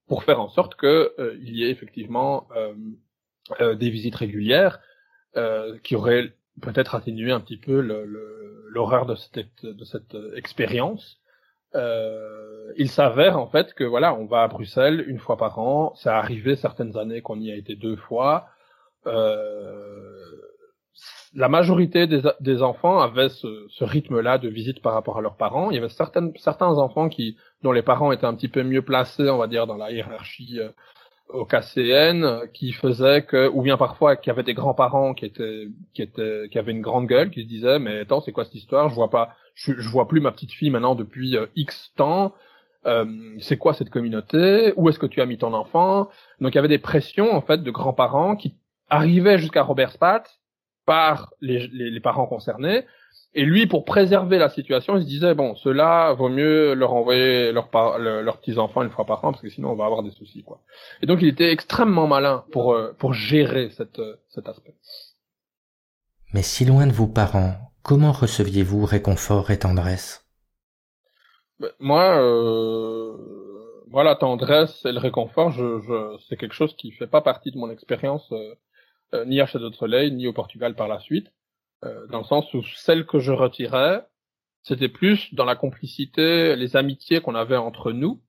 pour 0.08 0.26
faire 0.26 0.42
en 0.42 0.50
sorte 0.50 0.76
que 0.76 1.14
euh, 1.20 1.38
il 1.42 1.56
y 1.56 1.64
ait 1.64 1.70
effectivement 1.72 2.48
des 3.60 3.90
visites 3.90 4.16
régulières 4.16 4.80
qui 5.84 5.96
auraient 5.96 6.34
peut-être 6.62 6.96
atténué 6.96 7.32
un 7.32 7.40
petit 7.40 7.58
peu 7.58 7.80
l'horreur 8.70 9.06
de 9.06 9.16
cette 9.16 9.66
de 9.66 9.84
cette 9.84 10.16
expérience 10.36 11.22
euh, 11.76 12.74
il 12.78 12.90
s'avère 12.90 13.38
en 13.38 13.48
fait 13.48 13.74
que 13.74 13.84
voilà, 13.84 14.14
on 14.14 14.26
va 14.26 14.44
à 14.44 14.48
Bruxelles 14.48 15.04
une 15.08 15.20
fois 15.20 15.38
par 15.38 15.60
an. 15.60 15.94
Ça 15.96 16.18
arrivé 16.18 16.56
certaines 16.56 16.98
années 16.98 17.22
qu'on 17.22 17.40
y 17.40 17.52
a 17.52 17.56
été 17.56 17.76
deux 17.76 17.96
fois. 17.96 18.48
Euh, 19.08 20.16
la 21.34 21.48
majorité 21.48 22.08
des, 22.08 22.22
des 22.42 22.62
enfants 22.62 23.00
avaient 23.00 23.30
ce, 23.30 23.48
ce 23.70 23.84
rythme-là 23.86 24.38
de 24.38 24.50
visite 24.50 24.82
par 24.82 24.94
rapport 24.94 25.18
à 25.18 25.22
leurs 25.22 25.38
parents. 25.38 25.72
Il 25.72 25.76
y 25.76 25.78
avait 25.78 25.90
certaines, 25.90 26.34
certains 26.38 26.78
enfants 26.78 27.08
qui, 27.08 27.38
dont 27.64 27.72
les 27.72 27.82
parents 27.82 28.12
étaient 28.12 28.26
un 28.26 28.36
petit 28.36 28.50
peu 28.50 28.64
mieux 28.64 28.82
placés, 28.82 29.30
on 29.30 29.38
va 29.38 29.48
dire, 29.48 29.66
dans 29.66 29.78
la 29.78 29.92
hiérarchie 29.92 30.60
euh, 30.60 30.70
au 31.34 31.46
KCN, 31.46 32.48
qui 32.54 32.74
faisait 32.74 33.24
que, 33.24 33.50
ou 33.50 33.62
bien 33.62 33.78
parfois 33.78 34.16
qui 34.16 34.30
avaient 34.30 34.44
des 34.44 34.54
grands-parents 34.54 35.14
qui 35.14 35.26
étaient, 35.26 35.68
qui 35.94 36.02
étaient, 36.02 36.48
qui 36.52 36.60
avaient 36.60 36.72
une 36.72 36.82
grande 36.82 37.08
gueule, 37.08 37.30
qui 37.30 37.44
se 37.44 37.48
disaient, 37.48 37.80
mais 37.80 38.00
attends, 38.00 38.22
c'est 38.22 38.32
quoi 38.32 38.46
cette 38.46 38.56
histoire? 38.56 38.90
Je 38.90 38.96
vois 38.96 39.10
pas, 39.10 39.36
je, 39.56 39.74
je 39.78 39.90
vois 39.90 40.08
plus 40.08 40.22
ma 40.22 40.32
petite 40.32 40.52
fille 40.52 40.70
maintenant 40.70 40.96
depuis 40.96 41.38
euh, 41.38 41.46
X 41.56 41.92
temps. 41.96 42.34
Euh, 42.86 43.06
c'est 43.40 43.58
quoi 43.58 43.74
cette 43.74 43.90
communauté? 43.90 44.74
Où 44.76 44.90
est-ce 44.90 45.00
que 45.00 45.06
tu 45.06 45.22
as 45.22 45.26
mis 45.26 45.38
ton 45.38 45.54
enfant? 45.54 46.10
Donc 46.40 46.54
il 46.54 46.56
y 46.56 46.60
avait 46.60 46.68
des 46.68 46.80
pressions 46.80 47.32
en 47.32 47.42
fait 47.42 47.62
de 47.62 47.72
grands-parents 47.72 48.36
qui 48.36 48.56
arrivaient 48.90 49.38
jusqu'à 49.38 49.64
Robert 49.64 49.92
Spat 49.92 50.24
par 50.86 51.34
les, 51.42 51.68
les, 51.68 52.00
parents 52.00 52.26
concernés. 52.26 52.86
Et 53.34 53.46
lui, 53.46 53.66
pour 53.66 53.86
préserver 53.86 54.38
la 54.38 54.50
situation, 54.50 54.98
il 54.98 55.04
se 55.04 55.08
disait 55.08 55.34
bon, 55.36 55.56
cela 55.56 56.14
vaut 56.14 56.28
mieux 56.28 56.74
leur 56.74 56.94
envoyer 56.94 57.52
leurs 57.54 57.70
leurs 57.98 58.38
petits 58.38 58.58
enfants 58.58 58.84
une 58.84 58.90
fois 58.90 59.06
par 59.06 59.24
an 59.24 59.32
parce 59.32 59.42
que 59.42 59.50
sinon 59.50 59.72
on 59.72 59.76
va 59.76 59.86
avoir 59.86 60.04
des 60.04 60.12
soucis 60.12 60.44
quoi. 60.44 60.60
Et 61.02 61.06
donc 61.06 61.22
il 61.22 61.30
était 61.30 61.52
extrêmement 61.52 62.08
malin 62.08 62.44
pour 62.52 62.74
euh, 62.74 62.94
pour 62.98 63.14
gérer 63.14 63.70
cette, 63.72 64.02
cet 64.30 64.50
aspect. 64.50 64.76
Mais 66.34 66.44
si 66.44 66.66
loin 66.66 66.88
de 66.88 66.92
vos 66.92 67.08
parents, 67.08 67.56
Comment 67.84 68.12
receviez-vous 68.12 68.86
réconfort 68.86 69.50
et 69.50 69.58
tendresse? 69.58 70.24
Ben, 71.60 71.72
Moi, 71.80 72.22
euh, 72.22 73.18
moi, 73.88 74.04
la 74.04 74.16
tendresse 74.16 74.86
et 74.86 74.92
le 74.92 75.00
réconfort, 75.00 75.52
je, 75.52 75.80
je, 75.80 76.18
c'est 76.30 76.38
quelque 76.38 76.54
chose 76.54 76.76
qui 76.76 76.92
fait 76.92 77.08
pas 77.08 77.22
partie 77.22 77.52
de 77.52 77.58
mon 77.58 77.72
expérience, 77.72 78.32
euh, 78.32 78.56
euh, 79.16 79.26
ni 79.26 79.42
à 79.42 79.48
Château 79.48 79.72
de 79.72 79.76
Soleil, 79.76 80.12
ni 80.12 80.28
au 80.28 80.34
Portugal 80.34 80.76
par 80.76 80.88
la 80.88 81.00
suite, 81.00 81.32
euh, 81.84 82.08
dans 82.08 82.20
le 82.20 82.24
sens 82.26 82.54
où 82.54 82.64
celle 82.76 83.06
que 83.06 83.20
je 83.20 83.32
retirais, 83.32 84.06
c'était 84.64 84.90
plus 84.90 85.34
dans 85.34 85.46
la 85.46 85.56
complicité, 85.56 86.56
les 86.56 86.76
amitiés 86.76 87.22
qu'on 87.22 87.36
avait 87.36 87.58
entre 87.58 87.92
nous, 87.92 88.22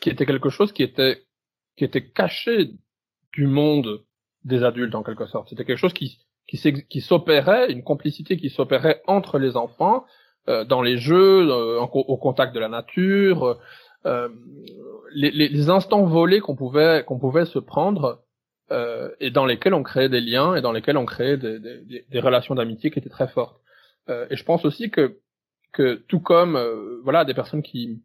qui 0.00 0.10
était 0.10 0.26
quelque 0.26 0.50
chose 0.50 0.72
qui 0.72 0.82
était 0.82 1.24
qui 1.76 1.84
était 1.84 2.08
caché 2.08 2.70
du 3.32 3.46
monde 3.46 4.04
des 4.44 4.62
adultes 4.62 4.94
en 4.94 5.02
quelque 5.02 5.26
sorte. 5.26 5.48
C'était 5.48 5.64
quelque 5.64 5.78
chose 5.78 5.94
qui 5.94 6.20
qui 6.46 7.00
s'opérait, 7.00 7.72
une 7.72 7.82
complicité 7.82 8.36
qui 8.36 8.50
s'opérait 8.50 9.02
entre 9.06 9.38
les 9.38 9.56
enfants 9.56 10.04
euh, 10.48 10.64
dans 10.64 10.82
les 10.82 10.98
jeux, 10.98 11.48
euh, 11.50 11.80
au 11.80 12.16
contact 12.18 12.54
de 12.54 12.60
la 12.60 12.68
nature, 12.68 13.58
euh, 14.04 14.28
les, 15.14 15.30
les, 15.30 15.70
instants 15.70 16.04
volés 16.04 16.40
qu'on 16.40 16.54
pouvait 16.54 17.02
qu'on 17.06 17.18
pouvait 17.18 17.46
se 17.46 17.58
prendre 17.58 18.22
euh, 18.70 19.10
et 19.20 19.30
dans 19.30 19.46
lesquels 19.46 19.74
on 19.74 19.82
créait 19.82 20.08
des 20.08 20.20
liens 20.20 20.54
et 20.54 20.62
dans 20.62 20.72
lesquels 20.72 20.96
on 20.96 21.06
créait 21.06 21.36
des, 21.36 21.58
des, 21.58 22.04
des 22.08 22.20
relations 22.20 22.54
d'amitié 22.54 22.90
qui 22.90 22.98
étaient 22.98 23.10
très 23.10 23.28
fortes. 23.28 23.60
Euh, 24.08 24.26
et 24.30 24.36
je 24.36 24.44
pense 24.44 24.64
aussi 24.64 24.90
que 24.90 25.18
que 25.72 25.94
tout 26.08 26.20
comme 26.20 26.56
euh, 26.56 27.00
voilà 27.02 27.24
des 27.24 27.34
personnes 27.34 27.62
qui 27.62 28.02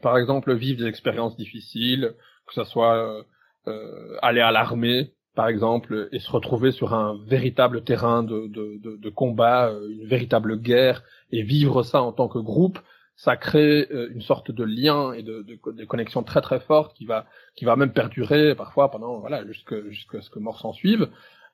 par 0.00 0.16
exemple 0.16 0.54
vivent 0.54 0.78
des 0.78 0.86
expériences 0.86 1.36
difficiles, 1.36 2.14
que 2.46 2.54
ce 2.54 2.64
soit 2.64 2.96
euh, 2.96 3.22
euh, 3.66 4.16
aller 4.22 4.40
à 4.40 4.52
l'armée 4.52 5.12
par 5.34 5.48
exemple 5.48 6.08
et 6.12 6.20
se 6.20 6.30
retrouver 6.30 6.70
sur 6.70 6.94
un 6.94 7.18
véritable 7.26 7.82
terrain 7.82 8.22
de, 8.22 8.46
de, 8.46 8.78
de, 8.80 8.96
de 8.96 9.10
combat, 9.10 9.72
une 9.90 10.06
véritable 10.06 10.56
guerre 10.60 11.02
et 11.32 11.42
vivre 11.42 11.82
ça 11.82 12.00
en 12.02 12.12
tant 12.12 12.28
que 12.28 12.38
groupe, 12.38 12.78
ça 13.16 13.36
crée 13.36 13.86
euh, 13.90 14.10
une 14.12 14.22
sorte 14.22 14.50
de 14.50 14.64
lien 14.64 15.12
et 15.12 15.22
de, 15.22 15.42
de, 15.42 15.58
de, 15.72 15.84
connexion 15.84 16.22
très 16.22 16.40
très 16.40 16.60
forte 16.60 16.96
qui 16.96 17.04
va 17.04 17.26
qui 17.54 17.64
va 17.64 17.76
même 17.76 17.92
perdurer 17.92 18.54
parfois 18.54 18.90
pendant 18.90 19.20
voilà 19.20 19.46
jusqu'à 19.46 19.76
jusqu'à 19.88 20.20
ce 20.20 20.30
que 20.30 20.38
mort 20.38 20.58
s'en 20.58 20.72
suive. 20.72 21.08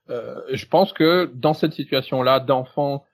Euh, 0.09 0.41
je 0.51 0.67
pense 0.67 0.93
que 0.93 1.31
dans 1.35 1.55
cette 1.55 1.73
situation-là 1.73 2.41
d'enfants 2.41 3.05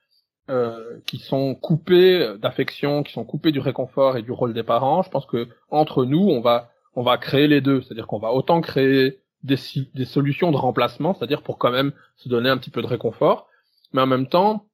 euh, 0.48 1.00
qui 1.06 1.18
sont 1.18 1.54
coupés 1.56 2.34
d'affection, 2.38 3.02
qui 3.02 3.12
sont 3.12 3.24
coupés 3.24 3.50
du 3.50 3.58
réconfort 3.58 4.16
et 4.16 4.22
du 4.22 4.30
rôle 4.30 4.54
des 4.54 4.62
parents, 4.62 5.02
je 5.02 5.10
pense 5.10 5.26
que 5.26 5.48
entre 5.70 6.04
nous 6.04 6.28
on 6.30 6.40
va 6.40 6.70
on 6.94 7.02
va 7.02 7.18
créer 7.18 7.48
les 7.48 7.60
deux, 7.60 7.82
c'est-à-dire 7.82 8.06
qu'on 8.06 8.20
va 8.20 8.32
autant 8.32 8.60
créer 8.60 9.20
des, 9.42 9.56
des 9.94 10.04
solutions 10.06 10.50
de 10.50 10.56
remplacement, 10.56 11.14
c'est-à-dire 11.14 11.42
pour 11.42 11.58
quand 11.58 11.70
même 11.70 11.92
se 12.16 12.28
donner 12.28 12.48
un 12.48 12.56
petit 12.56 12.70
peu 12.70 12.80
de 12.80 12.86
réconfort, 12.86 13.48
mais 13.92 14.02
en 14.02 14.06
même 14.06 14.28
temps 14.28 14.66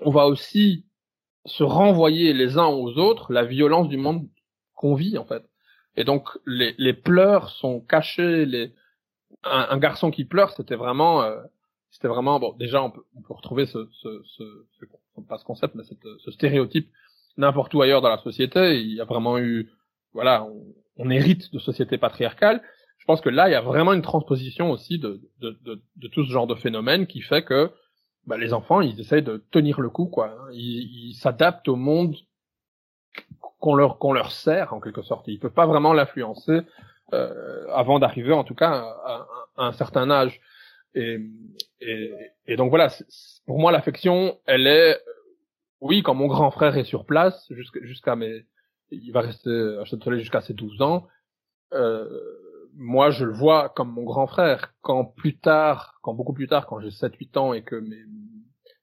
on 0.00 0.10
va 0.10 0.26
aussi 0.26 0.86
se 1.46 1.62
renvoyer 1.62 2.32
les 2.32 2.58
uns 2.58 2.66
aux 2.66 2.98
autres 2.98 3.32
la 3.32 3.44
violence 3.44 3.88
du 3.88 3.96
monde 3.96 4.28
qu'on 4.74 4.94
vit 4.94 5.18
en 5.18 5.24
fait. 5.24 5.44
Et 5.96 6.04
donc 6.04 6.28
les, 6.46 6.74
les 6.78 6.92
pleurs 6.92 7.50
sont 7.50 7.80
cachés. 7.80 8.46
Les 8.46 8.72
un, 9.44 9.78
garçon 9.78 10.10
qui 10.10 10.24
pleure, 10.24 10.52
c'était 10.52 10.76
vraiment 10.76 11.22
euh, 11.22 11.40
c'était 11.90 12.08
vraiment 12.08 12.38
bon. 12.38 12.54
Déjà 12.58 12.82
on 12.82 12.90
peut, 12.90 13.02
on 13.16 13.22
peut 13.22 13.34
retrouver 13.34 13.66
ce 13.66 13.88
ce, 13.92 14.22
ce, 14.24 14.44
ce 14.78 14.84
pas 15.28 15.38
ce 15.38 15.44
concept 15.44 15.74
mais 15.74 15.84
cette, 15.84 16.06
ce 16.18 16.30
stéréotype 16.30 16.90
n'importe 17.36 17.74
où 17.74 17.82
ailleurs 17.82 18.00
dans 18.00 18.08
la 18.08 18.18
société. 18.18 18.80
Il 18.80 18.94
y 18.94 19.00
a 19.00 19.04
vraiment 19.04 19.38
eu 19.38 19.70
voilà 20.12 20.44
on, 20.44 20.74
on 20.96 21.10
hérite 21.10 21.52
de 21.52 21.58
sociétés 21.58 21.98
patriarcales. 21.98 22.62
Je 22.98 23.04
pense 23.06 23.20
que 23.20 23.28
là 23.28 23.48
il 23.48 23.52
y 23.52 23.56
a 23.56 23.60
vraiment 23.60 23.92
une 23.92 24.02
transposition 24.02 24.70
aussi 24.70 24.98
de 24.98 25.20
de, 25.40 25.58
de, 25.62 25.82
de 25.96 26.08
tout 26.08 26.24
ce 26.24 26.30
genre 26.30 26.46
de 26.46 26.54
phénomène 26.54 27.06
qui 27.06 27.22
fait 27.22 27.42
que 27.44 27.70
bah, 28.26 28.36
les 28.36 28.52
enfants, 28.52 28.80
ils 28.80 29.00
essayent 29.00 29.22
de 29.22 29.42
tenir 29.50 29.80
le 29.80 29.90
coup, 29.90 30.06
quoi. 30.06 30.36
Ils 30.52 31.14
s'adaptent 31.14 31.68
au 31.68 31.76
monde 31.76 32.16
qu'on 33.58 33.74
leur 33.74 33.98
qu'on 33.98 34.12
leur 34.12 34.30
sert 34.30 34.72
en 34.72 34.80
quelque 34.80 35.02
sorte. 35.02 35.28
Ils 35.28 35.38
peuvent 35.38 35.52
pas 35.52 35.66
vraiment 35.66 35.92
l'influencer 35.92 36.60
euh, 37.12 37.66
avant 37.72 37.98
d'arriver, 37.98 38.32
en 38.32 38.44
tout 38.44 38.54
cas, 38.54 38.72
à, 39.04 39.26
un 39.56 39.72
certain 39.72 40.10
âge. 40.10 40.40
Et, 40.94 41.20
et, 41.80 42.12
et 42.46 42.56
donc 42.56 42.70
voilà, 42.70 42.88
pour 43.46 43.58
moi, 43.58 43.72
l'affection, 43.72 44.38
elle 44.46 44.66
est, 44.66 44.98
oui, 45.80 46.02
quand 46.02 46.14
mon 46.14 46.26
grand 46.26 46.50
frère 46.50 46.76
est 46.76 46.84
sur 46.84 47.04
place, 47.04 47.46
jusqu'à 47.50 47.80
jusqu'à 47.82 48.16
mes, 48.16 48.44
il 48.90 49.12
va 49.12 49.20
rester 49.20 49.78
à 49.80 49.84
Châtelet 49.84 50.18
jusqu'à 50.18 50.40
ses 50.40 50.54
12 50.54 50.82
ans. 50.82 51.06
Euh, 51.72 52.06
moi, 52.80 53.10
je 53.10 53.26
le 53.26 53.32
vois 53.32 53.68
comme 53.68 53.92
mon 53.92 54.04
grand 54.04 54.26
frère. 54.26 54.72
Quand 54.80 55.04
plus 55.04 55.36
tard, 55.36 55.98
quand 56.02 56.14
beaucoup 56.14 56.32
plus 56.32 56.48
tard, 56.48 56.66
quand 56.66 56.80
j'ai 56.80 56.88
7-8 56.88 57.38
ans 57.38 57.52
et 57.52 57.62
que 57.62 57.76
mes, 57.76 58.02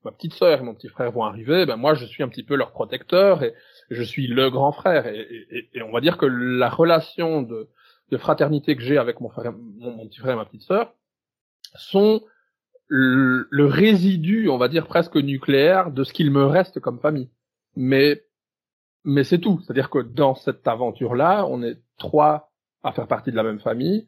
ma 0.06 0.12
petite 0.12 0.36
sœur 0.36 0.60
et 0.60 0.64
mon 0.64 0.76
petit 0.76 0.88
frère 0.88 1.12
vont 1.12 1.24
arriver, 1.24 1.66
ben 1.66 1.78
moi, 1.78 1.96
je 1.96 2.06
suis 2.06 2.22
un 2.22 2.30
petit 2.30 2.44
peu 2.44 2.56
leur 2.56 2.72
protecteur 2.72 3.42
et 3.42 3.56
je 3.90 4.04
suis 4.04 4.28
le 4.28 4.52
grand 4.52 4.72
frère. 4.72 5.08
Et, 5.08 5.82
on 5.82 5.92
va 5.92 6.00
dire 6.00 6.18
que 6.18 6.28
la 6.28 6.70
relation 6.70 7.42
de, 7.42 7.68
fraternité 8.18 8.76
que 8.76 8.84
j'ai 8.84 9.00
avec 9.00 9.20
mon 9.20 9.30
frère, 9.30 9.52
mon, 9.52 9.92
mon, 9.98 10.08
petit 10.08 10.20
frère 10.20 10.34
et 10.34 10.38
ma 10.38 10.46
petite 10.46 10.62
sœur 10.62 10.94
sont 11.74 12.24
le, 12.88 13.48
le, 13.50 13.66
résidu, 13.66 14.48
on 14.48 14.60
va 14.60 14.68
dire 14.68 14.86
presque 14.86 15.16
nucléaire, 15.16 15.92
de 15.92 16.04
ce 16.04 16.14
qu'il 16.14 16.30
me 16.30 16.46
reste 16.46 16.80
comme 16.80 17.00
famille. 17.00 17.32
Mais 17.76 18.24
mais 19.04 19.24
c'est 19.24 19.40
tout. 19.40 19.60
C'est-à-dire 19.62 19.90
que 19.90 20.00
dans 20.00 20.36
cette 20.36 20.68
aventure-là, 20.68 21.48
on 21.48 21.64
est 21.64 21.82
trois 21.98 22.52
à 22.84 22.92
faire 22.92 23.08
partie 23.08 23.32
de 23.32 23.36
la 23.36 23.44
même 23.44 23.60
famille, 23.60 24.08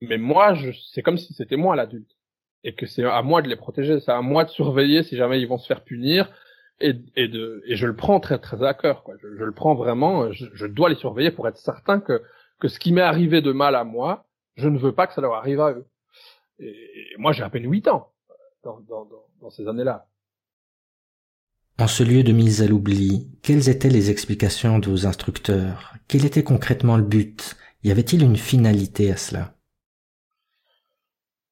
mais 0.00 0.18
moi, 0.18 0.54
je, 0.54 0.70
c'est 0.92 1.02
comme 1.02 1.18
si 1.18 1.32
c'était 1.34 1.56
moi 1.56 1.76
l'adulte 1.76 2.16
et 2.64 2.74
que 2.74 2.86
c'est 2.86 3.04
à 3.04 3.22
moi 3.22 3.42
de 3.42 3.48
les 3.48 3.56
protéger, 3.56 4.00
c'est 4.00 4.12
à 4.12 4.22
moi 4.22 4.44
de 4.44 4.50
surveiller 4.50 5.02
si 5.02 5.16
jamais 5.16 5.40
ils 5.40 5.48
vont 5.48 5.58
se 5.58 5.66
faire 5.66 5.84
punir 5.84 6.30
et, 6.80 6.92
de 6.92 7.62
et 7.66 7.76
je 7.76 7.86
le 7.86 7.96
prends 7.96 8.20
très 8.20 8.38
très 8.38 8.62
à 8.62 8.74
cœur 8.74 9.02
quoi. 9.02 9.14
Je, 9.22 9.26
le 9.28 9.52
prends 9.52 9.74
vraiment, 9.74 10.30
je, 10.32 10.66
dois 10.66 10.90
les 10.90 10.94
surveiller 10.96 11.30
pour 11.30 11.48
être 11.48 11.56
certain 11.56 12.00
que 12.00 12.22
que 12.58 12.68
ce 12.68 12.78
qui 12.78 12.92
m'est 12.92 13.02
arrivé 13.02 13.40
de 13.40 13.52
mal 13.52 13.74
à 13.74 13.84
moi, 13.84 14.26
je 14.56 14.68
ne 14.68 14.78
veux 14.78 14.92
pas 14.92 15.06
que 15.06 15.14
ça 15.14 15.20
leur 15.20 15.34
arrive 15.34 15.60
à 15.60 15.72
eux. 15.72 15.86
Et, 16.58 16.74
moi, 17.18 17.32
j'ai 17.32 17.42
à 17.42 17.50
peine 17.50 17.70
huit 17.70 17.86
ans 17.86 18.12
dans, 18.64 18.80
dans, 18.80 19.04
dans, 19.04 19.26
dans 19.42 19.50
ces 19.50 19.68
années-là. 19.68 20.06
En 21.78 21.86
ce 21.86 22.02
lieu 22.02 22.22
de 22.22 22.32
mise 22.32 22.62
à 22.62 22.66
l'oubli, 22.66 23.28
quelles 23.42 23.68
étaient 23.68 23.90
les 23.90 24.10
explications 24.10 24.78
de 24.78 24.88
vos 24.88 25.06
instructeurs? 25.06 25.94
Quel 26.08 26.24
était 26.24 26.42
concrètement 26.42 26.96
le 26.96 27.02
but? 27.02 27.56
Y 27.84 27.90
avait-il 27.90 28.22
une 28.22 28.36
finalité 28.36 29.10
à 29.10 29.16
cela? 29.16 29.54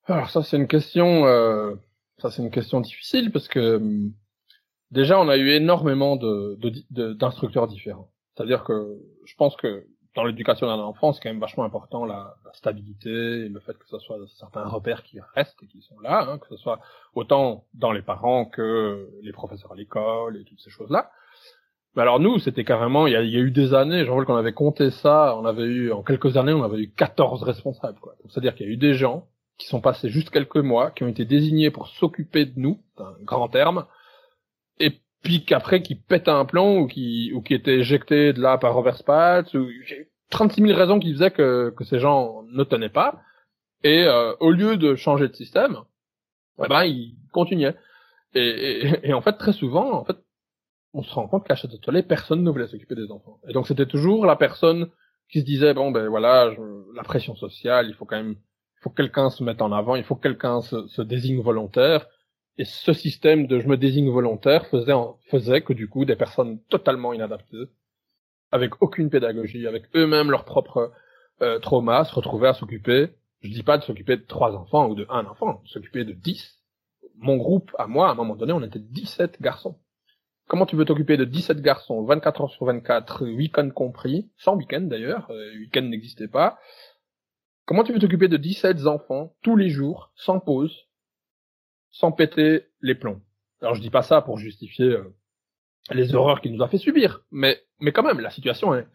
Alors 0.06 0.30
ça 0.30 0.42
c'est 0.42 0.56
une 0.56 0.68
question, 0.68 1.26
euh, 1.26 1.74
ça 2.18 2.30
c'est 2.30 2.42
une 2.42 2.50
question 2.50 2.80
difficile 2.80 3.32
parce 3.32 3.48
que 3.48 3.76
hum, 3.76 4.12
déjà 4.90 5.18
on 5.18 5.28
a 5.28 5.36
eu 5.36 5.50
énormément 5.50 6.16
d'instructeurs 6.16 7.68
différents. 7.68 8.10
C'est-à-dire 8.34 8.64
que 8.64 8.98
je 9.24 9.34
pense 9.36 9.56
que 9.56 9.86
dans 10.14 10.24
l'éducation 10.24 10.68
d'un 10.68 10.78
enfant, 10.78 11.12
c'est 11.12 11.20
quand 11.20 11.30
même 11.30 11.40
vachement 11.40 11.64
important 11.64 12.04
la, 12.04 12.36
stabilité 12.52 13.10
et 13.10 13.48
le 13.48 13.58
fait 13.58 13.76
que 13.76 13.88
ce 13.88 13.98
soit 13.98 14.16
certains 14.38 14.64
repères 14.64 15.02
qui 15.02 15.18
restent 15.34 15.60
et 15.64 15.66
qui 15.66 15.82
sont 15.82 15.98
là, 15.98 16.24
hein, 16.28 16.38
que 16.38 16.46
ce 16.46 16.56
soit 16.56 16.78
autant 17.14 17.64
dans 17.74 17.90
les 17.90 18.00
parents 18.00 18.44
que 18.44 19.10
les 19.22 19.32
professeurs 19.32 19.72
à 19.72 19.74
l'école 19.74 20.36
et 20.36 20.44
toutes 20.44 20.60
ces 20.60 20.70
choses-là 20.70 21.10
alors 22.00 22.20
nous, 22.20 22.38
c'était 22.38 22.64
carrément, 22.64 23.06
il 23.06 23.12
y, 23.12 23.16
a, 23.16 23.22
eu 23.22 23.50
des 23.50 23.72
années, 23.72 24.04
j'en 24.04 24.14
vois 24.14 24.24
qu'on 24.24 24.36
avait 24.36 24.52
compté 24.52 24.90
ça, 24.90 25.36
on 25.38 25.44
avait 25.44 25.64
eu, 25.64 25.92
en 25.92 26.02
quelques 26.02 26.36
années, 26.36 26.52
on 26.52 26.64
avait 26.64 26.78
eu 26.78 26.90
14 26.90 27.42
responsables. 27.42 27.98
quoi. 28.00 28.14
C'est-à-dire 28.28 28.54
qu'il 28.54 28.66
y 28.66 28.68
a 28.68 28.72
eu 28.72 28.76
des 28.76 28.94
gens 28.94 29.28
qui 29.58 29.68
sont 29.68 29.80
passés 29.80 30.08
juste 30.08 30.30
quelques 30.30 30.56
mois, 30.56 30.90
qui 30.90 31.04
ont 31.04 31.08
été 31.08 31.24
désignés 31.24 31.70
pour 31.70 31.88
s'occuper 31.88 32.46
de 32.46 32.54
nous, 32.56 32.80
un 32.98 33.14
grand 33.22 33.48
terme, 33.48 33.86
et 34.80 34.92
puis 35.22 35.44
qu'après 35.44 35.82
qui 35.82 35.94
pètent 35.94 36.28
un 36.28 36.44
plomb 36.44 36.80
ou 36.80 36.86
qui 36.86 37.32
ou 37.34 37.40
qui 37.40 37.54
étaient 37.54 37.78
éjectés 37.78 38.32
de 38.32 38.40
là 38.40 38.58
par 38.58 38.80
patch 39.04 39.54
ou 39.54 39.66
36 40.30 40.62
000 40.62 40.78
raisons 40.78 40.98
qui 41.00 41.12
faisaient 41.12 41.30
que, 41.30 41.72
que 41.76 41.84
ces 41.84 41.98
gens 41.98 42.44
ne 42.52 42.64
tenaient 42.64 42.88
pas 42.88 43.20
et 43.82 44.04
euh, 44.04 44.34
au 44.40 44.50
lieu 44.50 44.76
de 44.76 44.94
changer 44.94 45.28
de 45.28 45.34
système 45.34 45.78
eh 46.62 46.68
ben 46.68 46.84
ils 46.84 47.16
continuaient 47.32 47.74
et, 48.34 48.40
et, 48.40 49.08
et, 49.08 49.14
en 49.14 49.22
fait 49.22 49.34
très 49.34 49.52
souvent 49.52 49.92
en 49.92 50.04
fait 50.04 50.16
on 50.94 51.02
se 51.02 51.12
rend 51.12 51.26
compte 51.26 51.46
qu'à 51.46 51.56
Château 51.56 51.78
personne 52.08 52.42
ne 52.42 52.50
voulait 52.50 52.68
s'occuper 52.68 52.94
des 52.94 53.10
enfants. 53.10 53.40
Et 53.48 53.52
donc 53.52 53.66
c'était 53.66 53.86
toujours 53.86 54.24
la 54.24 54.36
personne 54.36 54.88
qui 55.28 55.40
se 55.40 55.44
disait 55.44 55.74
bon 55.74 55.90
ben 55.90 56.08
voilà, 56.08 56.50
la 56.94 57.02
pression 57.02 57.34
sociale, 57.34 57.88
il 57.88 57.94
faut 57.94 58.04
quand 58.04 58.16
même, 58.16 58.36
il 58.36 58.82
faut 58.82 58.90
que 58.90 59.02
quelqu'un 59.02 59.28
se 59.28 59.42
mette 59.42 59.60
en 59.60 59.72
avant, 59.72 59.96
il 59.96 60.04
faut 60.04 60.14
que 60.14 60.22
quelqu'un 60.22 60.60
se, 60.60 60.86
se, 60.86 61.02
désigne 61.02 61.42
volontaire. 61.42 62.06
Et 62.56 62.64
ce 62.64 62.92
système 62.92 63.48
de 63.48 63.58
je 63.58 63.66
me 63.66 63.76
désigne 63.76 64.08
volontaire 64.08 64.66
faisait 64.66 64.92
faisait 65.28 65.62
que 65.62 65.72
du 65.72 65.88
coup 65.88 66.04
des 66.04 66.14
personnes 66.14 66.60
totalement 66.70 67.12
inadaptées, 67.12 67.66
avec 68.52 68.80
aucune 68.80 69.10
pédagogie, 69.10 69.66
avec 69.66 69.84
eux-mêmes 69.96 70.30
leurs 70.30 70.44
propres 70.44 70.92
euh, 71.42 71.58
traumas, 71.58 72.04
se 72.04 72.14
retrouvaient 72.14 72.48
à 72.48 72.54
s'occuper. 72.54 73.08
Je 73.40 73.50
dis 73.50 73.64
pas 73.64 73.78
de 73.78 73.82
s'occuper 73.82 74.16
de 74.16 74.22
trois 74.22 74.54
enfants 74.54 74.88
ou 74.88 74.94
de 74.94 75.06
un 75.10 75.26
enfant, 75.26 75.60
s'occuper 75.64 76.04
de 76.04 76.12
dix. 76.12 76.60
Mon 77.16 77.36
groupe, 77.36 77.74
à 77.78 77.88
moi, 77.88 78.08
à 78.08 78.12
un 78.12 78.14
moment 78.14 78.36
donné, 78.36 78.52
on 78.52 78.62
était 78.62 78.78
17 78.78 79.42
garçons. 79.42 79.78
Comment 80.46 80.66
tu 80.66 80.76
veux 80.76 80.84
t'occuper 80.84 81.16
de 81.16 81.24
17 81.24 81.62
garçons, 81.62 82.04
24 82.04 82.40
heures 82.42 82.50
sur 82.50 82.66
24, 82.66 83.26
week-end 83.26 83.70
compris, 83.70 84.30
sans 84.36 84.56
week-end 84.56 84.82
d'ailleurs, 84.82 85.30
euh, 85.30 85.58
week-end 85.58 85.82
n'existait 85.82 86.28
pas. 86.28 86.58
Comment 87.66 87.82
tu 87.82 87.92
veux 87.92 87.98
t'occuper 87.98 88.28
de 88.28 88.36
17 88.36 88.86
enfants 88.86 89.34
tous 89.42 89.56
les 89.56 89.70
jours, 89.70 90.12
sans 90.16 90.38
pause, 90.38 90.86
sans 91.90 92.12
péter 92.12 92.66
les 92.82 92.94
plombs? 92.94 93.22
Alors 93.62 93.74
je 93.74 93.80
dis 93.80 93.90
pas 93.90 94.02
ça 94.02 94.20
pour 94.20 94.36
justifier 94.36 94.90
euh, 94.90 95.14
les 95.90 96.14
horreurs 96.14 96.42
qu'il 96.42 96.52
nous 96.52 96.62
a 96.62 96.68
fait 96.68 96.78
subir, 96.78 97.22
mais 97.30 97.62
mais 97.80 97.92
quand 97.92 98.02
même 98.02 98.20
la 98.20 98.30
situation 98.30 98.74
est, 98.74 98.86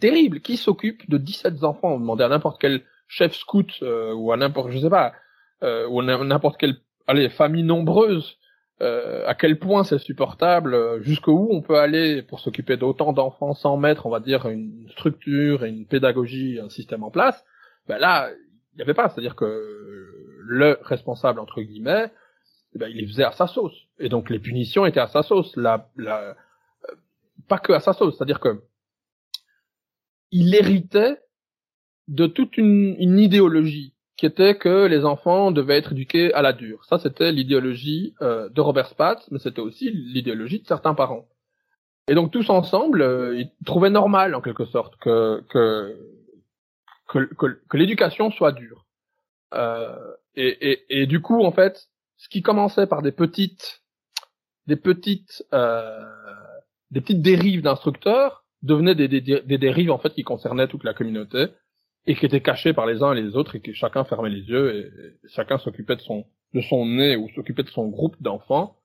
terrible. 0.00 0.40
Qui 0.40 0.56
s'occupe 0.56 1.08
de 1.08 1.16
17 1.16 1.64
enfants? 1.64 1.94
On 1.94 2.00
demandait 2.00 2.24
à 2.24 2.28
n'importe 2.28 2.60
quel 2.60 2.82
chef 3.06 3.34
scout 3.34 3.78
euh, 3.82 4.12
ou 4.12 4.32
à 4.32 4.36
n'importe 4.36 4.70
je 4.70 4.78
sais 4.78 4.90
pas 4.90 5.14
euh, 5.62 5.86
ou 5.88 6.00
à 6.00 6.04
n'importe 6.04 6.58
quelle 6.58 6.76
allez 7.06 7.30
famille 7.30 7.62
nombreuse 7.62 8.36
euh, 8.80 9.26
à 9.26 9.34
quel 9.34 9.58
point 9.58 9.82
c'est 9.82 9.98
supportable, 9.98 10.74
euh, 10.74 11.02
jusqu'où 11.02 11.48
on 11.50 11.62
peut 11.62 11.78
aller 11.78 12.22
pour 12.22 12.38
s'occuper 12.38 12.76
d'autant 12.76 13.12
d'enfants 13.12 13.54
sans 13.54 13.76
mettre, 13.76 14.06
on 14.06 14.10
va 14.10 14.20
dire, 14.20 14.46
une 14.46 14.88
structure 14.90 15.64
une 15.64 15.84
pédagogie, 15.84 16.60
un 16.60 16.68
système 16.68 17.02
en 17.02 17.10
place, 17.10 17.44
ben 17.88 17.98
là, 17.98 18.30
il 18.30 18.76
n'y 18.76 18.82
avait 18.82 18.94
pas. 18.94 19.08
C'est-à-dire 19.08 19.34
que 19.34 19.44
le 20.40 20.78
responsable, 20.82 21.40
entre 21.40 21.60
guillemets, 21.60 22.12
ben, 22.74 22.88
il 22.88 22.98
les 22.98 23.06
faisait 23.08 23.24
à 23.24 23.32
sa 23.32 23.48
sauce. 23.48 23.74
Et 23.98 24.08
donc 24.08 24.30
les 24.30 24.38
punitions 24.38 24.86
étaient 24.86 25.00
à 25.00 25.08
sa 25.08 25.22
sauce. 25.22 25.56
La, 25.56 25.90
la, 25.96 26.20
euh, 26.20 26.34
pas 27.48 27.58
que 27.58 27.72
à 27.72 27.80
sa 27.80 27.92
sauce, 27.92 28.16
c'est-à-dire 28.16 28.40
que 28.40 28.62
il 30.30 30.54
héritait 30.54 31.18
de 32.06 32.26
toute 32.26 32.56
une, 32.58 32.94
une 32.98 33.18
idéologie 33.18 33.94
qui 34.18 34.26
était 34.26 34.56
que 34.56 34.84
les 34.86 35.04
enfants 35.04 35.52
devaient 35.52 35.78
être 35.78 35.92
éduqués 35.92 36.34
à 36.34 36.42
la 36.42 36.52
dure. 36.52 36.84
Ça, 36.84 36.98
c'était 36.98 37.30
l'idéologie 37.30 38.14
euh, 38.20 38.48
de 38.50 38.60
Robert 38.60 38.88
Spatz, 38.88 39.30
mais 39.30 39.38
c'était 39.38 39.60
aussi 39.60 39.90
l'idéologie 39.90 40.60
de 40.60 40.66
certains 40.66 40.92
parents. 40.92 41.28
Et 42.08 42.14
donc 42.14 42.32
tous 42.32 42.50
ensemble, 42.50 43.00
euh, 43.00 43.38
ils 43.38 43.52
trouvaient 43.64 43.90
normal, 43.90 44.34
en 44.34 44.40
quelque 44.40 44.64
sorte, 44.64 44.96
que 44.96 45.44
que 45.48 45.96
que, 47.08 47.30
que, 47.68 47.76
l'éducation 47.76 48.30
soit 48.30 48.52
dure. 48.52 48.84
Euh, 49.54 49.96
et, 50.34 50.72
et, 50.72 51.02
et, 51.02 51.06
du 51.06 51.22
coup, 51.22 51.42
en 51.42 51.52
fait, 51.52 51.88
ce 52.16 52.28
qui 52.28 52.42
commençait 52.42 52.86
par 52.86 53.02
des 53.02 53.12
petites 53.12 53.82
des 54.66 54.76
petites 54.76 55.44
euh, 55.54 56.04
des 56.90 57.00
petites 57.00 57.22
dérives 57.22 57.62
d'instructeurs 57.62 58.44
devenaient 58.62 58.96
des, 58.96 59.08
des, 59.08 59.20
des 59.20 59.58
dérives 59.58 59.92
en 59.92 59.98
fait 59.98 60.12
qui 60.12 60.24
concernaient 60.24 60.66
toute 60.66 60.84
la 60.84 60.92
communauté 60.92 61.46
et 62.08 62.14
qui 62.14 62.24
étaient 62.24 62.40
cachés 62.40 62.72
par 62.72 62.86
les 62.86 63.02
uns 63.02 63.12
et 63.12 63.20
les 63.20 63.36
autres 63.36 63.56
et 63.56 63.60
que 63.60 63.74
chacun 63.74 64.02
fermait 64.02 64.30
les 64.30 64.40
yeux 64.40 64.74
et, 64.74 65.28
chacun 65.28 65.58
s'occupait 65.58 65.94
de 65.94 66.00
son 66.00 66.24
de 66.54 66.62
son 66.62 66.86
nez 66.86 67.14
ou 67.16 67.28
s'occupait 67.34 67.62
de 67.62 67.68
son 67.68 67.88
groupe 67.88 68.16
d'enfants. 68.20 68.76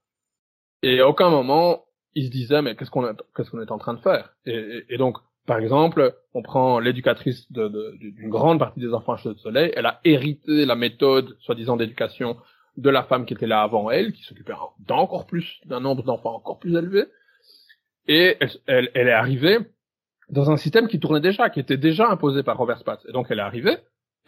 Et 0.84 1.00
à 1.00 1.08
aucun 1.08 1.30
moment 1.30 1.86
il 2.16 2.26
se 2.26 2.30
disait 2.30 2.62
mais 2.62 2.76
qu'est-ce 2.76 2.92
qu'on 2.92 3.16
qu'est-ce 3.36 3.50
qu'on 3.50 3.62
est 3.62 3.72
en 3.72 3.78
train 3.78 3.94
de 3.94 4.02
faire? 4.02 4.36
Et, 4.46 4.98
donc 4.98 5.18
par 5.48 5.58
exemple 5.60 6.14
on 6.34 6.42
prend 6.42 6.80
l'éducatrice 6.80 7.50
d'une 7.50 7.70
de, 7.70 8.28
grande 8.28 8.60
partie 8.60 8.82
des 8.82 8.94
enfants 8.94 9.16
chez 9.16 9.30
de 9.30 9.40
soleil. 9.40 9.72
Elle 9.74 9.86
a 9.86 10.02
hérité 10.04 10.66
la 10.66 10.76
méthode 10.76 11.38
soi-disant 11.40 11.78
d'éducation 11.78 12.36
de 12.76 12.90
la 12.90 13.04
femme 13.04 13.26
qui 13.26 13.34
était 13.34 13.48
là 13.48 13.62
avant 13.62 13.90
elle 13.90 14.12
qui 14.12 14.24
s'occupait 14.24 14.54
d'encore 14.80 15.28
plus 15.28 15.62
d'un 15.66 15.80
nombre 15.80 16.04
d'enfants 16.04 16.36
encore 16.36 16.60
plus 16.60 16.76
élevé. 16.76 17.06
Et 18.10 18.36
elle, 18.68 18.92
elle 18.94 19.08
est 19.08 19.14
arrivée 19.14 19.60
dans 20.30 20.52
un 20.52 20.58
système 20.58 20.88
qui 20.88 21.00
tournait 21.00 21.22
déjà, 21.22 21.50
qui 21.50 21.60
était 21.60 21.78
déjà 21.78 22.10
imposé 22.10 22.44
par 22.44 22.58
Robert 22.58 22.80
Spatz. 22.80 23.06
Et 23.08 23.12
donc 23.12 23.28
elle 23.30 23.40
est 23.40 23.44
arrivée, 23.44 23.78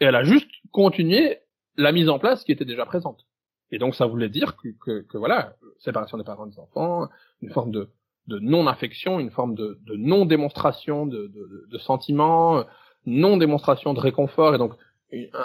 et 0.00 0.04
elle 0.04 0.16
a 0.16 0.24
juste 0.24 0.50
continué 0.72 1.38
la 1.76 1.92
mise 1.92 2.08
en 2.08 2.18
place 2.18 2.44
qui 2.44 2.52
était 2.52 2.64
déjà 2.64 2.86
présente. 2.86 3.26
Et 3.70 3.78
donc 3.78 3.94
ça 3.94 4.06
voulait 4.06 4.28
dire 4.28 4.56
que, 4.56 4.68
que, 4.84 5.00
que 5.02 5.18
voilà, 5.18 5.54
séparation 5.78 6.18
des 6.18 6.24
parents 6.24 6.46
des 6.46 6.58
enfants, 6.58 7.08
une 7.42 7.50
forme 7.50 7.70
de, 7.70 7.88
de 8.28 8.38
non-affection, 8.38 9.18
une 9.18 9.30
forme 9.30 9.54
de, 9.54 9.78
de 9.84 9.94
non-démonstration 9.96 11.06
de, 11.06 11.26
de, 11.28 11.66
de, 11.70 11.78
sentiments, 11.78 12.64
non-démonstration 13.06 13.94
de 13.94 14.00
réconfort, 14.00 14.54
et 14.54 14.58
donc 14.58 14.74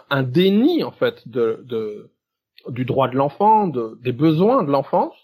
un, 0.10 0.24
déni 0.24 0.84
en 0.84 0.92
fait 0.92 1.28
de, 1.28 1.62
de 1.66 2.12
du 2.68 2.86
droit 2.86 3.08
de 3.08 3.16
l'enfant, 3.16 3.68
de, 3.68 3.98
des 4.02 4.12
besoins 4.12 4.64
de 4.64 4.72
l'enfance. 4.72 5.16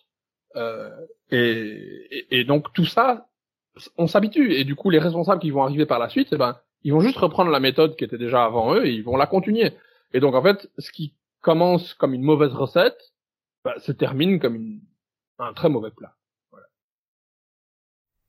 Euh, 0.55 0.89
et, 1.29 2.07
et, 2.09 2.39
et, 2.39 2.43
donc 2.45 2.73
tout 2.73 2.85
ça, 2.85 3.27
on 3.97 4.07
s'habitue 4.07 4.53
et 4.53 4.63
du 4.63 4.75
coup 4.75 4.89
les 4.89 4.99
responsables 4.99 5.41
qui 5.41 5.51
vont 5.51 5.63
arriver 5.63 5.85
par 5.85 5.99
la 5.99 6.09
suite, 6.09 6.29
eh 6.31 6.37
ben 6.37 6.57
ils 6.83 6.93
vont 6.93 6.99
juste 6.99 7.17
reprendre 7.17 7.51
la 7.51 7.59
méthode 7.59 7.95
qui 7.95 8.03
était 8.03 8.17
déjà 8.17 8.45
avant 8.45 8.75
eux 8.75 8.85
et 8.85 8.91
ils 8.91 9.03
vont 9.03 9.17
la 9.17 9.27
continuer. 9.27 9.73
Et 10.13 10.19
donc 10.19 10.35
en 10.35 10.41
fait, 10.41 10.69
ce 10.77 10.91
qui 10.91 11.15
commence 11.41 11.93
comme 11.93 12.13
une 12.13 12.23
mauvaise 12.23 12.53
recette, 12.53 13.13
bah, 13.63 13.75
se 13.79 13.91
termine 13.91 14.39
comme 14.39 14.55
une, 14.55 14.81
un 15.39 15.53
très 15.53 15.69
mauvais 15.69 15.91
plat. 15.91 16.15
Voilà. 16.51 16.67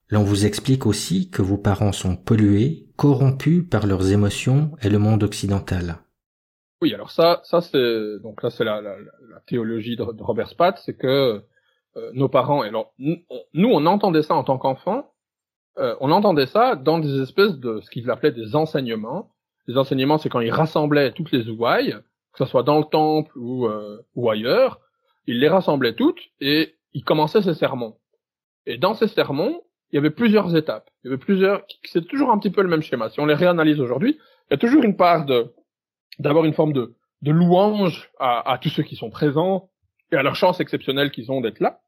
L'on 0.08 0.24
vous 0.24 0.46
explique 0.46 0.86
aussi 0.86 1.30
que 1.30 1.42
vos 1.42 1.58
parents 1.58 1.92
sont 1.92 2.16
pollués, 2.16 2.88
corrompus 2.96 3.64
par 3.68 3.86
leurs 3.86 4.10
émotions 4.12 4.72
et 4.82 4.88
le 4.88 4.98
monde 4.98 5.22
occidental. 5.22 5.98
Oui, 6.80 6.94
alors 6.94 7.10
ça, 7.10 7.40
ça 7.44 7.60
c'est 7.60 8.18
donc 8.22 8.42
là 8.42 8.50
c'est 8.50 8.64
la, 8.64 8.80
la, 8.80 8.96
la, 8.98 9.40
théologie 9.46 9.96
de, 9.96 10.02
Robert 10.02 10.48
Spatz, 10.48 10.80
c'est 10.86 10.96
que 10.96 11.42
euh, 11.96 12.10
nos 12.12 12.28
parents, 12.28 12.62
alors 12.62 12.94
nous 12.98 13.68
on 13.68 13.86
entendait 13.86 14.22
ça 14.22 14.34
en 14.34 14.44
tant 14.44 14.58
qu'enfants, 14.58 15.12
euh, 15.78 15.94
on 16.00 16.10
entendait 16.10 16.46
ça 16.46 16.76
dans 16.76 16.98
des 16.98 17.20
espèces 17.20 17.56
de 17.58 17.80
ce 17.80 17.90
qu'ils 17.90 18.10
appelaient 18.10 18.32
des 18.32 18.56
enseignements. 18.56 19.30
Les 19.66 19.76
enseignements, 19.76 20.18
c'est 20.18 20.28
quand 20.28 20.40
ils 20.40 20.50
rassemblaient 20.50 21.12
toutes 21.12 21.30
les 21.30 21.48
ouailles, 21.48 21.96
que 22.32 22.38
ce 22.38 22.46
soit 22.46 22.62
dans 22.62 22.78
le 22.78 22.84
temple 22.84 23.36
ou, 23.36 23.66
euh, 23.66 24.00
ou 24.14 24.30
ailleurs, 24.30 24.80
ils 25.26 25.38
les 25.38 25.48
rassemblaient 25.48 25.94
toutes 25.94 26.20
et 26.40 26.74
ils 26.94 27.04
commençaient 27.04 27.42
ces 27.42 27.54
sermons. 27.54 27.96
Et 28.66 28.78
dans 28.78 28.94
ces 28.94 29.08
sermons, 29.08 29.62
il 29.92 29.96
y 29.96 29.98
avait 29.98 30.10
plusieurs 30.10 30.56
étapes. 30.56 30.90
Il 31.02 31.08
y 31.08 31.10
avait 31.10 31.18
plusieurs, 31.18 31.64
c'est 31.84 32.06
toujours 32.06 32.30
un 32.30 32.38
petit 32.38 32.50
peu 32.50 32.62
le 32.62 32.68
même 32.68 32.82
schéma. 32.82 33.08
Si 33.10 33.20
on 33.20 33.26
les 33.26 33.34
réanalyse 33.34 33.80
aujourd'hui, 33.80 34.18
il 34.48 34.52
y 34.52 34.54
a 34.54 34.58
toujours 34.58 34.82
une 34.82 34.96
part 34.96 35.26
de, 35.26 35.52
d'avoir 36.18 36.44
une 36.44 36.54
forme 36.54 36.72
de, 36.72 36.94
de 37.22 37.30
louange 37.30 38.10
à, 38.18 38.52
à 38.52 38.58
tous 38.58 38.70
ceux 38.70 38.82
qui 38.82 38.96
sont 38.96 39.10
présents 39.10 39.70
et 40.12 40.16
à 40.16 40.22
leur 40.22 40.34
chance 40.34 40.60
exceptionnelle 40.60 41.10
qu'ils 41.10 41.30
ont 41.30 41.40
d'être 41.40 41.60
là. 41.60 41.80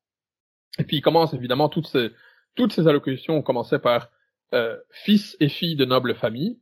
Et 0.78 0.84
puis 0.84 0.98
il 0.98 1.00
commence 1.02 1.34
évidemment 1.34 1.68
toutes 1.68 1.86
ces, 1.86 2.10
toutes 2.54 2.72
ces 2.72 2.86
allocutions 2.88 3.36
ont 3.36 3.42
commencé 3.42 3.78
par 3.78 4.10
euh, 4.54 4.76
fils 4.90 5.36
et 5.40 5.48
filles 5.48 5.76
de 5.76 5.84
nobles 5.84 6.14
familles 6.14 6.58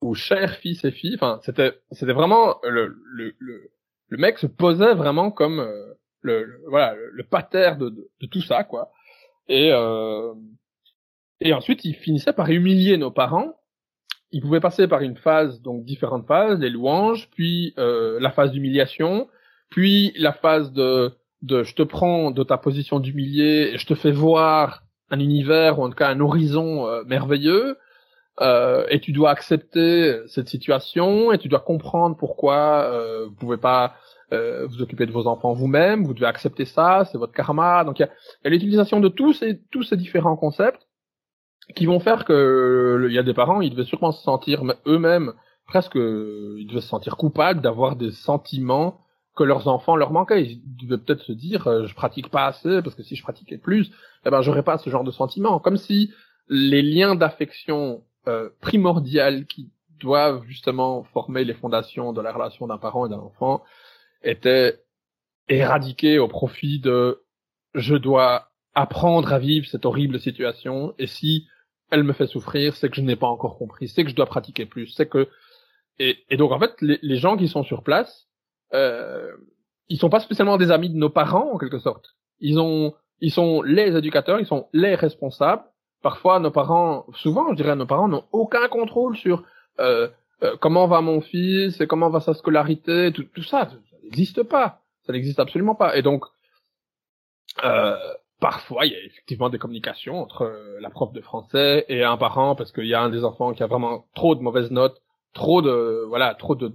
ou 0.00 0.14
chers 0.14 0.56
fils 0.56 0.84
et 0.84 0.90
filles. 0.90 1.14
Enfin, 1.14 1.40
c'était 1.42 1.78
c'était 1.92 2.12
vraiment 2.12 2.58
le, 2.62 2.96
le 3.12 3.34
le 3.38 3.70
le 4.08 4.18
mec 4.18 4.38
se 4.38 4.46
posait 4.46 4.94
vraiment 4.94 5.30
comme 5.30 5.60
euh, 5.60 5.94
le, 6.22 6.62
voilà 6.68 6.94
le, 7.12 7.22
pater 7.24 7.72
de, 7.78 7.90
de, 8.20 8.26
tout 8.26 8.42
ça 8.42 8.64
quoi. 8.64 8.90
Et 9.48 9.70
euh, 9.72 10.34
et 11.40 11.52
ensuite 11.52 11.84
il 11.84 11.94
finissait 11.94 12.32
par 12.32 12.50
humilier 12.50 12.96
nos 12.96 13.10
parents. 13.10 13.54
Il 14.30 14.42
pouvait 14.42 14.60
passer 14.60 14.88
par 14.88 15.00
une 15.00 15.16
phase 15.16 15.62
donc 15.62 15.84
différentes 15.84 16.26
phases, 16.26 16.58
les 16.58 16.70
louanges, 16.70 17.30
puis 17.30 17.72
euh, 17.78 18.18
la 18.20 18.30
phase 18.30 18.52
d'humiliation, 18.52 19.28
puis 19.70 20.12
la 20.16 20.32
phase 20.32 20.72
de 20.72 21.12
de 21.42 21.62
je 21.62 21.74
te 21.74 21.82
prends 21.82 22.30
de 22.30 22.42
ta 22.42 22.58
position 22.58 22.98
d'humilié 22.98 23.78
je 23.78 23.86
te 23.86 23.94
fais 23.94 24.10
voir 24.10 24.82
un 25.10 25.20
univers 25.20 25.78
ou 25.78 25.84
en 25.84 25.88
tout 25.88 25.96
cas 25.96 26.08
un 26.08 26.20
horizon 26.20 26.86
euh, 26.86 27.02
merveilleux 27.04 27.76
euh, 28.40 28.86
et 28.88 29.00
tu 29.00 29.12
dois 29.12 29.30
accepter 29.30 30.20
cette 30.28 30.48
situation 30.48 31.32
et 31.32 31.38
tu 31.38 31.48
dois 31.48 31.60
comprendre 31.60 32.16
pourquoi 32.16 32.84
euh, 32.84 33.26
vous 33.26 33.34
pouvez 33.34 33.56
pas 33.56 33.94
euh, 34.32 34.66
vous 34.66 34.82
occuper 34.82 35.06
de 35.06 35.12
vos 35.12 35.26
enfants 35.26 35.54
vous-même, 35.54 36.04
vous 36.04 36.14
devez 36.14 36.26
accepter 36.26 36.64
ça, 36.64 37.04
c'est 37.10 37.18
votre 37.18 37.32
karma. 37.32 37.82
Donc 37.84 37.98
il 37.98 38.02
y 38.02 38.46
a, 38.46 38.50
l'utilisation 38.50 39.00
de 39.00 39.08
tous 39.08 39.32
ces 39.32 39.60
tous 39.70 39.82
ces 39.82 39.96
différents 39.96 40.36
concepts 40.36 40.86
qui 41.74 41.86
vont 41.86 42.00
faire 42.00 42.24
que 42.24 43.06
il 43.08 43.14
y 43.14 43.18
a 43.18 43.22
des 43.22 43.34
parents, 43.34 43.60
ils 43.60 43.70
devaient 43.70 43.84
sûrement 43.84 44.12
se 44.12 44.22
sentir 44.22 44.62
eux-mêmes 44.86 45.32
presque, 45.66 45.96
ils 45.96 46.66
devaient 46.68 46.80
se 46.80 46.88
sentir 46.88 47.16
coupables 47.16 47.60
d'avoir 47.60 47.96
des 47.96 48.10
sentiments 48.10 49.00
que 49.38 49.44
leurs 49.44 49.68
enfants 49.68 49.96
leur 49.96 50.12
manquaient. 50.12 50.42
Ils 50.42 50.62
devaient 50.76 50.98
peut-être 50.98 51.22
se 51.22 51.32
dire, 51.32 51.68
euh, 51.68 51.86
je 51.86 51.94
pratique 51.94 52.28
pas 52.28 52.46
assez 52.46 52.82
parce 52.82 52.96
que 52.96 53.02
si 53.02 53.14
je 53.14 53.22
pratiquais 53.22 53.58
plus, 53.58 53.90
eh 54.24 54.30
ben 54.30 54.42
j'aurais 54.42 54.62
pas 54.62 54.78
ce 54.78 54.90
genre 54.90 55.04
de 55.04 55.10
sentiment. 55.10 55.58
Comme 55.58 55.76
si 55.76 56.12
les 56.48 56.82
liens 56.82 57.14
d'affection 57.14 58.02
euh, 58.26 58.50
primordiales 58.60 59.46
qui 59.46 59.70
doivent 60.00 60.44
justement 60.46 61.04
former 61.04 61.44
les 61.44 61.54
fondations 61.54 62.12
de 62.12 62.20
la 62.20 62.32
relation 62.32 62.66
d'un 62.66 62.78
parent 62.78 63.06
et 63.06 63.08
d'un 63.08 63.18
enfant 63.18 63.62
étaient 64.22 64.80
éradiqués 65.48 66.18
au 66.18 66.28
profit 66.28 66.78
de 66.78 67.22
je 67.74 67.96
dois 67.96 68.50
apprendre 68.74 69.32
à 69.32 69.38
vivre 69.38 69.66
cette 69.66 69.84
horrible 69.84 70.20
situation 70.20 70.94
et 70.98 71.06
si 71.06 71.46
elle 71.90 72.04
me 72.04 72.12
fait 72.12 72.26
souffrir, 72.26 72.76
c'est 72.76 72.90
que 72.90 72.96
je 72.96 73.00
n'ai 73.00 73.16
pas 73.16 73.26
encore 73.26 73.56
compris, 73.56 73.88
c'est 73.88 74.04
que 74.04 74.10
je 74.10 74.14
dois 74.14 74.26
pratiquer 74.26 74.66
plus, 74.66 74.88
c'est 74.88 75.08
que 75.08 75.28
et, 75.98 76.16
donc 76.36 76.52
en 76.52 76.60
fait 76.60 76.80
les, 76.80 76.98
les 77.02 77.16
gens 77.16 77.36
qui 77.36 77.48
sont 77.48 77.64
sur 77.64 77.82
place 77.82 78.28
euh, 78.74 79.32
ils 79.88 79.98
sont 79.98 80.10
pas 80.10 80.20
spécialement 80.20 80.58
des 80.58 80.70
amis 80.70 80.90
de 80.90 80.96
nos 80.96 81.10
parents 81.10 81.52
en 81.52 81.58
quelque 81.58 81.78
sorte. 81.78 82.14
Ils 82.40 82.58
ont, 82.58 82.94
ils 83.20 83.32
sont 83.32 83.62
les 83.62 83.96
éducateurs, 83.96 84.40
ils 84.40 84.46
sont 84.46 84.68
les 84.72 84.94
responsables. 84.94 85.62
Parfois, 86.02 86.38
nos 86.38 86.50
parents, 86.50 87.06
souvent, 87.14 87.50
je 87.50 87.56
dirais, 87.56 87.74
nos 87.74 87.86
parents 87.86 88.08
n'ont 88.08 88.24
aucun 88.32 88.68
contrôle 88.68 89.16
sur 89.16 89.42
euh, 89.80 90.08
euh, 90.44 90.56
comment 90.60 90.86
va 90.86 91.00
mon 91.00 91.20
fils 91.20 91.80
et 91.80 91.86
comment 91.86 92.10
va 92.10 92.20
sa 92.20 92.34
scolarité, 92.34 93.12
tout, 93.12 93.24
tout 93.24 93.42
ça, 93.42 93.68
ça 93.68 93.76
n'existe 94.04 94.44
pas, 94.44 94.82
ça 95.04 95.12
n'existe 95.12 95.40
absolument 95.40 95.74
pas. 95.74 95.96
Et 95.96 96.02
donc, 96.02 96.24
euh, 97.64 97.96
parfois, 98.40 98.86
il 98.86 98.92
y 98.92 98.94
a 98.94 99.04
effectivement 99.04 99.50
des 99.50 99.58
communications 99.58 100.20
entre 100.20 100.42
euh, 100.42 100.78
la 100.80 100.90
prof 100.90 101.12
de 101.12 101.20
français 101.20 101.84
et 101.88 102.04
un 102.04 102.16
parent 102.16 102.54
parce 102.54 102.70
qu'il 102.70 102.86
y 102.86 102.94
a 102.94 103.02
un 103.02 103.10
des 103.10 103.24
enfants 103.24 103.52
qui 103.52 103.64
a 103.64 103.66
vraiment 103.66 104.06
trop 104.14 104.36
de 104.36 104.40
mauvaises 104.40 104.70
notes, 104.70 105.02
trop 105.34 105.60
de, 105.60 106.04
voilà, 106.06 106.34
trop 106.34 106.54
de, 106.54 106.72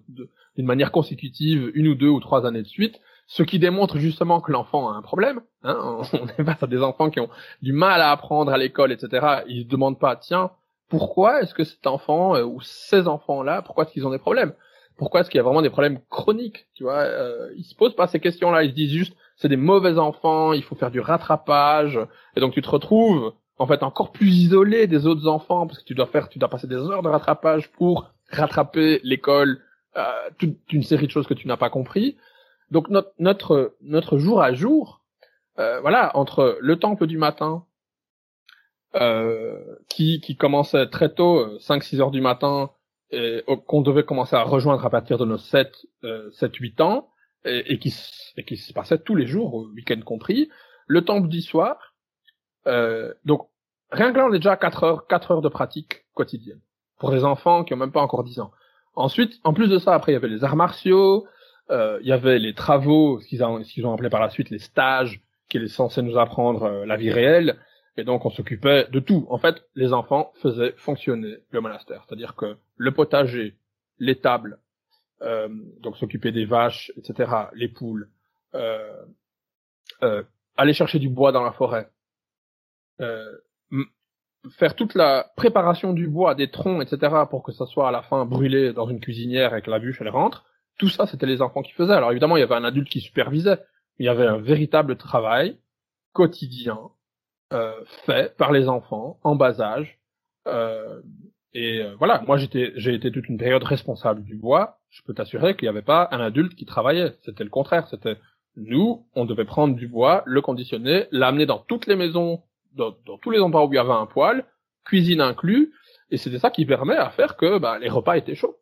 d'une 0.58 0.66
manière 0.66 0.91
consécutive 0.91 1.72
une 1.74 1.88
ou 1.88 1.96
deux 1.96 2.10
ou 2.10 2.20
trois 2.20 2.46
années 2.46 2.64
de 2.64 2.68
suite, 2.68 3.00
ce 3.28 3.44
qui 3.44 3.60
démontre 3.60 3.98
justement 3.98 4.42
que 4.42 4.52
l'enfant 4.52 4.90
a 4.92 4.96
un 4.96 5.02
problème. 5.02 5.42
Hein 5.64 6.02
on 6.14 6.28
est 6.28 6.44
face 6.44 6.64
à 6.64 6.68
des 6.68 6.82
enfants 6.82 7.10
qui 7.10 7.20
ont 7.20 7.30
du 7.62 7.74
mal 7.74 8.02
à 8.02 8.12
apprendre 8.12 8.52
à 8.52 8.58
l'école, 8.58 8.92
etc. 8.92 9.44
Ils 9.48 9.64
se 9.64 9.68
demandent 9.68 10.00
pas, 10.00 10.16
tiens, 10.16 10.52
pourquoi 10.90 11.42
est-ce 11.42 11.54
que 11.54 11.64
cet 11.64 11.88
enfant 11.88 12.36
euh, 12.36 12.44
ou 12.44 12.62
ces 12.62 13.08
enfants-là, 13.08 13.62
pourquoi 13.62 13.86
est-ce 13.86 13.94
qu'ils 13.94 14.06
ont 14.06 14.12
des 14.12 14.20
problèmes? 14.20 14.54
Pourquoi 14.98 15.22
est-ce 15.22 15.30
qu'il 15.30 15.38
y 15.38 15.42
a 15.42 15.44
vraiment 15.44 15.64
des 15.64 15.72
problèmes 15.72 16.00
chroniques? 16.10 16.68
Tu 16.76 16.84
vois, 16.84 17.00
euh, 17.00 17.50
ils 17.58 17.64
se 17.64 17.74
posent 17.74 17.96
pas 17.96 18.08
ces 18.08 18.20
questions-là. 18.20 18.64
Ils 18.64 18.70
se 18.70 18.76
disent 18.76 18.92
juste, 18.92 19.16
c'est 19.38 19.50
des 19.50 19.58
mauvais 19.58 19.98
enfants, 19.98 20.54
il 20.54 20.64
faut 20.64 20.76
faire 20.76 20.92
du 20.92 21.00
rattrapage, 21.00 22.00
et 22.36 22.40
donc 22.40 22.54
tu 22.54 22.62
te 22.62 22.70
retrouves 22.70 23.34
en 23.58 23.68
fait 23.68 23.84
encore 23.84 24.12
plus 24.12 24.30
isolé 24.30 24.88
des 24.88 25.06
autres 25.08 25.28
enfants 25.28 25.68
parce 25.68 25.80
que 25.80 25.86
tu 25.86 25.96
dois 25.96 26.08
faire, 26.08 26.30
tu 26.30 26.40
dois 26.40 26.50
passer 26.50 26.68
des 26.68 26.76
heures 26.76 27.02
de 27.02 27.10
rattrapage 27.10 27.72
pour 27.72 28.12
rattraper 28.30 29.00
l'école 29.04 29.62
euh, 29.96 30.04
toute 30.38 30.58
une 30.72 30.84
série 30.84 31.06
de 31.06 31.12
choses 31.12 31.28
que 31.28 31.34
tu 31.34 31.48
n'as 31.48 31.58
pas 31.58 31.70
compris. 31.70 32.18
Donc 32.74 32.90
notre 32.90 33.14
notre 33.20 33.76
notre 33.82 34.18
jour 34.18 34.42
à 34.42 34.54
jour, 34.54 35.06
euh, 35.60 35.80
voilà, 35.82 36.16
entre 36.18 36.58
le 36.60 36.80
temple 36.80 37.06
du 37.06 37.18
matin 37.18 37.66
euh, 38.96 39.60
qui 39.90 40.20
qui 40.22 40.36
commençait 40.36 40.88
très 40.88 41.14
tôt, 41.14 41.58
5-6 41.60 42.02
heures 42.02 42.12
du 42.12 42.22
matin, 42.22 42.72
qu'on 43.68 43.82
devait 43.82 44.04
commencer 44.04 44.36
à 44.36 44.42
rejoindre 44.42 44.84
à 44.84 44.90
partir 44.90 45.20
de 45.20 45.26
nos 45.26 45.38
7, 45.38 45.72
euh, 46.04 46.32
7 46.32 46.56
8 46.56 46.82
ans, 46.82 47.10
et, 47.46 47.74
et, 47.74 47.78
qui, 47.78 47.94
et 48.38 48.44
qui 48.44 48.58
se 48.58 48.74
passait 48.74 48.98
tous 48.98 49.14
les 49.14 49.28
jours, 49.28 49.68
week-end 49.76 50.02
compris, 50.04 50.50
le 50.88 51.04
temple 51.04 51.28
d'histoire. 51.28 51.94
Euh, 52.66 53.14
donc, 53.24 53.50
rien 53.92 54.12
que 54.12 54.18
là, 54.18 54.26
on 54.26 54.34
est 54.34 54.40
déjà 54.40 54.54
à 54.54 54.58
4 54.58 54.84
heures, 54.84 55.08
4 55.08 55.32
heures 55.32 55.42
de 55.42 55.50
pratique 55.50 56.06
quotidienne. 56.16 56.60
Pour 56.98 57.12
des 57.12 57.24
enfants 57.24 57.64
qui 57.64 57.76
ont 57.76 57.78
même 57.78 57.92
pas 57.92 58.02
encore 58.02 58.24
10 58.24 58.40
ans. 58.40 58.52
Ensuite, 58.96 59.40
en 59.44 59.54
plus 59.54 59.68
de 59.68 59.78
ça, 59.78 59.94
après, 59.94 60.12
il 60.12 60.16
y 60.16 60.18
avait 60.18 60.28
les 60.28 60.44
arts 60.44 60.56
martiaux, 60.56 61.26
euh, 61.26 61.30
il 61.70 62.07
y 62.07 62.11
avait 62.11 62.39
les 62.39 62.53
travaux, 62.53 63.20
ce 63.20 63.28
qu'ils 63.28 63.43
ont, 63.86 63.93
appelé 63.93 64.09
par 64.09 64.22
la 64.22 64.30
suite 64.30 64.49
les 64.49 64.59
stages, 64.59 65.22
qui 65.53 65.57
étaient 65.57 65.68
censés 65.68 66.01
nous 66.01 66.18
apprendre 66.18 66.64
euh, 66.64 66.86
la 66.86 66.97
vie 66.97 67.11
réelle. 67.11 67.59
Et 67.95 68.03
donc, 68.03 68.26
on 68.26 68.32
s'occupait 68.32 68.88
de 68.91 68.99
tout. 68.99 69.28
En 69.30 69.38
fait, 69.38 69.64
les 69.76 69.93
enfants 69.93 70.34
faisaient 70.41 70.74
fonctionner 70.78 71.38
le 71.51 71.61
monastère. 71.61 72.03
C'est-à-dire 72.07 72.36
que 72.36 72.57
le 72.76 72.91
potager, 72.91 73.55
les 73.99 74.16
tables, 74.16 74.57
euh, 75.22 75.47
donc 75.80 75.97
s'occuper 75.97 76.32
des 76.32 76.45
vaches, 76.45 76.91
etc., 76.97 77.32
les 77.53 77.68
poules, 77.68 78.09
euh, 78.55 79.05
euh, 80.01 80.24
aller 80.57 80.74
chercher 80.74 80.97
du 80.97 81.09
bois 81.09 81.32
dans 81.32 81.43
la 81.43 81.51
forêt, 81.51 81.89
euh, 82.99 83.32
faire 84.57 84.76
toute 84.76 84.95
la 84.95 85.32
préparation 85.36 85.93
du 85.93 86.07
bois, 86.07 86.34
des 86.34 86.49
troncs, 86.49 86.82
etc., 86.82 87.14
pour 87.30 87.43
que 87.43 87.51
ça 87.51 87.68
soit 87.68 87.88
à 87.88 87.91
la 87.91 88.01
fin 88.01 88.26
brûlé 88.26 88.74
dans 88.74 88.89
une 88.89 88.99
cuisinière 88.99 89.51
avec 89.51 89.68
la 89.68 89.78
bûche, 89.78 90.01
elle 90.01 90.09
rentre. 90.09 90.45
Tout 90.78 90.90
ça, 90.90 91.06
c'était 91.06 91.26
les 91.26 91.42
enfants 91.42 91.62
qui 91.62 91.74
faisaient. 91.74 91.94
Alors 91.94 92.12
évidemment, 92.12 92.38
il 92.38 92.42
y 92.42 92.44
avait 92.44 92.56
un 92.56 92.64
adulte 92.64 92.90
qui 92.90 93.00
supervisait. 93.00 93.60
Il 94.00 94.06
y 94.06 94.10
avait 94.10 94.26
un 94.26 94.38
véritable 94.38 94.98
travail 94.98 95.58
quotidien 96.14 96.80
euh, 97.54 97.74
fait 98.06 98.36
par 98.38 98.52
les 98.52 98.68
enfants 98.68 99.20
en 99.24 99.36
bas 99.36 99.62
âge. 99.62 100.00
Euh, 100.48 101.02
et 101.54 101.82
euh, 101.82 101.96
voilà, 102.00 102.24
moi 102.26 102.38
j'étais, 102.38 102.74
j'ai 102.76 102.96
été 102.96 103.12
toute 103.12 103.30
une 103.30 103.38
période 103.38 103.64
responsable 103.64 104.24
du 104.24 104.36
bois. 104.36 104.80
Je 104.90 105.02
peux 105.04 105.14
t'assurer 105.14 105.56
qu'il 105.56 105.66
n'y 105.66 105.70
avait 105.70 105.84
pas 105.84 106.08
un 106.12 106.20
adulte 106.20 106.56
qui 106.56 106.66
travaillait. 106.66 107.16
C'était 107.22 107.44
le 107.44 107.50
contraire. 107.50 107.88
C'était 107.90 108.18
nous, 108.56 109.06
on 109.16 109.26
devait 109.26 109.46
prendre 109.46 109.76
du 109.76 109.88
bois, 109.88 110.24
le 110.26 110.42
conditionner, 110.42 111.08
l'amener 111.12 111.46
dans 111.46 111.60
toutes 111.60 111.88
les 111.88 111.96
maisons, 111.96 112.42
dans, 112.74 112.92
tous 113.22 113.30
les 113.30 113.40
endroits 113.40 113.66
où 113.66 113.74
il 113.74 113.76
y 113.76 113.80
avait 113.80 113.92
un 113.92 114.06
poêle, 114.06 114.46
cuisine 114.86 115.22
inclus. 115.22 115.74
Et 116.10 116.18
c'était 116.18 116.40
ça 116.40 116.50
qui 116.50 116.66
permet 116.66 116.96
à 116.96 117.10
faire 117.10 117.38
que 117.38 117.58
bah, 117.58 117.78
les 117.80 117.90
repas 117.90 118.18
étaient 118.18 118.36
chauds. 118.36 118.58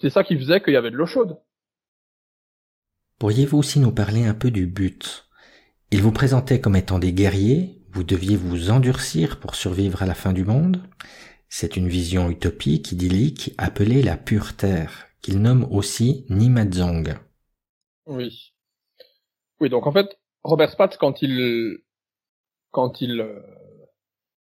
C'est 0.00 0.10
ça 0.10 0.24
qui 0.24 0.36
faisait 0.36 0.60
qu'il 0.60 0.74
y 0.74 0.76
avait 0.76 0.90
de 0.90 0.96
l'eau 0.96 1.06
chaude. 1.06 1.36
Pourriez-vous 3.22 3.58
aussi 3.58 3.78
nous 3.78 3.92
parler 3.92 4.24
un 4.24 4.34
peu 4.34 4.50
du 4.50 4.66
but? 4.66 5.28
Il 5.92 6.02
vous 6.02 6.10
présentait 6.10 6.60
comme 6.60 6.74
étant 6.74 6.98
des 6.98 7.12
guerriers, 7.12 7.80
vous 7.92 8.02
deviez 8.02 8.34
vous 8.34 8.72
endurcir 8.72 9.38
pour 9.38 9.54
survivre 9.54 10.02
à 10.02 10.06
la 10.06 10.14
fin 10.14 10.32
du 10.32 10.44
monde. 10.44 10.82
C'est 11.48 11.76
une 11.76 11.86
vision 11.86 12.30
utopique, 12.30 12.90
idyllique, 12.90 13.54
appelée 13.58 14.02
la 14.02 14.16
pure 14.16 14.56
terre, 14.56 15.06
qu'il 15.20 15.40
nomme 15.40 15.68
aussi 15.70 16.26
Nimadzong. 16.30 17.14
Oui. 18.06 18.54
Oui, 19.60 19.70
donc 19.70 19.86
en 19.86 19.92
fait, 19.92 20.18
Robert 20.42 20.70
Spatz, 20.70 20.96
quand 20.96 21.22
il, 21.22 21.78
quand 22.72 23.00
il, 23.02 23.20
euh, 23.20 23.38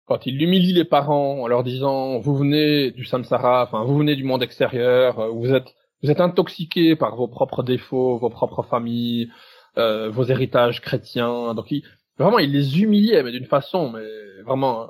quand 0.03 0.25
il 0.25 0.41
humilie 0.41 0.73
les 0.73 0.83
parents 0.83 1.39
en 1.43 1.47
leur 1.47 1.63
disant, 1.63 2.19
vous 2.19 2.35
venez 2.35 2.91
du 2.91 3.05
samsara, 3.05 3.63
enfin, 3.63 3.85
vous 3.85 3.97
venez 3.97 4.17
du 4.17 4.25
monde 4.25 4.43
extérieur, 4.43 5.19
euh, 5.19 5.29
vous 5.29 5.53
êtes, 5.53 5.73
vous 6.05 6.11
êtes 6.11 6.21
intoxiqué 6.21 6.95
par 6.95 7.15
vos 7.15 7.27
propres 7.27 7.63
défauts, 7.63 8.17
vos 8.17 8.29
propres 8.29 8.63
familles, 8.63 9.31
euh, 9.77 10.09
vos 10.09 10.25
héritages 10.25 10.81
chrétiens. 10.81 11.53
Donc 11.55 11.71
il, 11.71 11.83
vraiment, 12.19 12.37
il 12.39 12.51
les 12.51 12.79
humiliait, 12.81 13.23
mais 13.23 13.31
d'une 13.31 13.45
façon, 13.47 13.89
mais 13.89 14.07
vraiment 14.43 14.89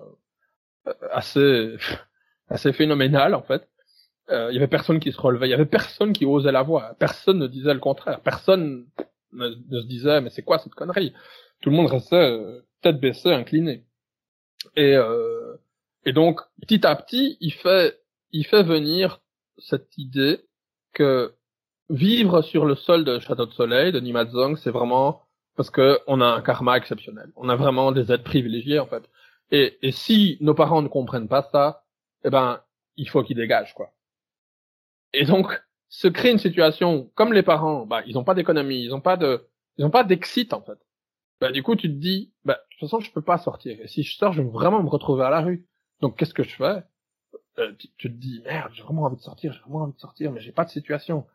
euh, 0.88 0.92
assez, 1.12 1.76
assez 2.50 2.74
phénoménale 2.74 3.34
en 3.34 3.42
fait. 3.42 3.68
Euh, 4.30 4.50
il 4.52 4.56
y 4.56 4.58
avait 4.58 4.68
personne 4.68 5.00
qui 5.00 5.12
se 5.12 5.22
relevait, 5.22 5.48
il 5.48 5.52
y 5.52 5.54
avait 5.54 5.66
personne 5.66 6.12
qui 6.12 6.26
osait 6.26 6.52
la 6.52 6.64
voix, 6.64 6.96
personne 7.00 7.38
ne 7.38 7.48
disait 7.48 7.74
le 7.74 7.80
contraire, 7.80 8.22
personne 8.22 8.88
ne, 9.34 9.52
se 9.52 9.86
disait 9.86 10.20
mais 10.20 10.32
c'est 10.32 10.42
quoi 10.42 10.58
cette 10.58 10.74
connerie? 10.74 11.14
Tout 11.62 11.70
le 11.70 11.76
monde 11.76 11.92
restait 11.92 12.32
euh, 12.32 12.66
tête 12.82 13.00
baissée, 13.00 13.32
incliné. 13.32 13.86
Et 14.76 14.96
euh, 14.96 15.56
et 16.06 16.12
donc 16.12 16.42
petit 16.60 16.86
à 16.86 16.96
petit, 16.96 17.38
il 17.40 17.54
fait 17.54 18.02
il 18.32 18.46
fait 18.46 18.64
venir 18.64 19.22
cette 19.60 19.98
idée 19.98 20.40
que 20.96 21.36
vivre 21.90 22.42
sur 22.42 22.66
le 22.66 22.76
sol 22.76 23.06
de 23.06 23.20
Château 23.20 23.46
de 23.46 23.52
Soleil 23.52 23.92
de 23.92 24.00
Nimadzong, 24.00 24.58
c'est 24.58 24.72
vraiment 24.72 25.22
parce 25.56 25.70
que 25.70 26.00
on 26.08 26.22
a 26.22 26.26
un 26.26 26.42
karma 26.42 26.78
exceptionnel. 26.78 27.32
On 27.36 27.50
a 27.50 27.56
vraiment 27.56 27.92
des 27.92 28.12
aides 28.12 28.24
privilégiées 28.24 28.80
en 28.80 28.88
fait. 28.88 29.04
Et, 29.52 29.78
et 29.84 29.92
si 29.92 30.38
nos 30.42 30.56
parents 30.56 30.82
ne 30.82 30.88
comprennent 30.88 31.28
pas 31.28 31.48
ça, 31.52 31.84
eh 32.24 32.30
ben 32.30 32.62
il 32.98 33.08
faut 33.10 33.24
qu'ils 33.24 33.38
dégagent 33.38 33.74
quoi. 33.76 33.94
Et 35.14 35.26
donc 35.26 35.62
se 35.90 36.08
crée 36.08 36.32
une 36.32 36.40
situation 36.40 37.12
comme 37.16 37.34
les 37.34 37.44
parents, 37.44 37.86
bah 37.86 38.02
ils 38.08 38.18
ont 38.18 38.24
pas 38.24 38.34
d'économie, 38.34 38.84
ils 38.84 38.94
ont 38.94 39.02
pas 39.02 39.18
de, 39.18 39.48
ils 39.78 39.86
ont 39.86 39.92
pas 39.92 40.04
d'exit 40.04 40.54
en 40.54 40.62
fait. 40.62 40.80
Bah 41.40 41.52
du 41.52 41.64
coup 41.64 41.76
tu 41.76 41.88
te 41.88 41.98
dis, 42.00 42.34
bah 42.46 42.56
de 42.56 42.60
toute 42.72 42.90
façon 42.90 43.00
je 43.00 43.12
peux 43.12 43.22
pas 43.22 43.38
sortir. 43.38 43.80
Et 43.82 43.88
si 43.88 44.04
je 44.04 44.18
sors, 44.18 44.34
je 44.34 44.42
vais 44.42 44.50
vraiment 44.50 44.82
me 44.82 44.90
retrouver 44.90 45.24
à 45.24 45.30
la 45.30 45.42
rue. 45.42 45.68
Donc 46.02 46.18
qu'est-ce 46.18 46.34
que 46.34 46.44
je 46.44 46.56
fais? 46.56 46.84
Euh, 47.60 47.72
tu, 47.78 47.90
te 47.98 48.08
dis 48.08 48.42
merde, 48.46 48.72
j'ai 48.74 48.84
vraiment 48.84 49.04
envie 49.04 49.16
de 49.16 49.22
sortir, 49.22 49.54
j'ai 49.54 49.60
vraiment 49.62 49.84
envie 49.86 49.94
de 49.94 50.00
sortir, 50.00 50.32
mais 50.32 50.42
j'ai 50.42 50.52
pas 50.52 50.66
de 50.66 50.70
situation. 50.70 51.26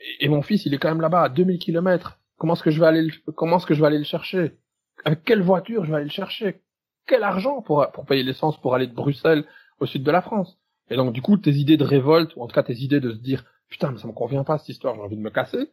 Et, 0.00 0.24
et, 0.24 0.28
mon 0.28 0.42
fils, 0.42 0.66
il 0.66 0.74
est 0.74 0.78
quand 0.78 0.88
même 0.88 1.00
là-bas 1.00 1.22
à 1.22 1.28
2000 1.28 1.58
kilomètres. 1.58 2.18
Comment 2.36 2.54
est-ce 2.54 2.62
que 2.62 2.70
je 2.70 2.80
vais 2.80 2.86
aller 2.86 3.02
le, 3.02 3.32
comment 3.32 3.58
est-ce 3.58 3.66
que 3.66 3.74
je 3.74 3.80
vais 3.80 3.86
aller 3.86 3.98
le 3.98 4.04
chercher? 4.04 4.56
Avec 5.04 5.24
quelle 5.24 5.42
voiture 5.42 5.84
je 5.84 5.90
vais 5.90 5.96
aller 5.96 6.06
le 6.06 6.10
chercher? 6.10 6.62
Quel 7.06 7.22
argent 7.22 7.62
pour 7.62 7.86
pour 7.92 8.06
payer 8.06 8.22
l'essence 8.22 8.60
pour 8.60 8.74
aller 8.74 8.86
de 8.86 8.94
Bruxelles 8.94 9.44
au 9.78 9.86
sud 9.86 10.02
de 10.02 10.10
la 10.10 10.22
France? 10.22 10.58
Et 10.90 10.96
donc 10.96 11.12
du 11.12 11.22
coup, 11.22 11.36
tes 11.36 11.52
idées 11.52 11.76
de 11.76 11.84
révolte 11.84 12.34
ou 12.36 12.42
en 12.42 12.46
tout 12.46 12.54
cas 12.54 12.62
tes 12.62 12.76
idées 12.76 13.00
de 13.00 13.12
se 13.12 13.18
dire 13.18 13.44
putain, 13.68 13.92
mais 13.92 13.98
ça 13.98 14.08
me 14.08 14.12
convient 14.12 14.44
pas 14.44 14.58
cette 14.58 14.70
histoire, 14.70 14.96
j'ai 14.96 15.00
envie 15.00 15.16
de 15.16 15.22
me 15.22 15.30
casser. 15.30 15.70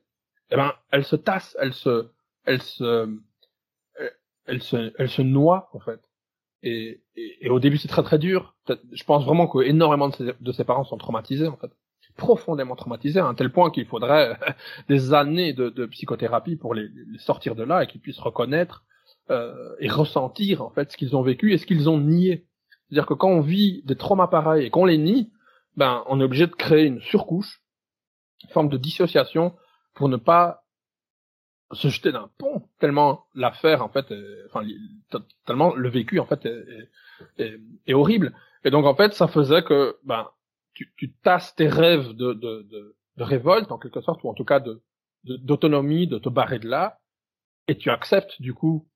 Eh 0.51 0.55
ben, 0.55 0.73
elles 0.91 1.05
se 1.05 1.15
tassent, 1.15 1.57
elles 1.59 1.73
se 1.73 2.09
elles 2.45 2.61
se 2.61 3.19
elles 4.45 4.61
se 4.61 4.93
elles 4.97 5.09
se 5.09 5.21
noient 5.21 5.69
en 5.73 5.79
fait. 5.79 5.99
Et, 6.63 7.01
au 7.49 7.59
début 7.59 7.77
c'est 7.77 7.87
très 7.87 8.03
très 8.03 8.17
dur. 8.17 8.55
Je 8.91 9.03
pense 9.03 9.23
vraiment 9.25 9.47
que 9.47 9.59
énormément 9.59 10.09
de 10.09 10.51
ses, 10.51 10.63
parents 10.63 10.83
sont 10.83 10.97
traumatisés 10.97 11.47
en 11.47 11.57
fait 11.57 11.71
profondément 12.15 12.75
traumatisés 12.75 13.19
à 13.19 13.27
un 13.27 13.35
tel 13.35 13.51
point 13.51 13.69
qu'il 13.69 13.85
faudrait 13.85 14.37
des 14.89 15.13
années 15.13 15.53
de, 15.53 15.85
psychothérapie 15.85 16.55
pour 16.55 16.73
les, 16.73 16.87
les, 17.11 17.19
sortir 17.19 17.55
de 17.55 17.63
là 17.63 17.83
et 17.83 17.87
qu'ils 17.87 18.01
puissent 18.01 18.19
reconnaître 18.19 18.83
euh, 19.29 19.75
et 19.79 19.89
ressentir 19.89 20.61
en 20.61 20.69
fait 20.69 20.91
ce 20.91 20.97
qu'ils 20.97 21.15
ont 21.15 21.21
vécu 21.21 21.53
et 21.53 21.57
ce 21.57 21.65
qu'ils 21.65 21.89
ont 21.89 21.99
nié. 21.99 22.47
C'est-à-dire 22.87 23.05
que 23.05 23.13
quand 23.13 23.29
on 23.29 23.41
vit 23.41 23.83
des 23.83 23.95
traumas 23.95 24.27
pareils 24.27 24.65
et 24.65 24.69
qu'on 24.69 24.85
les 24.85 24.97
nie, 24.97 25.31
ben 25.75 26.03
on 26.07 26.21
est 26.21 26.23
obligé 26.23 26.47
de 26.47 26.53
créer 26.53 26.85
une 26.85 27.01
surcouche, 27.01 27.61
une 28.43 28.49
forme 28.49 28.69
de 28.69 28.77
dissociation 28.77 29.55
pour 29.93 30.07
ne 30.07 30.17
pas 30.17 30.63
se 31.73 31.89
jeter 31.89 32.13
d'un 32.13 32.29
pont 32.37 32.46
tellement 32.79 33.25
l'affaire 33.35 33.83
en 33.83 33.89
fait, 33.89 34.09
est, 34.11 34.45
enfin 34.47 34.65
tellement 35.45 35.73
le 35.75 35.89
vécu 35.89 36.19
en 36.19 36.25
fait 36.25 36.45
est, 36.45 36.89
est, 37.37 37.59
est, 37.87 37.93
horrible. 37.93 38.33
Et 38.63 38.71
donc 38.71 38.85
en 38.85 38.95
fait 38.95 39.13
ça 39.13 39.27
faisait 39.27 39.63
que 39.63 39.97
ben 40.03 40.27
tu, 40.73 40.93
tu 40.95 41.11
tasses 41.11 41.55
tes 41.55 41.67
rêves 41.67 42.09
de, 42.09 42.33
de, 42.33 42.67
de, 42.69 42.95
de, 43.17 43.23
révolte, 43.23 43.71
en 43.71 43.79
quelque 43.79 44.01
sorte, 44.01 44.23
ou 44.23 44.29
en 44.29 44.33
tout 44.33 44.45
cas 44.45 44.59
de 44.59 44.81
d'autonomie, 45.23 46.07
de, 46.07 46.19
te 46.19 46.29
barrer 46.29 46.59
de 46.59 46.69
là, 46.69 46.99
et 47.67 47.75
tu 47.75 47.89
acceptes 47.89 48.41
du 48.41 48.53
coup 48.53 48.87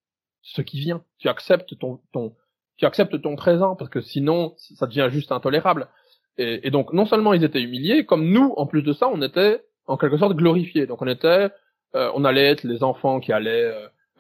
ce 0.42 0.62
qui 0.62 0.80
vient. 0.80 1.04
Tu 1.18 1.28
acceptes 1.28 1.78
ton, 1.78 2.00
ton, 2.14 2.36
tu 2.78 2.86
acceptes 2.86 3.22
ton 3.22 3.36
présent, 3.36 3.76
parce 3.76 3.90
que 3.90 4.02
sinon, 4.02 4.54
ça 4.58 4.88
devient 4.88 5.10
juste 5.12 5.32
intolérable. 5.32 5.90
Et, 6.38 6.68
et, 6.68 6.72
donc, 6.72 6.94
non 6.94 7.06
seulement 7.06 7.34
ils 7.34 7.44
étaient 7.44 7.62
humiliés, 7.62 8.06
comme 8.06 8.30
nous, 8.30 8.54
en 8.58 8.66
plus 8.66 8.82
de 8.82 8.94
ça, 8.94 9.10
on 9.10 9.22
était 9.22 9.64
en 9.88 9.98
quelque 9.98 10.18
sorte 10.18 10.36
glorifiés. 10.36 10.88
Donc, 10.88 11.02
on 11.02 11.08
était, 11.08 11.28
euh, 11.28 11.50
on 11.94 12.24
allait 12.24 12.48
être 12.48 12.64
les 12.64 12.84
enfants 12.84 13.20
qui 13.20 13.34
allaient 13.34 13.72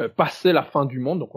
euh, 0.02 0.08
passer 0.08 0.54
la 0.54 0.64
fin 0.64 0.86
du 0.86 1.00
monde. 1.00 1.20
Donc, 1.20 1.32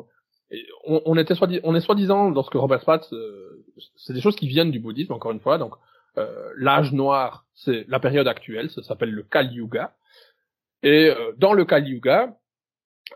on, 0.87 1.03
on 1.05 1.16
était 1.16 1.35
soit, 1.35 1.49
on 1.64 1.74
est 1.74 1.80
soi-disant 1.80 2.30
dans 2.30 2.43
ce 2.43 2.51
que 2.51 2.59
Robert 2.59 2.80
Spatz, 2.80 3.12
euh, 3.12 3.64
c'est 3.97 4.12
des 4.12 4.20
choses 4.20 4.37
qui 4.37 4.47
viennent 4.47 4.70
du 4.70 4.78
bouddhisme, 4.78 5.12
encore 5.12 5.32
une 5.32 5.41
fois. 5.41 5.59
Donc, 5.59 5.74
euh, 6.18 6.51
l'âge 6.57 6.93
noir, 6.93 7.45
c'est 7.55 7.85
la 7.89 7.99
période 7.99 8.28
actuelle, 8.28 8.70
ça 8.70 8.82
s'appelle 8.82 9.11
le 9.11 9.22
Kali 9.22 9.57
Yuga. 9.57 9.95
Et 10.82 11.11
euh, 11.11 11.32
dans 11.37 11.53
le 11.53 11.64
Kali 11.64 11.91
Yuga, 11.91 12.37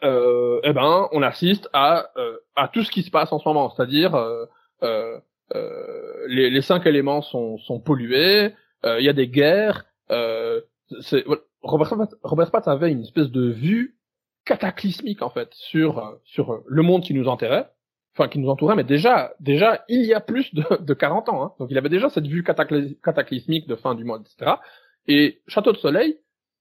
euh, 0.02 0.60
eh 0.64 0.72
ben, 0.72 1.08
on 1.12 1.22
assiste 1.22 1.68
à, 1.72 2.10
euh, 2.16 2.38
à 2.56 2.68
tout 2.68 2.82
ce 2.82 2.90
qui 2.90 3.02
se 3.02 3.10
passe 3.10 3.32
en 3.32 3.38
ce 3.38 3.48
moment, 3.48 3.70
c'est-à-dire 3.70 4.16
les, 4.82 6.50
les, 6.50 6.62
cinq 6.62 6.86
éléments 6.86 7.22
sont, 7.22 7.58
sont 7.58 7.80
pollués, 7.80 8.54
il 8.84 9.04
y 9.04 9.08
a 9.08 9.12
des 9.12 9.28
guerres. 9.28 9.86
c'est, 11.00 11.24
Robert, 11.62 11.94
Robert 12.22 12.46
Spatz 12.48 12.68
avait 12.68 12.90
une 12.90 13.02
espèce 13.02 13.30
de 13.30 13.50
vue 13.50 13.98
cataclysmique 14.44 15.22
en 15.22 15.30
fait 15.30 15.48
sur 15.52 16.18
sur 16.24 16.62
le 16.66 16.82
monde 16.82 17.02
qui 17.02 17.14
nous 17.14 17.28
enterrait 17.28 17.68
enfin 18.18 18.28
qui 18.28 18.38
nous 18.38 18.48
entourait, 18.48 18.74
mais 18.74 18.84
déjà, 18.84 19.32
déjà 19.40 19.84
il 19.88 20.04
y 20.04 20.14
a 20.14 20.20
plus 20.20 20.52
de, 20.54 20.64
de 20.80 20.94
40 20.94 21.28
ans. 21.28 21.44
Hein. 21.44 21.52
Donc 21.58 21.68
il 21.70 21.78
avait 21.78 21.88
déjà 21.88 22.08
cette 22.10 22.26
vue 22.26 22.42
cataclysmique 22.42 23.68
de 23.68 23.76
fin 23.76 23.94
du 23.94 24.04
monde, 24.04 24.22
etc. 24.26 24.56
Et 25.06 25.40
Château 25.46 25.72
de 25.72 25.78
Soleil 25.78 26.18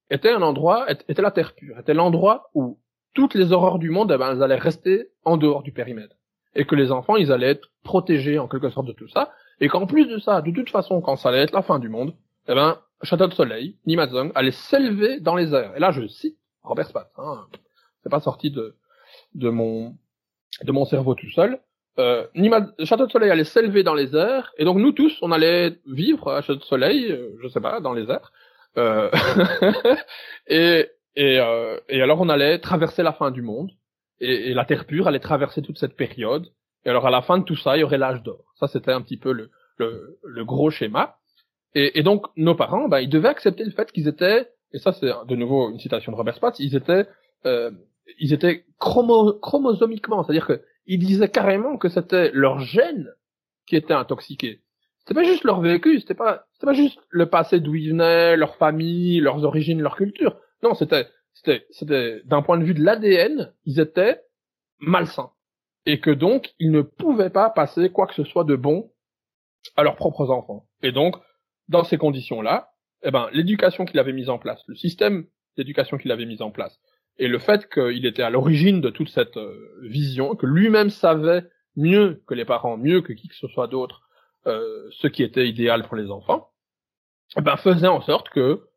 était 0.10 0.32
un 0.32 0.41
endroit, 0.41 0.89
était 0.91 1.22
la 1.22 1.32
terre 1.32 1.54
pure, 1.56 1.78
était 1.80 1.93
l'endroit 1.93 2.50
où 2.54 2.80
toutes 3.14 3.34
les 3.34 3.52
horreurs 3.52 3.80
du 3.80 3.89
monde, 3.89 4.12
eh 4.14 4.18
ben, 4.18 4.34
elles 4.34 4.43
allaient 4.43 4.56
rester 4.56 5.10
en 5.26 5.38
dehors 5.38 5.64
du 5.64 5.72
périmètre. 5.72 6.16
Et 6.56 6.66
que 6.66 6.76
les 6.76 6.91
enfants, 6.91 7.16
ils 7.16 7.32
allaient 7.32 7.52
être 7.52 7.72
protégés 7.84 8.39
en 8.39 8.48
quelque 8.48 8.70
sorte 8.70 8.88
de 8.88 8.93
tout 8.93 9.08
ça. 9.08 9.32
Et 9.60 9.68
qu'en 9.68 9.86
plus 9.86 10.06
de 10.06 10.20
ça, 10.20 10.41
de 10.41 10.52
toute 10.52 10.70
façon, 10.70 11.02
quand 11.02 11.16
ça 11.16 11.30
allait 11.30 11.41
être 11.41 11.54
la 11.54 11.62
fin 11.62 11.80
du 11.80 11.89
monde, 11.89 12.14
eh 12.48 12.54
ben, 12.54 12.80
Château 13.04 13.28
de 13.28 13.34
Soleil, 13.34 13.78
Nimazong, 13.86 14.32
allait 14.36 14.52
s'élever 14.52 15.20
dans 15.20 15.36
les 15.36 15.54
airs. 15.54 15.76
Et 15.76 15.80
là, 15.80 15.91
je 15.91 16.08
cite 16.08 16.38
Robert 16.64 16.88
Spatz. 16.88 17.12
Hein, 17.18 17.45
c'est 18.04 18.10
pas 18.10 18.20
sorti 18.20 18.52
de 18.52 18.76
de 19.36 19.50
mon 19.50 19.95
de 20.64 20.72
mon 20.72 20.86
cerveau 20.86 21.16
tout 21.16 21.30
seul. 21.32 21.60
Euh, 22.00 22.28
Château 22.84 23.08
de 23.08 23.12
Soleil 23.12 23.32
allait 23.32 23.43
s'élever 23.43 23.84
dans 23.84 23.95
les 23.95 24.16
airs, 24.16 24.54
et 24.58 24.66
donc 24.66 24.78
nous 24.78 24.91
tous, 24.91 25.18
on 25.22 25.32
allait 25.32 25.80
vivre 25.88 26.32
à 26.32 26.41
Château 26.41 26.60
de 26.60 26.66
Soleil, 26.66 27.12
euh, 27.12 27.36
je 27.41 27.48
sais 27.48 27.62
pas, 27.62 27.80
dans 27.80 27.93
les 27.93 28.10
airs. 28.10 28.32
Euh, 28.78 29.10
et 30.48 30.89
et, 31.18 31.39
euh, 31.39 31.80
et 31.89 32.00
alors 32.04 32.22
on 32.22 32.30
allait 32.30 32.60
traverser 32.60 33.02
la 33.02 33.12
fin 33.12 33.32
du 33.32 33.41
monde, 33.41 33.72
et, 34.20 34.52
et, 34.52 34.54
la 34.54 34.66
Terre 34.66 34.86
pure 34.86 35.08
allait 35.08 35.20
traverser 35.20 35.64
toute 35.64 35.80
cette 35.80 35.95
période. 35.95 36.48
Et 36.86 36.89
alors 36.89 37.08
à 37.08 37.10
la 37.10 37.24
fin 37.24 37.39
de 37.39 37.43
tout 37.43 37.56
ça, 37.56 37.76
il 37.76 37.80
y 37.80 37.84
aurait 37.84 37.98
l'âge 37.98 38.22
d'or. 38.22 38.54
Ça 38.60 38.68
c'était 38.68 38.91
un 38.91 39.02
petit 39.02 39.18
peu 39.18 39.32
le, 39.32 39.50
le, 39.78 40.20
le 40.24 40.45
gros 40.45 40.70
schéma. 40.70 41.18
Et, 41.80 42.01
donc 42.01 42.25
nos 42.36 42.55
parents, 42.55 42.88
ben, 42.88 42.99
ils 43.01 43.09
devaient 43.09 43.28
accepter 43.28 43.63
le 43.63 43.69
fait 43.69 43.91
qu'ils 43.91 44.07
étaient, 44.07 44.49
et 44.73 44.80
ça 44.80 44.93
c'est 44.93 45.11
de 45.28 45.36
nouveau 45.36 45.69
une 45.69 45.78
citation 45.78 46.11
de 46.11 46.17
Robert 46.17 46.36
Spatz, 46.36 46.59
ils 46.59 46.75
étaient, 46.75 47.05
euh, 47.45 47.69
ils 48.19 48.34
étaient 48.34 48.65
chromo, 48.80 49.34
chromosomiquement, 49.34 50.23
c'est-à-dire 50.23 50.47
que 50.47 50.63
ils 50.88 50.97
disaient 50.97 51.30
carrément 51.30 51.78
que 51.78 51.88
c'était 51.88 52.32
leur 52.34 52.59
gène 52.61 53.13
qui 53.67 53.75
était 53.75 53.93
intoxiqué. 53.93 54.61
C'était 54.99 55.13
pas 55.13 55.23
juste 55.23 55.43
leur 55.43 55.61
vécu, 55.61 55.99
c'était 55.99 56.15
pas, 56.15 56.47
c'était 56.53 56.65
pas 56.65 56.73
juste 56.73 56.99
le 57.09 57.30
passé 57.30 57.59
d'où 57.59 57.75
ils 57.75 57.91
venaient, 57.91 58.36
leur 58.38 58.55
famille, 58.55 59.19
leurs 59.19 59.43
origines, 59.43 59.80
leur 59.80 59.97
culture. 59.97 60.36
Non, 60.63 60.73
c'était, 60.73 61.07
c'était, 61.34 61.67
c'était 61.69 62.21
d'un 62.25 62.41
point 62.41 62.57
de 62.57 62.63
vue 62.63 62.73
de 62.73 62.84
l'ADN, 62.84 63.53
ils 63.65 63.80
étaient 63.80 64.23
malsains 64.80 65.30
et 65.86 65.99
que 65.99 66.09
donc 66.09 66.53
ils 66.57 66.71
ne 66.71 66.82
pouvaient 66.82 67.30
pas 67.30 67.51
passer 67.51 67.91
quoi 67.91 68.07
que 68.07 68.15
ce 68.15 68.23
soit 68.23 68.45
de 68.45 68.55
bon 68.55 68.91
à 69.75 69.84
leurs 69.84 69.95
propres 69.95 70.32
enfants. 70.32 70.65
Et 70.82 70.91
donc, 70.91 71.15
dans 71.70 71.84
ces 71.84 71.97
conditions-là, 71.97 72.72
eh 73.03 73.11
ben, 73.11 73.30
l'éducation 73.32 73.86
qu'il 73.86 73.99
avait 73.99 74.13
mise 74.13 74.30
en 74.30 74.39
place, 74.39 74.61
le 74.68 74.76
système 74.76 75.28
d'éducation 75.55 75.97
qu'il 75.97 76.11
avait 76.11 76.26
mis 76.26 76.41
en 76.41 76.51
place, 76.51 76.80
et 77.18 77.28
le 77.28 77.39
fait 77.39 77.70
qu'il 77.70 78.05
était 78.05 78.24
à 78.24 78.30
l'origine 78.30 78.82
de 78.82 78.89
toute 78.89 79.09
cette 79.09 79.38
euh, 79.38 79.80
vision, 79.82 80.36
que 80.36 80.45
lui-même 80.45 80.89
savait 80.89 81.43
mieux 81.76 82.22
que 82.28 82.34
les 82.34 82.45
parents, 82.45 82.78
mieux 82.78 83.01
que 83.01 83.13
qui 83.13 83.28
que 83.28 83.36
ce 83.36 83.47
soit 83.47 83.68
d'autre, 83.68 84.01
euh, 84.45 84.88
ce 84.91 85.07
qui 85.07 85.24
était 85.24 85.47
idéal 85.47 85.84
pour 85.84 85.95
les 85.95 86.11
enfants, 86.11 86.49
eh 87.36 87.41
ben, 87.41 87.57
faisait 87.57 87.88
en 87.88 88.01
sorte 88.01 88.30
que, 88.30 88.68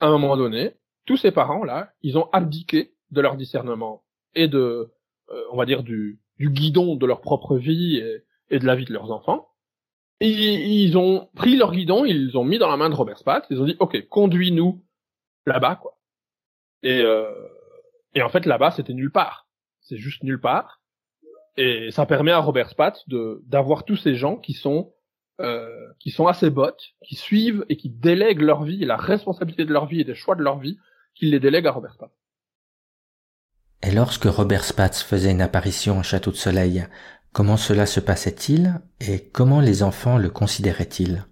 à 0.00 0.06
un 0.06 0.18
moment 0.18 0.36
donné, 0.36 0.74
tous 1.06 1.16
ces 1.16 1.32
parents-là, 1.32 1.92
ils 2.02 2.16
ont 2.16 2.28
abdiqué 2.32 2.94
de 3.10 3.20
leur 3.20 3.36
discernement 3.36 4.04
et 4.34 4.48
de, 4.48 4.90
euh, 5.30 5.44
on 5.50 5.56
va 5.56 5.66
dire, 5.66 5.82
du, 5.82 6.20
du 6.38 6.50
guidon 6.50 6.96
de 6.96 7.06
leur 7.06 7.20
propre 7.20 7.56
vie 7.56 7.96
et, 7.96 8.24
et 8.50 8.58
de 8.58 8.66
la 8.66 8.74
vie 8.74 8.84
de 8.84 8.92
leurs 8.92 9.10
enfants, 9.10 9.48
ils 10.28 10.96
ont 10.96 11.28
pris 11.34 11.56
leur 11.56 11.72
guidon, 11.72 12.04
ils 12.04 12.36
ont 12.36 12.44
mis 12.44 12.58
dans 12.58 12.70
la 12.70 12.76
main 12.76 12.90
de 12.90 12.94
Robert 12.94 13.18
Spatz, 13.18 13.46
ils 13.50 13.60
ont 13.60 13.64
dit, 13.64 13.76
ok, 13.80 14.08
conduis-nous 14.08 14.82
là-bas, 15.46 15.76
quoi. 15.76 15.98
Et, 16.82 17.00
euh, 17.00 17.30
et 18.14 18.22
en 18.22 18.28
fait, 18.28 18.46
là-bas, 18.46 18.72
c'était 18.72 18.94
nulle 18.94 19.12
part. 19.12 19.48
C'est 19.80 19.96
juste 19.96 20.22
nulle 20.22 20.40
part. 20.40 20.80
Et 21.56 21.90
ça 21.90 22.06
permet 22.06 22.32
à 22.32 22.38
Robert 22.38 22.70
Spatz 22.70 23.04
d'avoir 23.08 23.84
tous 23.84 23.96
ces 23.96 24.14
gens 24.14 24.36
qui 24.36 24.54
sont 24.54 24.92
euh, 25.40 25.66
qui 25.98 26.10
sont 26.10 26.26
assez 26.26 26.50
bottes, 26.50 26.92
qui 27.04 27.16
suivent 27.16 27.64
et 27.68 27.76
qui 27.76 27.90
délèguent 27.90 28.42
leur 28.42 28.62
vie 28.62 28.84
la 28.84 28.96
responsabilité 28.96 29.64
de 29.64 29.72
leur 29.72 29.86
vie 29.86 30.00
et 30.00 30.04
des 30.04 30.14
choix 30.14 30.36
de 30.36 30.42
leur 30.42 30.58
vie, 30.58 30.78
qu'ils 31.14 31.30
les 31.30 31.40
délèguent 31.40 31.66
à 31.66 31.72
Robert 31.72 31.94
Spatz. 31.94 32.12
Et 33.82 33.90
lorsque 33.90 34.24
Robert 34.24 34.62
Spatz 34.62 35.02
faisait 35.02 35.32
une 35.32 35.40
apparition 35.40 35.98
au 35.98 36.02
Château 36.02 36.30
de 36.30 36.36
Soleil, 36.36 36.86
Comment 37.32 37.56
cela 37.56 37.86
se 37.86 37.98
passait-il 37.98 38.74
et 39.00 39.30
comment 39.32 39.60
les 39.60 39.82
enfants 39.82 40.18
le 40.18 40.28
considéraient-ils? 40.28 41.24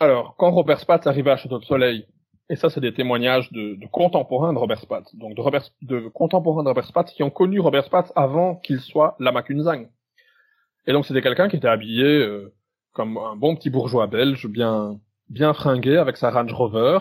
Alors, 0.00 0.36
quand 0.38 0.50
Robert 0.50 0.80
Spatz 0.80 1.06
arrivait 1.06 1.32
à 1.32 1.36
Château 1.36 1.58
de 1.58 1.64
Soleil, 1.64 2.06
et 2.48 2.56
ça 2.56 2.70
c'est 2.70 2.80
des 2.80 2.94
témoignages 2.94 3.52
de, 3.52 3.78
contemporains 3.92 4.54
de 4.54 4.58
Robert 4.58 4.80
Spatz, 4.80 5.14
donc 5.16 5.34
de, 5.34 6.08
contemporains 6.08 6.62
de 6.62 6.68
Robert 6.68 6.86
Spatz 6.86 7.12
qui 7.12 7.22
ont 7.22 7.30
connu 7.30 7.60
Robert 7.60 7.84
Spatz 7.84 8.10
avant 8.16 8.56
qu'il 8.56 8.80
soit 8.80 9.16
Lama 9.18 9.42
Kunzang. 9.42 9.90
Et 10.86 10.92
donc 10.92 11.04
c'était 11.04 11.20
quelqu'un 11.20 11.48
qui 11.48 11.56
était 11.56 11.68
habillé 11.68 12.04
euh, 12.04 12.54
comme 12.92 13.18
un 13.18 13.36
bon 13.36 13.54
petit 13.54 13.68
bourgeois 13.68 14.06
belge, 14.06 14.46
bien 14.46 14.98
bien 15.28 15.52
fringué 15.52 15.98
avec 15.98 16.16
sa 16.16 16.30
Range 16.30 16.52
Rover 16.54 16.98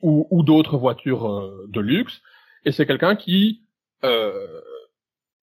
ou, 0.00 0.26
ou 0.30 0.42
d'autres 0.42 0.78
voitures 0.78 1.28
euh, 1.28 1.66
de 1.68 1.80
luxe. 1.80 2.22
Et 2.64 2.72
c'est 2.72 2.86
quelqu'un 2.86 3.16
qui 3.16 3.64
euh, 4.04 4.62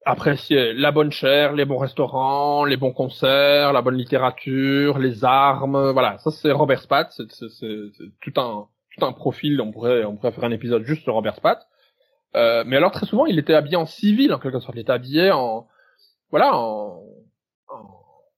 apprécier 0.06 0.74
la 0.74 0.92
bonne 0.92 1.12
chair, 1.12 1.54
les 1.54 1.66
bons 1.66 1.80
restaurants, 1.80 2.64
les 2.64 2.78
bons 2.78 2.94
concerts, 2.94 3.74
la 3.74 3.82
bonne 3.82 3.98
littérature, 3.98 5.00
les 5.00 5.26
armes, 5.26 5.92
voilà. 5.92 6.20
Ça 6.20 6.32
c'est 6.32 6.52
Robert 6.52 6.82
Spatz, 6.82 7.22
c'est 7.38 7.92
tout 8.22 8.40
un 8.40 8.68
tout 8.96 9.06
un 9.06 9.12
profil. 9.12 9.60
On 9.62 9.72
pourrait 9.72 10.06
on 10.06 10.16
pourrait 10.16 10.32
faire 10.32 10.44
un 10.44 10.52
épisode 10.52 10.84
juste 10.84 11.04
sur 11.04 11.16
Robert 11.16 11.36
Spatz. 11.36 11.62
Euh, 12.36 12.64
mais 12.68 12.78
alors 12.78 12.92
très 12.92 13.06
souvent 13.08 13.26
il 13.26 13.40
était 13.40 13.56
habillé 13.56 13.78
en 13.78 13.88
civil 13.88 14.32
en 14.34 14.40
quelque 14.40 14.60
sorte. 14.60 14.76
Il 14.76 14.82
était 14.82 14.92
habillé 14.92 15.32
en 15.32 15.68
voilà 16.30 16.56
en 16.56 17.02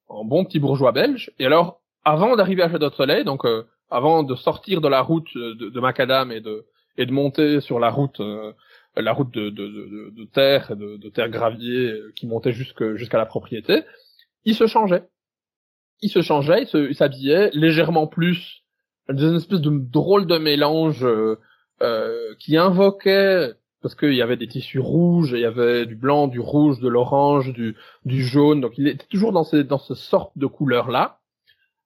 en, 0.08 0.24
bon 0.24 0.46
petit 0.46 0.60
bourgeois 0.60 0.94
belge. 0.94 1.32
Et 1.38 1.46
alors 1.46 1.82
avant 2.06 2.38
d'arriver 2.38 2.64
à 2.64 2.70
Château 2.70 2.90
de 2.90 2.96
Soleil, 2.96 3.26
donc 3.26 3.46
euh, 3.46 3.68
avant 3.92 4.24
de 4.24 4.36
sortir 4.36 4.80
de 4.80 4.88
la 4.88 5.02
route 5.02 5.28
de, 5.36 5.70
de 5.70 5.80
Macadam 5.82 6.32
et 6.32 6.40
de 6.40 6.66
et 6.98 7.06
de 7.06 7.12
monter 7.12 7.60
sur 7.60 7.80
la 7.80 7.90
route 7.90 8.20
euh, 8.22 8.54
la 9.02 9.14
route 9.14 9.34
de, 9.34 9.50
de, 9.50 9.68
de, 9.68 10.14
de 10.16 10.26
terre, 10.26 10.76
de, 10.76 10.98
de 10.98 11.10
terre 11.10 11.30
gravier 11.30 11.92
euh, 11.92 12.12
qui 12.16 12.28
montait 12.28 12.54
jusqu'à 12.54 13.18
la 13.18 13.26
propriété, 13.26 13.84
il 14.46 14.56
se 14.56 14.68
changeait. 14.68 15.04
Il 16.02 16.10
se 16.10 16.22
changeait, 16.22 16.64
il 16.74 16.96
s'habillait 16.96 17.50
légèrement 17.54 18.06
plus, 18.06 18.64
une 19.10 19.36
espèce 19.36 19.62
de 19.62 19.72
drôle 19.72 20.28
de 20.28 20.38
mélange 20.38 21.04
euh, 21.04 21.38
euh, 21.82 22.36
qui 22.40 22.58
invoquait 22.58 23.54
parce 23.82 23.96
qu'il 23.96 24.14
y 24.14 24.22
avait 24.22 24.38
des 24.38 24.48
tissus 24.48 24.80
rouges, 24.80 25.32
il 25.34 25.40
y 25.40 25.46
avait 25.46 25.86
du 25.86 25.96
blanc, 25.96 26.28
du 26.28 26.40
rouge, 26.40 26.80
de 26.80 26.88
l'orange, 26.88 27.54
du, 27.54 27.76
du 28.06 28.24
jaune, 28.24 28.60
donc 28.62 28.74
il 28.78 28.88
était 28.88 29.06
toujours 29.10 29.32
dans 29.32 29.44
ces 29.44 29.64
dans 29.64 29.78
ce 29.78 29.94
sorte 29.96 30.32
de 30.36 30.46
couleurs 30.48 30.90
là. 30.90 31.20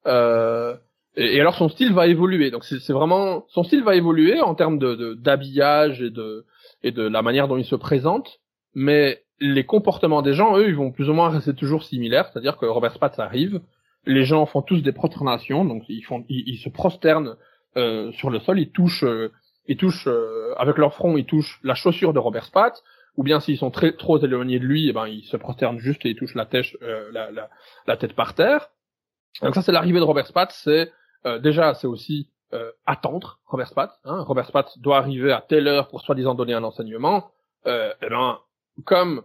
Euh, 0.07 0.76
et, 1.16 1.39
alors 1.39 1.55
son 1.55 1.70
style 1.70 1.93
va 1.93 2.07
évoluer, 2.07 2.49
donc 2.49 2.64
c'est 2.64 2.93
vraiment 2.93 3.45
son 3.49 3.64
style 3.64 3.84
va 3.84 3.95
évoluer 3.95 4.41
en 4.41 4.55
termes 4.55 4.80
de 4.80 5.14
d'habillage 5.16 6.01
et 6.01 6.09
de 6.09 6.45
et 6.84 6.91
de 6.91 7.03
la 7.03 7.21
manière 7.21 7.47
dont 7.47 7.57
ils 7.57 7.65
se 7.65 7.75
présentent, 7.75 8.39
mais 8.73 9.23
les 9.39 9.65
comportements 9.65 10.21
des 10.21 10.34
gens, 10.34 10.57
eux, 10.57 10.67
ils 10.67 10.75
vont 10.75 10.91
plus 10.91 11.09
ou 11.09 11.13
moins 11.13 11.29
rester 11.29 11.53
toujours 11.53 11.84
similaires, 11.84 12.29
c'est-à-dire 12.32 12.57
que 12.57 12.65
Robert 12.65 12.93
Spatz 12.93 13.17
arrive, 13.19 13.61
les 14.05 14.23
gens 14.23 14.45
font 14.45 14.61
tous 14.61 14.82
des 14.82 14.91
prosternations, 14.91 15.65
donc 15.65 15.84
ils 15.89 16.03
font, 16.03 16.23
ils, 16.29 16.57
se 16.57 16.69
prosternent 16.69 17.36
euh, 17.77 18.11
sur 18.13 18.29
le 18.29 18.39
sol, 18.39 18.59
ils 18.59 18.71
touchent, 18.71 19.03
euh, 19.03 19.32
ils 19.67 19.77
touchent 19.77 20.07
euh, 20.07 20.53
avec 20.57 20.77
leur 20.77 20.93
front, 20.93 21.17
ils 21.17 21.25
touchent 21.25 21.59
la 21.63 21.75
chaussure 21.75 22.13
de 22.13 22.19
Robert 22.19 22.45
Spatz, 22.45 22.84
ou 23.17 23.23
bien 23.23 23.39
s'ils 23.39 23.57
sont 23.57 23.71
très 23.71 23.93
trop 23.93 24.19
éloignés 24.19 24.59
de 24.59 24.65
lui, 24.65 24.89
eh 24.89 24.93
ben 24.93 25.07
ils 25.07 25.23
se 25.23 25.38
prosternent 25.38 25.79
juste 25.79 26.05
et 26.05 26.09
ils 26.09 26.15
touchent 26.15 26.36
la 26.36 26.45
tête, 26.45 26.65
la, 27.11 27.29
la, 27.32 27.49
la, 27.86 27.97
tête 27.97 28.13
par 28.13 28.36
terre. 28.36 28.69
Donc 29.41 29.53
ça, 29.53 29.61
c'est 29.61 29.73
l'arrivée 29.73 29.99
de 29.99 30.05
Robert 30.05 30.27
Spatz. 30.27 30.61
C'est 30.63 30.91
déjà, 31.41 31.73
c'est 31.73 31.88
aussi 31.88 32.29
euh, 32.54 32.72
attendre 32.86 33.39
Robert 33.45 33.68
Spatz. 33.68 33.91
Hein. 34.04 34.24
Robert 34.24 34.45
Spatz 34.45 34.78
doit 34.80 34.97
arriver 34.97 35.32
à 35.32 35.41
telle 35.41 35.68
heure 35.68 35.88
pour 35.88 36.02
soi-disant 36.02 36.36
donner 36.36 36.54
un 36.54 36.64
enseignement. 36.64 37.32
Euh, 37.66 37.91
et 38.02 38.06
eh 38.08 38.10
ben, 38.10 38.39
comme 38.86 39.24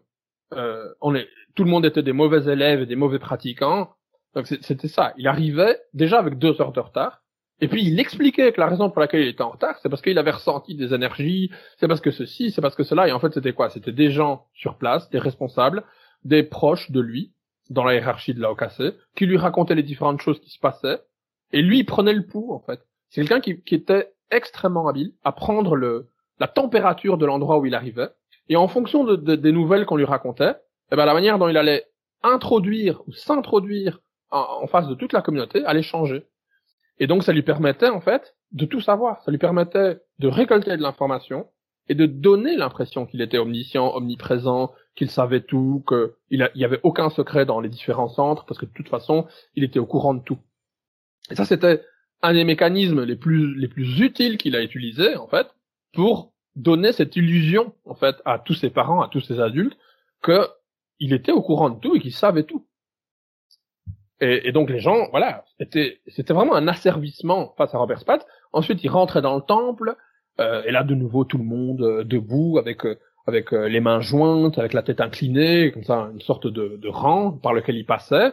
euh, 0.52 0.92
on 1.00 1.14
est, 1.14 1.28
tout 1.54 1.64
le 1.64 1.70
monde 1.70 1.84
était 1.84 2.02
des 2.02 2.12
mauvais 2.12 2.50
élèves 2.50 2.82
et 2.82 2.86
des 2.86 2.96
mauvais 2.96 3.18
pratiquants, 3.18 3.90
donc 4.34 4.46
c'était 4.46 4.88
ça. 4.88 5.14
Il 5.16 5.26
arrivait 5.26 5.80
déjà 5.94 6.18
avec 6.18 6.38
deux 6.38 6.60
heures 6.60 6.72
de 6.72 6.80
retard. 6.80 7.22
Et 7.60 7.68
puis 7.68 7.82
il 7.82 7.98
expliquait 7.98 8.52
que 8.52 8.60
la 8.60 8.66
raison 8.66 8.90
pour 8.90 9.00
laquelle 9.00 9.22
il 9.22 9.28
était 9.28 9.42
en 9.42 9.50
retard, 9.50 9.78
c'est 9.82 9.88
parce 9.88 10.02
qu'il 10.02 10.18
avait 10.18 10.30
ressenti 10.30 10.74
des 10.74 10.92
énergies, 10.92 11.50
c'est 11.78 11.88
parce 11.88 12.02
que 12.02 12.10
ceci, 12.10 12.50
c'est 12.50 12.60
parce 12.60 12.74
que 12.74 12.84
cela, 12.84 13.08
et 13.08 13.12
en 13.12 13.18
fait 13.18 13.32
c'était 13.32 13.54
quoi? 13.54 13.70
C'était 13.70 13.92
des 13.92 14.10
gens 14.10 14.46
sur 14.52 14.76
place, 14.76 15.08
des 15.08 15.18
responsables, 15.18 15.82
des 16.24 16.42
proches 16.42 16.90
de 16.90 17.00
lui, 17.00 17.32
dans 17.70 17.82
la 17.82 17.94
hiérarchie 17.94 18.34
de 18.34 18.40
la 18.42 18.52
OKC, 18.52 18.94
qui 19.16 19.24
lui 19.24 19.38
racontaient 19.38 19.74
les 19.74 19.82
différentes 19.82 20.20
choses 20.20 20.38
qui 20.40 20.50
se 20.50 20.58
passaient, 20.58 21.00
et 21.52 21.62
lui 21.62 21.78
il 21.78 21.84
prenait 21.86 22.12
le 22.12 22.26
pouls 22.26 22.52
en 22.52 22.60
fait. 22.60 22.85
C'est 23.10 23.20
quelqu'un 23.20 23.40
qui, 23.40 23.62
qui, 23.62 23.74
était 23.74 24.12
extrêmement 24.30 24.88
habile 24.88 25.12
à 25.24 25.32
prendre 25.32 25.76
le, 25.76 26.08
la 26.40 26.48
température 26.48 27.18
de 27.18 27.26
l'endroit 27.26 27.58
où 27.58 27.66
il 27.66 27.74
arrivait, 27.74 28.10
et 28.48 28.56
en 28.56 28.68
fonction 28.68 29.04
de, 29.04 29.36
des 29.36 29.52
nouvelles 29.52 29.86
qu'on 29.86 29.96
lui 29.96 30.04
racontait, 30.04 30.54
eh 30.92 30.96
ben, 30.96 31.04
la 31.04 31.14
manière 31.14 31.38
dont 31.38 31.48
il 31.48 31.56
allait 31.56 31.86
introduire 32.22 33.02
ou 33.06 33.12
s'introduire 33.12 34.00
en, 34.30 34.66
face 34.66 34.88
de 34.88 34.94
toute 34.94 35.12
la 35.12 35.22
communauté 35.22 35.64
allait 35.64 35.82
changer. 35.82 36.26
Et 36.98 37.06
donc 37.06 37.22
ça 37.22 37.32
lui 37.32 37.42
permettait 37.42 37.88
en 37.88 38.00
fait 38.00 38.34
de 38.52 38.64
tout 38.64 38.80
savoir, 38.80 39.22
ça 39.22 39.30
lui 39.30 39.38
permettait 39.38 40.00
de 40.18 40.28
récolter 40.28 40.76
de 40.76 40.82
l'information 40.82 41.48
et 41.88 41.94
de 41.94 42.06
donner 42.06 42.56
l'impression 42.56 43.06
qu'il 43.06 43.20
était 43.20 43.38
omniscient, 43.38 43.94
omniprésent, 43.94 44.72
qu'il 44.96 45.10
savait 45.10 45.42
tout, 45.42 45.84
qu'il 45.88 46.50
n'y 46.54 46.64
avait 46.64 46.80
aucun 46.82 47.10
secret 47.10 47.46
dans 47.46 47.60
les 47.60 47.68
différents 47.68 48.08
centres, 48.08 48.44
parce 48.44 48.58
que 48.58 48.66
de 48.66 48.72
toute 48.72 48.88
façon, 48.88 49.26
il 49.54 49.62
était 49.62 49.78
au 49.78 49.86
courant 49.86 50.14
de 50.14 50.22
tout. 50.22 50.38
Et 51.30 51.36
ça, 51.36 51.44
c'était 51.44 51.84
un 52.22 52.32
des 52.34 52.44
mécanismes 52.44 53.04
les 53.04 53.16
plus 53.16 53.54
les 53.58 53.68
plus 53.68 54.00
utiles 54.00 54.38
qu'il 54.38 54.56
a 54.56 54.62
utilisé 54.62 55.16
en 55.16 55.28
fait 55.28 55.48
pour 55.92 56.32
donner 56.54 56.92
cette 56.92 57.16
illusion 57.16 57.74
en 57.84 57.94
fait 57.94 58.16
à 58.24 58.38
tous 58.38 58.54
ses 58.54 58.70
parents, 58.70 59.02
à 59.02 59.08
tous 59.08 59.20
ses 59.20 59.40
adultes 59.40 59.76
que 60.22 60.48
il 60.98 61.12
était 61.12 61.32
au 61.32 61.42
courant 61.42 61.70
de 61.70 61.78
tout 61.78 61.94
et 61.94 62.00
qu'il 62.00 62.12
savait 62.12 62.44
tout. 62.44 62.66
Et, 64.20 64.48
et, 64.48 64.52
donc 64.52 64.70
les 64.70 64.78
gens, 64.78 65.08
voilà, 65.10 65.44
c'était 65.58 66.00
c'était 66.06 66.32
vraiment 66.32 66.54
un 66.54 66.68
asservissement 66.68 67.54
face 67.58 67.74
à 67.74 67.78
Robert 67.78 68.00
Spatz. 68.00 68.24
Ensuite, 68.52 68.82
il 68.82 68.88
rentrait 68.88 69.20
dans 69.20 69.36
le 69.36 69.42
temple, 69.42 69.94
euh, 70.40 70.62
et 70.64 70.70
là 70.70 70.84
de 70.84 70.94
nouveau 70.94 71.24
tout 71.24 71.36
le 71.36 71.44
monde 71.44 71.82
euh, 71.82 72.02
debout 72.02 72.56
avec 72.58 72.86
euh, 72.86 72.98
avec 73.26 73.52
euh, 73.52 73.68
les 73.68 73.80
mains 73.80 74.00
jointes, 74.00 74.58
avec 74.58 74.72
la 74.72 74.82
tête 74.82 75.00
inclinée, 75.00 75.72
comme 75.72 75.84
ça, 75.84 76.10
une 76.12 76.20
sorte 76.20 76.46
de, 76.46 76.78
de 76.80 76.88
rang 76.88 77.32
par 77.32 77.52
lequel 77.52 77.76
il 77.76 77.84
passait, 77.84 78.32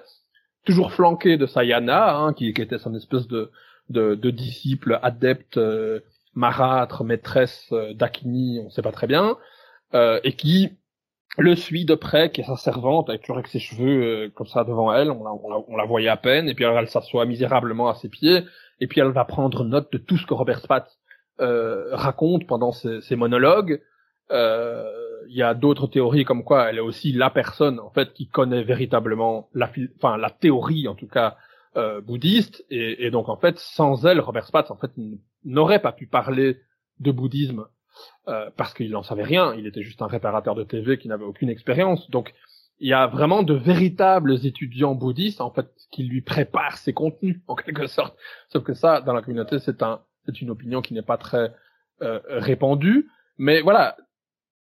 toujours 0.65 0.93
flanqué 0.93 1.38
de 1.38 1.45
Sayana, 1.45 2.15
hein, 2.15 2.34
qui, 2.34 2.53
qui, 2.53 2.61
était 2.61 2.77
son 2.77 2.93
espèce 2.93 3.27
de 3.27 3.51
de, 3.89 4.15
de 4.15 4.29
disciple 4.31 4.99
adepte 5.03 5.59
marâtre, 6.34 7.03
maîtresse 7.03 7.73
d'Akini, 7.93 8.61
on 8.65 8.69
sait 8.69 8.81
pas 8.81 8.91
très 8.91 9.07
bien, 9.07 9.38
et 9.93 10.34
qui 10.34 10.77
le 11.38 11.55
suit 11.55 11.86
de 11.86 11.95
près, 11.95 12.31
qui 12.31 12.41
est 12.41 12.45
sa 12.45 12.57
servante, 12.57 13.09
avec 13.09 13.21
toujours 13.21 13.38
avec 13.38 13.47
ses 13.47 13.59
cheveux 13.59 14.03
euh, 14.03 14.29
comme 14.29 14.47
ça 14.47 14.63
devant 14.63 14.93
elle, 14.93 15.09
on 15.09 15.23
la, 15.23 15.31
on, 15.31 15.49
la, 15.49 15.57
on 15.67 15.75
la, 15.75 15.86
voyait 15.86 16.09
à 16.09 16.17
peine, 16.17 16.47
et 16.47 16.53
puis 16.53 16.65
alors 16.65 16.77
elle 16.77 16.89
s'assoit 16.89 17.25
misérablement 17.25 17.89
à 17.89 17.95
ses 17.95 18.09
pieds, 18.09 18.43
et 18.79 18.88
puis 18.88 19.01
elle 19.01 19.11
va 19.11 19.25
prendre 19.25 19.63
note 19.63 19.91
de 19.91 19.97
tout 19.97 20.17
ce 20.17 20.25
que 20.27 20.34
Robert 20.34 20.59
Spatz 20.59 20.99
euh, 21.39 21.95
raconte 21.95 22.45
pendant 22.45 22.71
ses, 22.71 23.01
ses 23.01 23.15
monologues. 23.15 23.81
Euh, 24.31 24.86
il 25.29 25.36
y 25.36 25.41
a 25.41 25.53
d'autres 25.53 25.88
théories 25.88 26.25
comme 26.25 26.43
quoi 26.43 26.69
elle 26.69 26.77
est 26.77 26.81
aussi 26.81 27.11
la 27.13 27.29
personne 27.29 27.79
en 27.79 27.89
fait 27.89 28.13
qui 28.13 28.27
connaît 28.27 28.63
véritablement 28.63 29.49
la, 29.53 29.69
enfin 29.97 30.17
la 30.17 30.29
théorie 30.29 30.88
en 30.88 30.95
tout 30.95 31.07
cas 31.07 31.38
euh, 31.76 32.01
bouddhiste, 32.01 32.65
et, 32.69 33.05
et, 33.05 33.11
donc 33.11 33.30
en 33.30 33.38
fait 33.38 33.57
sans 33.57 34.05
elle 34.05 34.19
Robert 34.19 34.45
Spatz 34.45 34.69
en 34.69 34.78
fait 34.78 34.91
n'aurait 35.43 35.82
pas 35.82 35.91
pu 35.91 36.07
parler 36.07 36.59
de 36.99 37.11
bouddhisme 37.11 37.65
euh, 38.28 38.49
parce 38.55 38.74
qu'il 38.74 38.91
n'en 38.91 39.03
savait 39.03 39.24
rien. 39.24 39.53
Il 39.55 39.67
était 39.67 39.84
juste 39.84 40.01
un 40.01 40.07
réparateur 40.07 40.55
de 40.55 40.63
TV 40.63 40.97
qui 40.97 41.07
n'avait 41.07 41.26
aucune 41.26 41.49
expérience. 41.49 42.09
Donc, 42.09 42.34
il 42.80 42.88
y 42.88 42.93
a 42.93 43.07
vraiment 43.07 43.43
de 43.43 43.53
véritables 43.53 44.45
étudiants 44.45 44.95
bouddhistes, 44.95 45.41
en 45.41 45.51
fait, 45.51 45.67
qui 45.91 46.03
lui 46.03 46.21
préparent 46.21 46.78
ses 46.78 46.93
contenus, 46.93 47.39
en 47.47 47.55
quelque 47.55 47.88
sorte. 47.88 48.17
Sauf 48.49 48.63
que 48.63 48.74
ça, 48.74 49.01
dans 49.01 49.13
la 49.13 49.21
communauté, 49.21 49.59
c'est 49.59 49.84
un, 49.84 50.01
c'est 50.26 50.41
une 50.41 50.49
opinion 50.49 50.82
qui 50.82 50.93
n'est 50.93 51.01
pas 51.01 51.17
très 51.17 51.53
euh, 52.01 52.19
répandue. 52.28 53.09
Mais 53.38 53.61
voilà, 53.61 53.97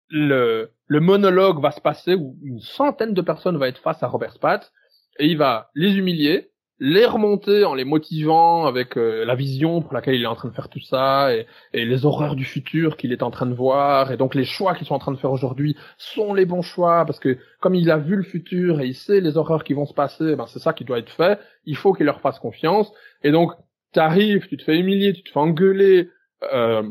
le, 0.09 0.71
le 0.87 1.01
monologue 1.01 1.61
va 1.61 1.71
se 1.71 1.81
passer 1.81 2.15
où 2.15 2.37
une 2.43 2.61
centaine 2.61 3.15
de 3.15 3.23
personnes 3.23 3.57
vont 3.57 3.65
être 3.65 3.81
face 3.81 4.03
à 4.03 4.09
Robert 4.09 4.33
Spatz 4.33 4.73
et 5.19 5.27
il 5.27 5.39
va 5.39 5.71
les 5.75 5.95
humilier, 5.97 6.51
les 6.81 7.07
remonter 7.07 7.65
en 7.65 7.75
les 7.75 7.85
motivant 7.85 8.67
avec 8.67 8.97
euh, 8.97 9.25
la 9.25 9.35
vision 9.35 9.81
pour 9.81 9.95
laquelle 9.95 10.17
il 10.17 10.23
est 10.23 10.27
en 10.27 10.35
train 10.35 10.49
de 10.49 10.55
faire 10.55 10.69
tout 10.69 10.81
ça 10.81 11.35
et, 11.35 11.47
et 11.73 11.85
les 11.85 12.05
horreurs 12.05 12.35
du 12.35 12.45
futur 12.45 12.97
qu'il 12.97 13.13
est 13.13 13.23
en 13.23 13.31
train 13.31 13.47
de 13.47 13.55
voir. 13.55 14.11
Et 14.11 14.17
donc 14.17 14.35
les 14.35 14.45
choix 14.45 14.75
qu'ils 14.75 14.87
sont 14.87 14.95
en 14.95 14.99
train 14.99 15.13
de 15.13 15.19
faire 15.19 15.31
aujourd'hui 15.31 15.77
sont 15.99 16.35
les 16.35 16.47
bons 16.47 16.63
choix 16.63 17.05
parce 17.05 17.21
que 17.21 17.39
comme 17.61 17.75
il 17.75 17.91
a 17.91 17.97
vu 17.97 18.17
le 18.17 18.25
futur 18.25 18.81
et 18.81 18.87
il 18.87 18.95
sait 18.95 19.21
les 19.21 19.37
horreurs 19.37 19.63
qui 19.63 19.73
vont 19.73 19.87
se 19.87 19.95
passer 19.95 20.35
ben 20.37 20.47
c'est 20.47 20.59
ça 20.59 20.73
qui 20.73 20.85
doit 20.85 20.99
être 20.99 21.11
fait. 21.11 21.39
Il 21.65 21.77
faut 21.77 21.93
qu'il 21.93 22.07
leur 22.07 22.21
fasse 22.21 22.39
confiance. 22.39 22.93
Et 23.23 23.31
donc 23.31 23.53
t'arrives 23.93 24.49
tu 24.49 24.57
te 24.57 24.65
fais 24.65 24.79
humilier 24.79 25.13
tu 25.13 25.23
te 25.23 25.31
fais 25.31 25.39
engueuler 25.39 26.11
euh, 26.53 26.83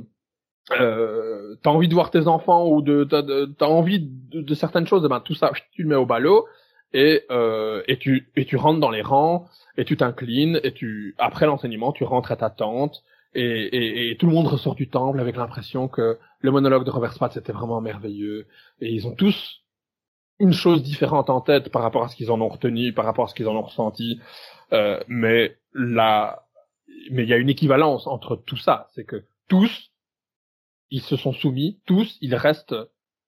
euh, 0.72 1.56
t'as 1.62 1.70
envie 1.70 1.90
de 1.90 1.94
voir 1.94 2.10
tes 2.10 2.28
enfants 2.28 2.70
ou 2.70 2.82
de 2.82 3.04
t'as, 3.04 3.66
envie 3.66 4.00
de, 4.02 4.56
certaines 4.56 4.88
choses, 4.88 5.08
ben 5.08 5.20
tout 5.20 5.36
ça 5.36 5.52
tu 5.74 5.84
le 5.84 5.90
mets 5.90 5.96
au 5.96 6.06
ballot 6.06 6.46
et 6.94 7.24
euh, 7.32 7.84
et 7.88 7.98
tu 7.98 8.30
et 8.36 8.46
tu 8.46 8.56
rentres 8.56 8.80
dans 8.80 8.92
les 8.92 9.02
rangs 9.02 9.46
et 9.78 9.86
tu 9.86 9.98
t'inclines 9.98 10.60
et 10.64 10.72
tu 10.72 11.16
après 11.18 11.46
l'enseignement 11.46 11.92
tu 11.92 12.04
rentres 12.04 12.32
à 12.32 12.36
ta 12.36 12.50
tente 12.50 13.04
et, 13.36 13.42
et, 13.42 14.12
et, 14.12 14.18
tout 14.18 14.28
le 14.28 14.32
monde 14.32 14.48
ressort 14.48 14.76
du 14.76 14.90
temple 14.90 15.20
avec 15.20 15.36
l'impression 15.36 15.88
que 15.88 16.20
le 16.40 16.52
monologue 16.52 16.86
de 16.86 16.92
Robert 16.92 17.14
Spatz 17.14 17.36
était 17.36 17.52
vraiment 17.52 17.82
merveilleux. 17.82 18.46
Et 18.80 18.92
ils 18.92 19.08
ont 19.08 19.16
tous 19.16 19.64
une 20.40 20.54
chose 20.54 20.84
différente 20.84 21.30
en 21.30 21.42
tête 21.42 21.70
par 21.70 21.82
rapport 21.82 22.04
à 22.04 22.10
ce 22.10 22.16
qu'ils 22.16 22.32
en 22.32 22.42
ont 22.42 22.50
retenu, 22.50 22.94
par 22.94 23.06
rapport 23.06 23.26
à 23.26 23.28
ce 23.28 23.34
qu'ils 23.34 23.48
en 23.48 23.56
ont 23.56 23.64
ressenti, 23.64 24.20
euh, 24.72 25.00
mais 25.08 25.58
là, 25.74 26.46
mais 27.12 27.24
il 27.24 27.30
y 27.30 27.34
a 27.34 27.38
une 27.38 27.50
équivalence 27.50 28.08
entre 28.08 28.36
tout 28.36 28.58
ça, 28.58 28.90
c'est 28.94 29.06
que 29.06 29.24
tous 29.48 29.92
ils 30.90 31.02
se 31.02 31.16
sont 31.16 31.34
soumis, 31.34 31.80
tous 31.86 32.18
ils 32.22 32.36
restent, 32.36 32.76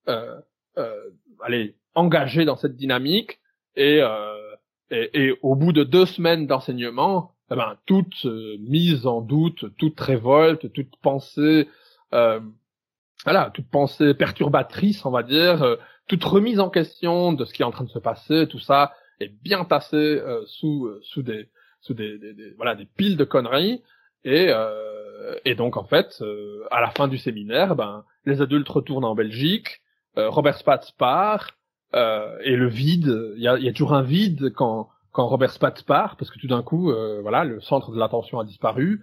euh, 0.07 0.39
euh, 0.77 1.09
allez, 1.41 1.75
engagés 1.95 2.45
dans 2.45 2.57
cette 2.57 2.75
dynamique 2.75 3.39
et 3.75 4.01
euh, 4.01 4.35
et, 4.91 5.09
et, 5.13 5.33
au 5.41 5.55
bout 5.55 5.73
de 5.73 5.83
deux 5.83 6.05
semaines 6.05 6.47
d'enseignement, 6.47 7.31
eh 7.51 7.55
ben, 7.55 7.77
toute 7.85 8.25
euh, 8.25 8.57
mise 8.59 9.07
en 9.07 9.21
doute, 9.21 9.65
toute 9.77 9.99
révolte, 9.99 10.71
toute 10.73 10.95
pensée, 11.01 11.67
euh, 12.13 12.39
voilà, 13.23 13.51
toute 13.53 13.69
pensée 13.69 14.13
perturbatrice, 14.13 15.05
on 15.05 15.11
va 15.11 15.23
dire, 15.23 15.63
euh, 15.63 15.75
toute 16.07 16.23
remise 16.23 16.59
en 16.59 16.69
question 16.69 17.33
de 17.33 17.45
ce 17.45 17.53
qui 17.53 17.61
est 17.61 17.65
en 17.65 17.71
train 17.71 17.83
de 17.83 17.89
se 17.89 17.99
passer, 17.99 18.47
tout 18.47 18.59
ça 18.59 18.93
est 19.19 19.29
bien 19.29 19.65
tassé 19.65 19.95
euh, 19.95 20.43
sous 20.45 20.89
sous 21.01 21.23
des 21.23 21.49
sous 21.81 21.93
des, 21.93 22.17
des, 22.17 22.33
des, 22.33 22.51
voilà 22.57 22.75
des 22.75 22.85
piles 22.85 23.17
de 23.17 23.23
conneries. 23.23 23.81
Et 24.23 24.51
et 25.45 25.53
donc 25.53 25.77
en 25.77 25.83
fait 25.83 26.23
à 26.71 26.81
la 26.81 26.89
fin 26.89 27.07
du 27.07 27.19
séminaire, 27.19 27.75
ben 27.75 28.03
les 28.25 28.41
adultes 28.41 28.67
retournent 28.67 29.05
en 29.05 29.13
Belgique, 29.13 29.81
Robert 30.15 30.57
Spatz 30.57 30.91
part 30.93 31.51
euh, 31.95 32.37
et 32.43 32.55
le 32.55 32.67
vide, 32.67 33.33
il 33.35 33.41
y 33.41 33.47
a, 33.47 33.57
y 33.57 33.69
a, 33.69 33.73
toujours 33.73 33.93
un 33.93 34.03
vide 34.03 34.51
quand 34.53 34.89
quand 35.15 35.27
Robert 35.27 35.51
Spatz 35.51 35.81
part, 35.83 36.17
parce 36.17 36.29
que 36.29 36.37
tout 36.39 36.47
d'un 36.47 36.61
coup, 36.61 36.91
euh, 36.91 37.21
voilà, 37.21 37.45
le 37.45 37.61
centre 37.61 37.91
de 37.91 37.97
l'attention 37.97 38.37
a 38.37 38.43
disparu 38.43 39.01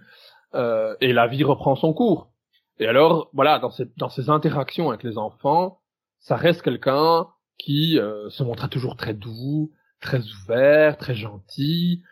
euh, 0.53 0.95
et 1.01 1.11
la 1.11 1.25
vie 1.25 1.43
reprend 1.43 1.75
son 1.75 1.91
cours. 1.91 2.29
Et 2.77 2.85
alors, 2.85 3.31
voilà, 3.33 3.57
dans 3.57 3.71
ces 3.71 3.85
dans 3.97 4.09
ces 4.09 4.29
interactions 4.29 4.89
avec 4.89 5.01
les 5.01 5.17
enfants, 5.17 5.79
ça 6.19 6.35
reste 6.35 6.61
quelqu'un 6.61 7.27
qui 7.57 7.97
euh, 7.97 8.29
se 8.29 8.43
montre 8.43 8.69
toujours 8.69 8.95
très 8.95 9.15
doux, 9.15 9.71
très 10.01 10.19
ouvert, 10.19 10.97
très 10.97 11.15
gentil. 11.15 12.03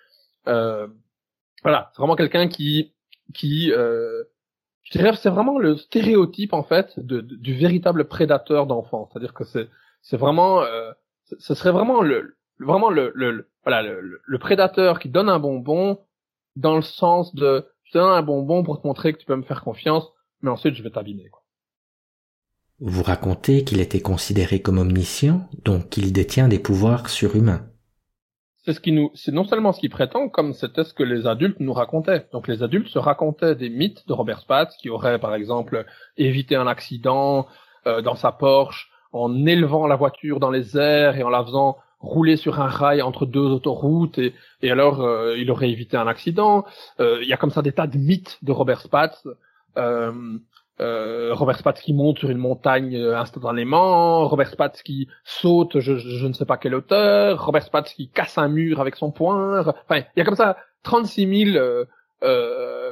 Euh, 0.47 0.87
voilà, 1.61 1.91
c'est 1.93 1.99
vraiment 1.99 2.15
quelqu'un 2.15 2.47
qui 2.47 2.93
qui 3.35 3.71
euh, 3.71 4.23
je 4.81 4.97
dirais 4.97 5.15
c'est 5.15 5.29
vraiment 5.29 5.59
le 5.59 5.77
stéréotype 5.77 6.53
en 6.53 6.63
fait 6.63 6.99
de, 6.99 7.21
de, 7.21 7.35
du 7.35 7.53
véritable 7.53 8.07
prédateur 8.07 8.65
d'enfants. 8.65 9.09
C'est-à-dire 9.11 9.35
que 9.35 9.43
c'est 9.43 9.69
c'est 10.01 10.17
vraiment, 10.17 10.61
euh, 10.61 10.91
ce 11.39 11.53
serait 11.55 11.71
vraiment 11.71 12.01
le, 12.01 12.37
vraiment 12.59 12.89
le, 12.89 13.11
le, 13.15 13.49
voilà, 13.63 13.81
le, 13.81 14.21
le, 14.23 14.39
prédateur 14.39 14.99
qui 14.99 15.09
donne 15.09 15.29
un 15.29 15.39
bonbon 15.39 15.99
dans 16.55 16.75
le 16.75 16.81
sens 16.81 17.33
de, 17.35 17.67
je 17.83 17.91
te 17.93 17.97
donne 17.97 18.09
un 18.09 18.21
bonbon 18.21 18.63
pour 18.63 18.81
te 18.81 18.87
montrer 18.87 19.13
que 19.13 19.19
tu 19.19 19.25
peux 19.25 19.35
me 19.35 19.43
faire 19.43 19.63
confiance, 19.63 20.11
mais 20.41 20.49
ensuite 20.49 20.75
je 20.75 20.83
vais 20.83 20.91
t'abîmer. 20.91 21.29
Vous 22.79 23.03
racontez 23.03 23.63
qu'il 23.63 23.79
était 23.79 24.01
considéré 24.01 24.61
comme 24.61 24.79
omniscient, 24.79 25.47
donc 25.63 25.89
qu'il 25.89 26.11
détient 26.11 26.47
des 26.47 26.57
pouvoirs 26.57 27.09
surhumains. 27.09 27.67
C'est 28.63 28.73
ce 28.73 28.79
qui 28.79 28.91
nous, 28.91 29.11
c'est 29.15 29.31
non 29.31 29.43
seulement 29.43 29.71
ce 29.71 29.79
qu'il 29.79 29.89
prétend, 29.89 30.29
comme 30.29 30.53
c'était 30.53 30.83
ce 30.83 30.93
que 30.93 31.03
les 31.03 31.25
adultes 31.25 31.59
nous 31.59 31.73
racontaient. 31.73 32.27
Donc 32.31 32.47
les 32.47 32.61
adultes 32.61 32.89
se 32.89 32.99
racontaient 32.99 33.55
des 33.55 33.69
mythes 33.69 34.07
de 34.07 34.13
Robert 34.13 34.39
Spatz, 34.39 34.75
qui 34.77 34.89
aurait 34.89 35.19
par 35.19 35.33
exemple 35.33 35.85
évité 36.17 36.55
un 36.55 36.67
accident 36.67 37.47
euh, 37.87 38.01
dans 38.01 38.15
sa 38.15 38.31
Porsche 38.31 38.90
en 39.13 39.45
élevant 39.45 39.87
la 39.87 39.95
voiture 39.95 40.39
dans 40.39 40.51
les 40.51 40.77
airs 40.77 41.17
et 41.17 41.23
en 41.23 41.29
la 41.29 41.43
faisant 41.43 41.77
rouler 42.01 42.35
sur 42.35 42.59
un 42.59 42.67
rail 42.67 43.01
entre 43.01 43.25
deux 43.25 43.45
autoroutes 43.45 44.17
et, 44.17 44.33
et 44.61 44.71
alors 44.71 45.01
euh, 45.01 45.37
il 45.37 45.51
aurait 45.51 45.69
évité 45.69 45.97
un 45.97 46.07
accident. 46.07 46.65
Euh, 46.99 47.19
il 47.21 47.27
y 47.27 47.33
a 47.33 47.37
comme 47.37 47.51
ça 47.51 47.61
des 47.61 47.71
tas 47.71 47.87
de 47.87 47.97
mythes 47.97 48.39
de 48.41 48.51
Robert 48.51 48.81
Spatz. 48.81 49.27
Euh, 49.77 50.11
euh, 50.79 51.33
Robert 51.33 51.59
Spatz 51.59 51.79
qui 51.79 51.93
monte 51.93 52.17
sur 52.17 52.31
une 52.31 52.39
montagne 52.39 52.97
instantanément, 52.97 54.27
Robert 54.27 54.49
Spatz 54.49 54.81
qui 54.81 55.07
saute 55.23 55.79
je, 55.79 55.95
je, 55.97 56.25
ne 56.25 56.33
sais 56.33 56.45
pas 56.45 56.57
quelle 56.57 56.73
hauteur, 56.73 57.45
Robert 57.45 57.63
Spatz 57.63 57.93
qui 57.93 58.09
casse 58.09 58.39
un 58.39 58.47
mur 58.47 58.81
avec 58.81 58.95
son 58.95 59.11
poing. 59.11 59.59
Enfin, 59.59 59.97
il 60.15 60.17
y 60.17 60.21
a 60.21 60.25
comme 60.25 60.35
ça 60.35 60.57
36 60.83 61.51
000 61.53 61.85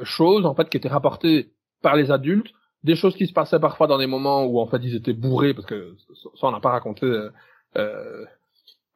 choses 0.04 0.46
en 0.46 0.54
fait 0.54 0.68
qui 0.68 0.76
étaient 0.76 0.88
rapportées 0.88 1.50
par 1.82 1.96
les 1.96 2.12
adultes 2.12 2.52
des 2.82 2.96
choses 2.96 3.14
qui 3.16 3.26
se 3.26 3.32
passaient 3.32 3.60
parfois 3.60 3.86
dans 3.86 3.98
des 3.98 4.06
moments 4.06 4.44
où 4.44 4.58
en 4.60 4.66
fait 4.66 4.78
ils 4.82 4.94
étaient 4.94 5.12
bourrés 5.12 5.54
parce 5.54 5.66
que 5.66 5.94
ça 6.34 6.46
on 6.46 6.52
n'a 6.52 6.60
pas 6.60 6.70
raconté 6.70 7.06
euh, 7.06 7.30
euh, 7.76 8.24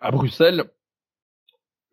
à 0.01 0.11
Bruxelles. 0.11 0.64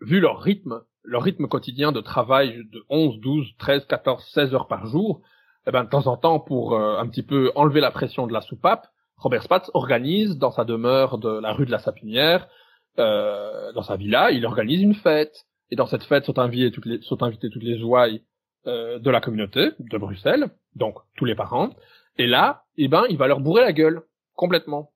Vu 0.02 0.20
leur 0.20 0.42
rythme 0.42 0.82
leur 1.04 1.24
rythme 1.24 1.48
quotidien 1.48 1.92
de 1.92 2.00
travail 2.00 2.64
de 2.72 2.84
11 2.90 3.20
12 3.20 3.48
13 3.58 3.86
14 3.86 4.24
16 4.34 4.54
heures 4.54 4.68
par 4.68 4.86
jour 4.86 5.22
eh 5.68 5.72
ben 5.72 5.84
de 5.84 5.90
temps 5.90 6.08
en 6.08 6.18
temps 6.18 6.40
pour 6.40 6.76
euh, 6.76 6.98
un 6.98 7.08
petit 7.08 7.24
peu 7.24 7.52
enlever 7.56 7.82
la 7.82 7.92
pression 7.92 8.28
de 8.28 8.34
la 8.34 8.42
soupape 8.42 8.88
Robert 9.18 9.44
Spatz 9.44 9.70
organise 9.74 10.38
dans 10.38 10.52
sa 10.52 10.64
demeure 10.64 11.18
de 11.18 11.30
la 11.30 11.54
rue 11.54 11.66
de 11.66 11.72
la 11.72 11.80
Sapinière 11.80 12.48
euh, 13.00 13.72
dans 13.74 13.84
sa 13.84 13.96
villa 13.96 14.32
il 14.32 14.46
organise 14.46 14.82
une 14.82 14.96
fête. 14.96 15.46
Et 15.74 15.78
dans 15.78 15.86
cette 15.86 16.04
fête 16.04 16.26
sont 16.26 16.38
invitées 16.38 16.72
toutes 16.72 16.86
les 16.86 17.02
sont 17.02 17.24
invitées 17.24 17.50
toutes 17.50 17.64
les 17.64 17.82
ouailles 17.82 18.22
euh, 18.68 19.00
de 19.00 19.10
la 19.10 19.22
communauté 19.22 19.72
de 19.80 19.98
Bruxelles, 19.98 20.50
donc 20.76 20.96
tous 21.18 21.26
les 21.26 21.36
parents. 21.36 21.72
Et 22.18 22.28
là, 22.28 22.64
eh 22.78 22.88
ben, 22.88 23.04
il 23.10 23.18
va 23.18 23.28
leur 23.28 23.40
bourrer 23.40 23.64
la 23.64 23.74
gueule 23.74 24.02
complètement. 24.36 24.92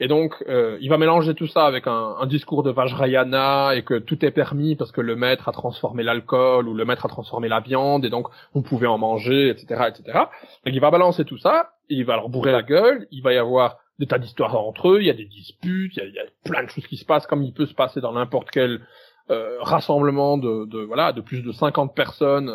Et 0.00 0.06
donc, 0.06 0.44
euh, 0.48 0.78
il 0.80 0.88
va 0.88 0.98
mélanger 0.98 1.34
tout 1.34 1.48
ça 1.48 1.66
avec 1.66 1.88
un, 1.88 2.14
un, 2.20 2.26
discours 2.26 2.62
de 2.62 2.70
Vajrayana 2.70 3.74
et 3.74 3.82
que 3.82 3.98
tout 3.98 4.24
est 4.24 4.30
permis 4.30 4.76
parce 4.76 4.92
que 4.92 5.00
le 5.00 5.16
maître 5.16 5.48
a 5.48 5.52
transformé 5.52 6.04
l'alcool 6.04 6.68
ou 6.68 6.74
le 6.74 6.84
maître 6.84 7.04
a 7.06 7.08
transformé 7.08 7.48
la 7.48 7.58
viande 7.58 8.04
et 8.04 8.10
donc 8.10 8.28
on 8.54 8.62
pouvait 8.62 8.86
en 8.86 8.98
manger, 8.98 9.48
etc., 9.48 9.88
etc. 9.88 10.18
Donc 10.64 10.74
il 10.74 10.80
va 10.80 10.92
balancer 10.92 11.24
tout 11.24 11.38
ça, 11.38 11.72
il 11.88 12.04
va 12.04 12.14
leur 12.14 12.28
bourrer 12.28 12.52
la 12.52 12.62
gueule, 12.62 13.08
il 13.10 13.22
va 13.22 13.32
y 13.32 13.38
avoir 13.38 13.78
des 13.98 14.06
tas 14.06 14.18
d'histoires 14.18 14.56
entre 14.56 14.90
eux, 14.90 15.00
il 15.00 15.06
y 15.06 15.10
a 15.10 15.14
des 15.14 15.24
disputes, 15.24 15.96
il 15.96 15.98
y 15.98 16.02
a, 16.02 16.06
il 16.06 16.14
y 16.14 16.20
a, 16.20 16.24
plein 16.44 16.62
de 16.62 16.70
choses 16.70 16.86
qui 16.86 16.96
se 16.96 17.04
passent 17.04 17.26
comme 17.26 17.42
il 17.42 17.52
peut 17.52 17.66
se 17.66 17.74
passer 17.74 18.00
dans 18.00 18.12
n'importe 18.12 18.52
quelle 19.28 19.58
rassemblement 19.60 20.38
de, 20.38 20.64
de, 20.66 20.80
voilà 20.80 21.12
de 21.12 21.20
plus 21.20 21.42
de 21.42 21.52
50 21.52 21.94
personnes 21.94 22.52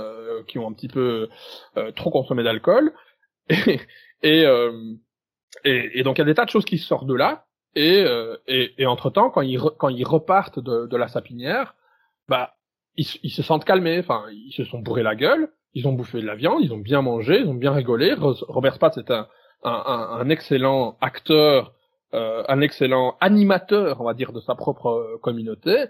qui 0.48 0.60
ont 0.60 0.68
un 0.68 0.74
petit 0.74 0.88
peu 0.88 1.30
trop 1.96 2.10
consommé 2.10 2.44
d'alcool. 2.44 2.94
Et 4.26 4.46
et, 4.46 4.46
et, 5.66 6.00
et 6.00 6.04
donc 6.04 6.18
il 6.18 6.22
y 6.22 6.22
a 6.22 6.26
des 6.26 6.34
tas 6.34 6.46
de 6.46 6.50
choses 6.50 6.64
qui 6.64 6.78
sortent 6.78 7.06
de 7.06 7.14
là. 7.14 7.46
Et, 7.76 8.06
et, 8.48 8.74
et 8.78 8.86
entre 8.86 9.10
temps 9.10 9.30
quand 9.30 9.42
ils 9.42 9.60
quand 9.78 9.90
ils 9.90 10.06
repartent 10.06 10.60
de, 10.60 10.88
de 10.88 10.98
la 10.98 11.10
sapinière 11.10 11.76
bah 12.30 12.56
ils, 12.96 13.06
ils, 13.24 13.32
se 13.32 13.44
sentent 13.44 13.66
calmés. 13.66 14.00
Enfin 14.00 14.24
ils 14.32 14.54
se 14.54 14.64
sont 14.64 14.80
bourrés 14.80 15.04
la 15.04 15.16
gueule 15.16 15.50
ils 15.74 15.88
ont 15.88 15.94
bouffé 15.94 16.22
de 16.22 16.26
la 16.26 16.36
viande 16.36 16.60
ils 16.62 16.72
ont 16.72 16.78
bien 16.78 17.02
mangé 17.02 17.42
ils 17.42 17.48
ont 17.50 17.54
bien 17.54 17.74
rigolé. 17.74 18.16
Robert 18.18 18.76
Spatz 18.76 18.98
est 18.98 19.12
un 19.12 19.28
un, 19.64 20.20
un, 20.20 20.30
excellent 20.30 20.98
acteur, 21.02 21.74
euh, 22.14 22.44
un 22.48 22.62
excellent 22.62 23.18
animateur, 23.22 24.02
on 24.02 24.06
va 24.06 24.14
dire, 24.14 24.32
de 24.32 24.40
sa 24.42 24.56
propre 24.56 24.88
euh, 24.88 25.18
communauté. 25.22 25.86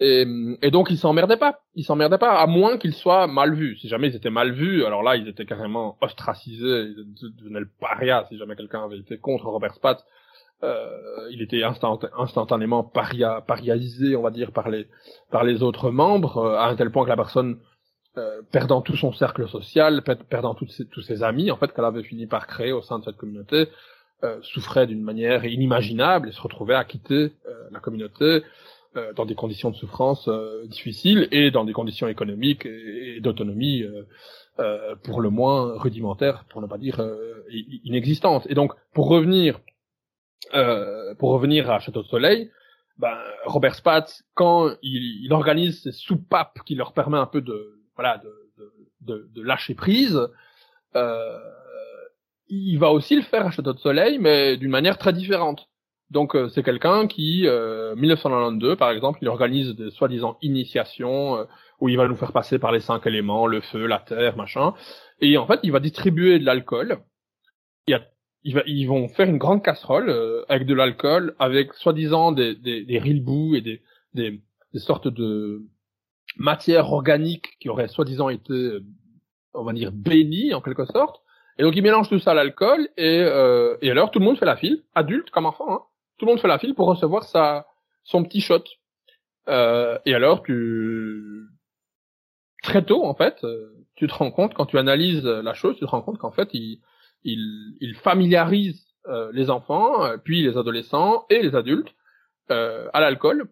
Et, 0.00 0.24
et 0.62 0.70
donc 0.70 0.90
ils 0.90 0.98
s'emmerdaient 0.98 1.36
pas, 1.36 1.60
ils 1.74 1.84
s'emmerdaient 1.84 2.18
pas, 2.18 2.38
à 2.38 2.46
moins 2.46 2.78
qu'ils 2.78 2.94
soient 2.94 3.26
mal 3.26 3.54
vus. 3.54 3.76
Si 3.78 3.88
jamais 3.88 4.08
ils 4.08 4.16
étaient 4.16 4.30
mal 4.30 4.52
vus, 4.52 4.84
alors 4.84 5.02
là 5.02 5.16
ils 5.16 5.26
étaient 5.26 5.46
carrément 5.46 5.96
ostracisés, 6.00 6.92
ils 6.96 7.36
devenaient 7.36 7.60
le 7.60 7.70
paria. 7.80 8.24
Si 8.28 8.38
jamais 8.38 8.54
quelqu'un 8.54 8.84
avait 8.84 8.98
été 8.98 9.18
contre 9.18 9.46
Robert 9.46 9.74
Spatz, 9.74 10.04
euh, 10.62 11.28
il 11.30 11.42
était 11.42 11.62
instant, 11.62 11.98
instantanément 12.16 12.82
paria, 12.82 13.42
pariaisé, 13.46 14.16
on 14.16 14.22
va 14.22 14.30
dire, 14.30 14.52
par 14.52 14.68
les 14.68 14.88
par 15.30 15.44
les 15.44 15.62
autres 15.62 15.90
membres, 15.90 16.38
euh, 16.38 16.56
à 16.56 16.66
un 16.66 16.76
tel 16.76 16.90
point 16.90 17.04
que 17.04 17.10
la 17.10 17.16
personne 17.16 17.58
euh, 18.16 18.42
perdant 18.50 18.82
tout 18.82 18.96
son 18.96 19.12
cercle 19.12 19.48
social, 19.48 20.02
perdant 20.28 20.54
tous 20.54 21.02
ses 21.02 21.22
amis, 21.22 21.50
en 21.50 21.56
fait, 21.56 21.72
qu'elle 21.72 21.84
avait 21.84 22.02
fini 22.02 22.26
par 22.26 22.46
créer 22.46 22.72
au 22.72 22.82
sein 22.82 22.98
de 22.98 23.04
cette 23.04 23.16
communauté, 23.16 23.68
euh, 24.24 24.38
souffrait 24.42 24.88
d'une 24.88 25.02
manière 25.02 25.44
inimaginable 25.44 26.28
et 26.28 26.32
se 26.32 26.40
retrouvait 26.40 26.74
à 26.74 26.84
quitter 26.84 27.32
la 27.70 27.78
communauté 27.78 28.42
dans 29.16 29.26
des 29.26 29.34
conditions 29.34 29.70
de 29.70 29.76
souffrance 29.76 30.28
difficiles 30.66 31.28
et 31.30 31.50
dans 31.50 31.64
des 31.64 31.72
conditions 31.72 32.08
économiques 32.08 32.66
et, 32.66 33.20
d'autonomie 33.20 33.84
pour 35.04 35.20
le 35.20 35.30
moins 35.30 35.78
rudimentaires, 35.78 36.44
pour 36.48 36.60
ne 36.60 36.66
pas 36.66 36.78
dire 36.78 37.00
inexistantes. 37.84 38.46
Et 38.50 38.54
donc, 38.54 38.72
pour 38.92 39.08
revenir, 39.08 39.60
pour 41.18 41.30
revenir 41.30 41.70
à 41.70 41.78
Château 41.80 42.02
de 42.02 42.08
Soleil, 42.08 42.50
ben, 42.98 43.16
Robert 43.44 43.76
Spatz, 43.76 44.24
quand 44.34 44.70
il, 44.82 45.32
organise 45.32 45.82
ces 45.82 45.92
soupapes 45.92 46.58
qui 46.66 46.74
leur 46.74 46.92
permet 46.92 47.18
un 47.18 47.26
peu 47.26 47.40
de, 47.40 47.80
voilà, 47.94 48.18
de, 48.18 48.72
de, 49.02 49.30
de, 49.32 49.42
lâcher 49.42 49.74
prise, 49.74 50.20
euh, 50.96 51.38
il 52.48 52.76
va 52.78 52.90
aussi 52.90 53.14
le 53.14 53.22
faire 53.22 53.46
à 53.46 53.50
Château 53.52 53.72
de 53.72 53.78
Soleil, 53.78 54.18
mais 54.18 54.56
d'une 54.56 54.70
manière 54.70 54.98
très 54.98 55.12
différente. 55.12 55.68
Donc 56.10 56.34
euh, 56.34 56.48
c'est 56.48 56.62
quelqu'un 56.62 57.06
qui, 57.06 57.46
euh, 57.46 57.94
1992 57.96 58.76
par 58.76 58.90
exemple, 58.90 59.18
il 59.22 59.28
organise 59.28 59.74
des 59.74 59.90
soi-disant 59.90 60.38
initiations 60.40 61.36
euh, 61.36 61.44
où 61.80 61.88
il 61.88 61.96
va 61.96 62.08
nous 62.08 62.16
faire 62.16 62.32
passer 62.32 62.58
par 62.58 62.72
les 62.72 62.80
cinq 62.80 63.06
éléments, 63.06 63.46
le 63.46 63.60
feu, 63.60 63.86
la 63.86 63.98
terre, 63.98 64.36
machin. 64.36 64.74
Et 65.20 65.36
en 65.36 65.46
fait, 65.46 65.60
il 65.62 65.72
va 65.72 65.80
distribuer 65.80 66.38
de 66.38 66.44
l'alcool. 66.44 66.98
Il, 67.86 68.00
il 68.44 68.54
va, 68.54 68.62
ils 68.66 68.86
vont 68.86 69.08
faire 69.08 69.28
une 69.28 69.38
grande 69.38 69.62
casserole 69.62 70.08
euh, 70.08 70.44
avec 70.48 70.66
de 70.66 70.74
l'alcool, 70.74 71.34
avec 71.38 71.74
soi-disant 71.74 72.32
des, 72.32 72.54
des, 72.54 72.84
des 72.84 72.98
rilbous 72.98 73.54
et 73.54 73.60
des, 73.60 73.82
des, 74.14 74.40
des 74.72 74.78
sortes 74.78 75.08
de 75.08 75.62
matière 76.36 76.92
organique 76.92 77.58
qui 77.60 77.68
aurait 77.68 77.88
soi-disant 77.88 78.28
été, 78.28 78.78
on 79.54 79.64
va 79.64 79.72
dire, 79.72 79.92
bénie 79.92 80.54
en 80.54 80.62
quelque 80.62 80.86
sorte. 80.86 81.20
Et 81.58 81.62
donc 81.62 81.74
il 81.74 81.82
mélange 81.82 82.08
tout 82.08 82.20
ça 82.20 82.30
à 82.30 82.34
l'alcool 82.34 82.88
et, 82.96 83.20
euh, 83.20 83.76
et 83.82 83.90
alors 83.90 84.10
tout 84.10 84.20
le 84.20 84.24
monde 84.24 84.38
fait 84.38 84.46
la 84.46 84.56
file, 84.56 84.84
adulte 84.94 85.30
comme 85.30 85.46
enfant, 85.46 85.72
hein, 85.72 85.82
tout 86.18 86.26
le 86.26 86.32
monde 86.32 86.40
fait 86.40 86.48
la 86.48 86.58
file 86.58 86.74
pour 86.74 86.86
recevoir 86.86 87.24
sa 87.24 87.66
son 88.04 88.24
petit 88.24 88.40
shot. 88.40 88.64
Euh, 89.48 89.98
et 90.04 90.14
alors 90.14 90.42
tu 90.42 91.46
très 92.62 92.84
tôt 92.84 93.04
en 93.04 93.14
fait, 93.14 93.44
tu 93.94 94.06
te 94.06 94.14
rends 94.14 94.30
compte 94.30 94.54
quand 94.54 94.66
tu 94.66 94.78
analyses 94.78 95.24
la 95.24 95.54
chose, 95.54 95.76
tu 95.76 95.84
te 95.84 95.90
rends 95.90 96.02
compte 96.02 96.18
qu'en 96.18 96.32
fait 96.32 96.48
il 96.52 96.80
il, 97.24 97.76
il 97.80 97.96
familiarise 97.96 98.86
euh, 99.06 99.30
les 99.32 99.50
enfants, 99.50 100.16
puis 100.22 100.42
les 100.42 100.56
adolescents 100.56 101.26
et 101.30 101.42
les 101.42 101.54
adultes 101.54 101.94
euh, 102.50 102.88
à 102.92 103.00
l'alcool 103.00 103.48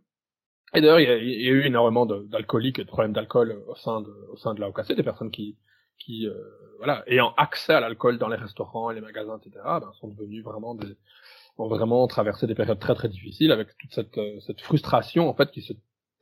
et 0.75 0.81
d'ailleurs, 0.81 1.01
il, 1.01 1.43
y, 1.43 1.49
a 1.49 1.53
eu 1.53 1.65
énormément 1.65 2.07
d'alcooliques 2.07 2.79
et 2.79 2.85
de 2.85 2.89
problèmes 2.89 3.13
d'alcool 3.13 3.63
au 3.67 3.75
sein 3.77 4.03
de, 4.03 4.13
au 4.31 4.37
sein 4.37 4.53
de 4.53 4.61
la 4.61 4.69
OKC, 4.69 4.93
des 4.93 5.03
personnes 5.03 5.31
qui, 5.31 5.57
qui, 5.99 6.27
euh, 6.27 6.35
voilà, 6.79 7.05
ayant 7.07 7.33
accès 7.37 7.73
à 7.73 7.81
l'alcool 7.81 8.19
dans 8.19 8.29
les 8.29 8.37
restaurants, 8.37 8.91
les 8.91 9.01
magasins, 9.01 9.39
etc., 9.39 9.63
ben, 9.65 9.91
sont 10.01 10.09
devenus 10.09 10.45
vraiment 10.45 10.75
des, 10.75 10.97
ont 11.59 11.69
vraiment 11.69 12.07
traversé 12.07 12.47
des 12.47 12.55
périodes 12.55 12.79
très 12.79 12.95
très 12.95 13.09
difficiles 13.09 13.53
avec 13.53 13.69
toute 13.79 13.93
cette, 13.93 14.19
euh, 14.19 14.39
cette 14.47 14.61
frustration 14.61 15.29
en 15.29 15.35
fait 15.35 15.51
qui 15.51 15.63
se 15.63 15.73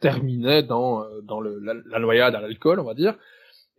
terminait 0.01 0.63
dans, 0.63 1.03
euh, 1.03 1.21
dans 1.23 1.41
le, 1.41 1.59
la, 1.59 1.99
noyade 1.99 2.35
à 2.35 2.41
l'alcool, 2.41 2.81
on 2.81 2.85
va 2.85 2.95
dire. 2.95 3.15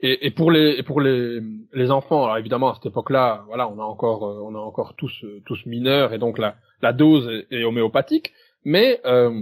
Et, 0.02 0.28
et, 0.28 0.32
pour 0.32 0.52
les 0.52 0.72
et 0.72 0.84
pour 0.84 1.00
les, 1.00 1.40
les 1.74 1.92
enfants, 1.92 2.26
alors 2.26 2.38
évidemment 2.38 2.72
à 2.72 2.76
cette 2.76 2.88
époque-là, 2.88 3.46
voilà, 3.48 3.70
on 3.70 3.80
a 3.80 3.84
encore 3.84 4.24
on 4.24 4.54
a 4.56 4.60
encore 4.60 4.96
tous 4.96 5.26
tous 5.46 5.66
mineurs 5.66 6.14
et 6.14 6.18
donc 6.18 6.38
la 6.38 6.56
la 6.82 6.92
dose 6.92 7.28
est, 7.30 7.48
est 7.60 7.64
homéopathique, 7.64 8.34
mais 8.66 9.00
euh, 9.06 9.42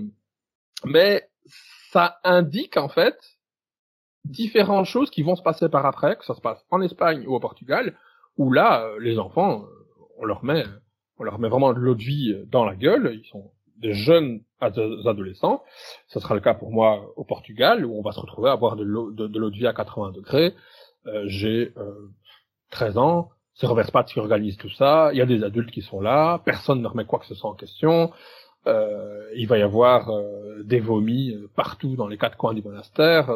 mais 0.86 1.28
ça 1.92 2.20
indique 2.24 2.78
en 2.78 2.90
fait 2.90 3.18
différentes 4.26 4.86
choses 4.86 5.10
qui 5.10 5.24
vont 5.24 5.36
se 5.36 5.44
passer 5.44 5.70
par 5.70 5.86
après, 5.86 6.16
que 6.16 6.26
ça 6.26 6.36
se 6.36 6.42
passe 6.42 6.64
en 6.72 6.82
Espagne 6.82 7.26
ou 7.28 7.36
au 7.36 7.40
Portugal, 7.40 7.98
où 8.38 8.52
là, 8.52 8.84
euh, 8.84 9.00
les 9.00 9.20
enfants, 9.20 9.64
euh, 9.64 9.68
on 10.18 10.26
leur 10.26 10.44
met, 10.44 10.64
on 11.20 11.24
leur 11.24 11.40
met 11.40 11.50
vraiment 11.50 11.74
de 11.74 11.80
l'eau 11.80 11.96
de 11.96 12.04
vie 12.04 12.36
dans 12.48 12.66
la 12.66 12.76
gueule. 12.76 13.12
Ils 13.14 13.28
sont 13.28 13.52
des 13.78 13.94
jeunes 13.94 14.42
adolescents. 14.60 15.64
Ce 16.08 16.20
sera 16.20 16.36
le 16.36 16.42
cas 16.42 16.54
pour 16.54 16.72
moi 16.72 17.12
au 17.16 17.24
Portugal, 17.24 17.86
où 17.86 17.98
on 17.98 18.02
va 18.02 18.12
se 18.12 18.20
retrouver 18.20 18.50
à 18.50 18.56
boire 18.56 18.76
de 18.76 18.84
l'eau 18.84 19.12
de, 19.12 19.28
de, 19.28 19.50
vie 19.50 19.68
à 19.68 19.74
80 19.74 20.12
degrés. 20.12 20.54
Euh, 21.08 21.24
J'ai 21.28 21.74
euh, 21.78 22.10
13 22.72 22.98
ans. 22.98 23.30
C'est 23.56 23.68
Robert 23.68 23.86
Spatz 23.86 24.12
qui 24.12 24.20
organise 24.20 24.58
tout 24.58 24.70
ça. 24.70 25.10
Il 25.14 25.18
y 25.18 25.22
a 25.22 25.26
des 25.26 25.44
adultes 25.44 25.72
qui 25.72 25.82
sont 25.82 26.02
là. 26.02 26.42
Personne 26.44 26.82
ne 26.82 26.88
remet 26.88 27.06
quoi 27.06 27.20
que 27.20 27.28
ce 27.28 27.36
soit 27.36 27.50
en 27.50 27.54
question. 27.54 28.12
Euh, 28.66 29.30
il 29.36 29.48
va 29.48 29.58
y 29.58 29.62
avoir 29.62 30.10
euh, 30.10 30.64
des 30.64 30.80
vomis 30.80 31.32
euh, 31.32 31.50
partout 31.54 31.96
dans 31.98 32.08
les 32.08 32.18
quatre 32.18 32.38
coins 32.38 32.54
du 32.54 32.62
monastère. 32.62 33.30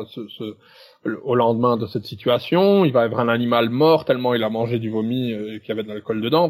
Au 1.23 1.35
lendemain 1.35 1.75
de 1.75 1.85
cette 1.85 2.05
situation, 2.05 2.85
il 2.85 2.93
va 2.93 3.01
y 3.01 3.05
avoir 3.05 3.21
un 3.21 3.27
animal 3.27 3.69
mort 3.69 4.05
tellement 4.05 4.33
il 4.33 4.43
a 4.43 4.49
mangé 4.49 4.79
du 4.79 4.89
vomi 4.89 5.31
et 5.31 5.59
qu'il 5.59 5.69
y 5.69 5.71
avait 5.71 5.83
de 5.83 5.89
l'alcool 5.89 6.21
dedans. 6.21 6.49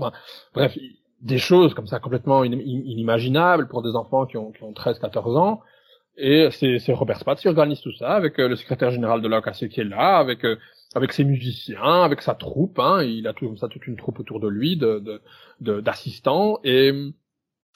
bref, 0.53 0.78
des 1.22 1.38
choses 1.38 1.74
comme 1.74 1.88
ça 1.88 1.99
complètement 1.99 2.43
inimaginables 2.43 3.68
pour 3.68 3.82
des 3.82 3.95
enfants 3.95 4.26
qui 4.26 4.38
ont, 4.38 4.51
qui 4.51 4.63
ont 4.63 4.72
13-14 4.72 5.38
ans. 5.38 5.61
Et 6.18 6.49
c'est 6.51 6.93
Robert 6.93 7.20
Spatz 7.20 7.41
qui 7.41 7.47
organise 7.47 7.82
tout 7.82 7.93
ça 7.93 8.13
avec 8.13 8.38
le 8.38 8.55
secrétaire 8.55 8.91
général 8.91 9.22
de 9.22 9.28
l'OKC 9.28 9.70
qui 9.70 9.82
est 9.82 9.84
là, 9.84 10.18
avec 10.18 10.45
avec 10.95 11.13
ses 11.13 11.24
musiciens, 11.24 12.01
avec 12.03 12.22
sa 12.22 12.34
troupe. 12.34 12.80
Hein, 12.80 13.03
il 13.03 13.28
a 13.28 13.34
tout 13.34 13.55
ça 13.57 13.68
toute 13.68 13.86
une 13.86 13.97
troupe 13.97 14.20
autour 14.20 14.39
de 14.39 14.47
lui 14.47 14.78
de 14.78 15.22
d'assistants 15.59 16.59
de, 16.63 16.70
et 16.70 17.13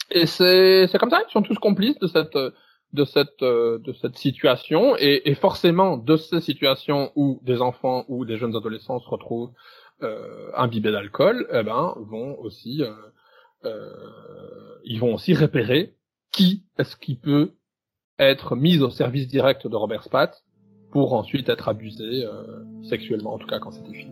et 0.09 0.25
c'est 0.25 0.87
c'est 0.87 0.97
comme 0.97 1.11
ça, 1.11 1.21
ils 1.27 1.31
sont 1.31 1.43
tous 1.43 1.59
complices 1.59 1.99
de 1.99 2.07
cette 2.07 2.37
de 2.93 3.05
cette 3.05 3.41
de 3.41 3.93
cette 4.01 4.17
situation 4.17 4.95
et, 4.97 5.29
et 5.29 5.35
forcément 5.35 5.97
de 5.97 6.17
ces 6.17 6.41
situations 6.41 7.11
où 7.15 7.39
des 7.43 7.61
enfants 7.61 8.05
ou 8.07 8.25
des 8.25 8.37
jeunes 8.37 8.55
adolescents 8.55 8.99
se 8.99 9.09
retrouvent 9.09 9.51
euh, 10.03 10.49
imbibés 10.55 10.91
d'alcool, 10.91 11.47
eh 11.51 11.63
ben 11.63 11.93
vont 11.97 12.35
aussi 12.39 12.81
euh, 12.81 12.89
euh, 12.89 13.11
ils 13.63 14.99
vont 14.99 15.13
aussi 15.13 15.33
repérer 15.33 15.95
qui 16.31 16.63
est-ce 16.77 16.95
qui 16.95 17.15
peut 17.15 17.53
être 18.19 18.55
mis 18.55 18.79
au 18.79 18.89
service 18.89 19.27
direct 19.27 19.67
de 19.67 19.75
Robert 19.75 20.03
Spatz 20.03 20.43
pour 20.91 21.13
ensuite 21.13 21.49
être 21.49 21.69
abusé 21.69 22.25
euh, 22.25 22.63
sexuellement 22.83 23.33
en 23.33 23.37
tout 23.37 23.47
cas 23.47 23.59
quand 23.59 23.71
c'était 23.71 23.93
fini. 23.93 24.11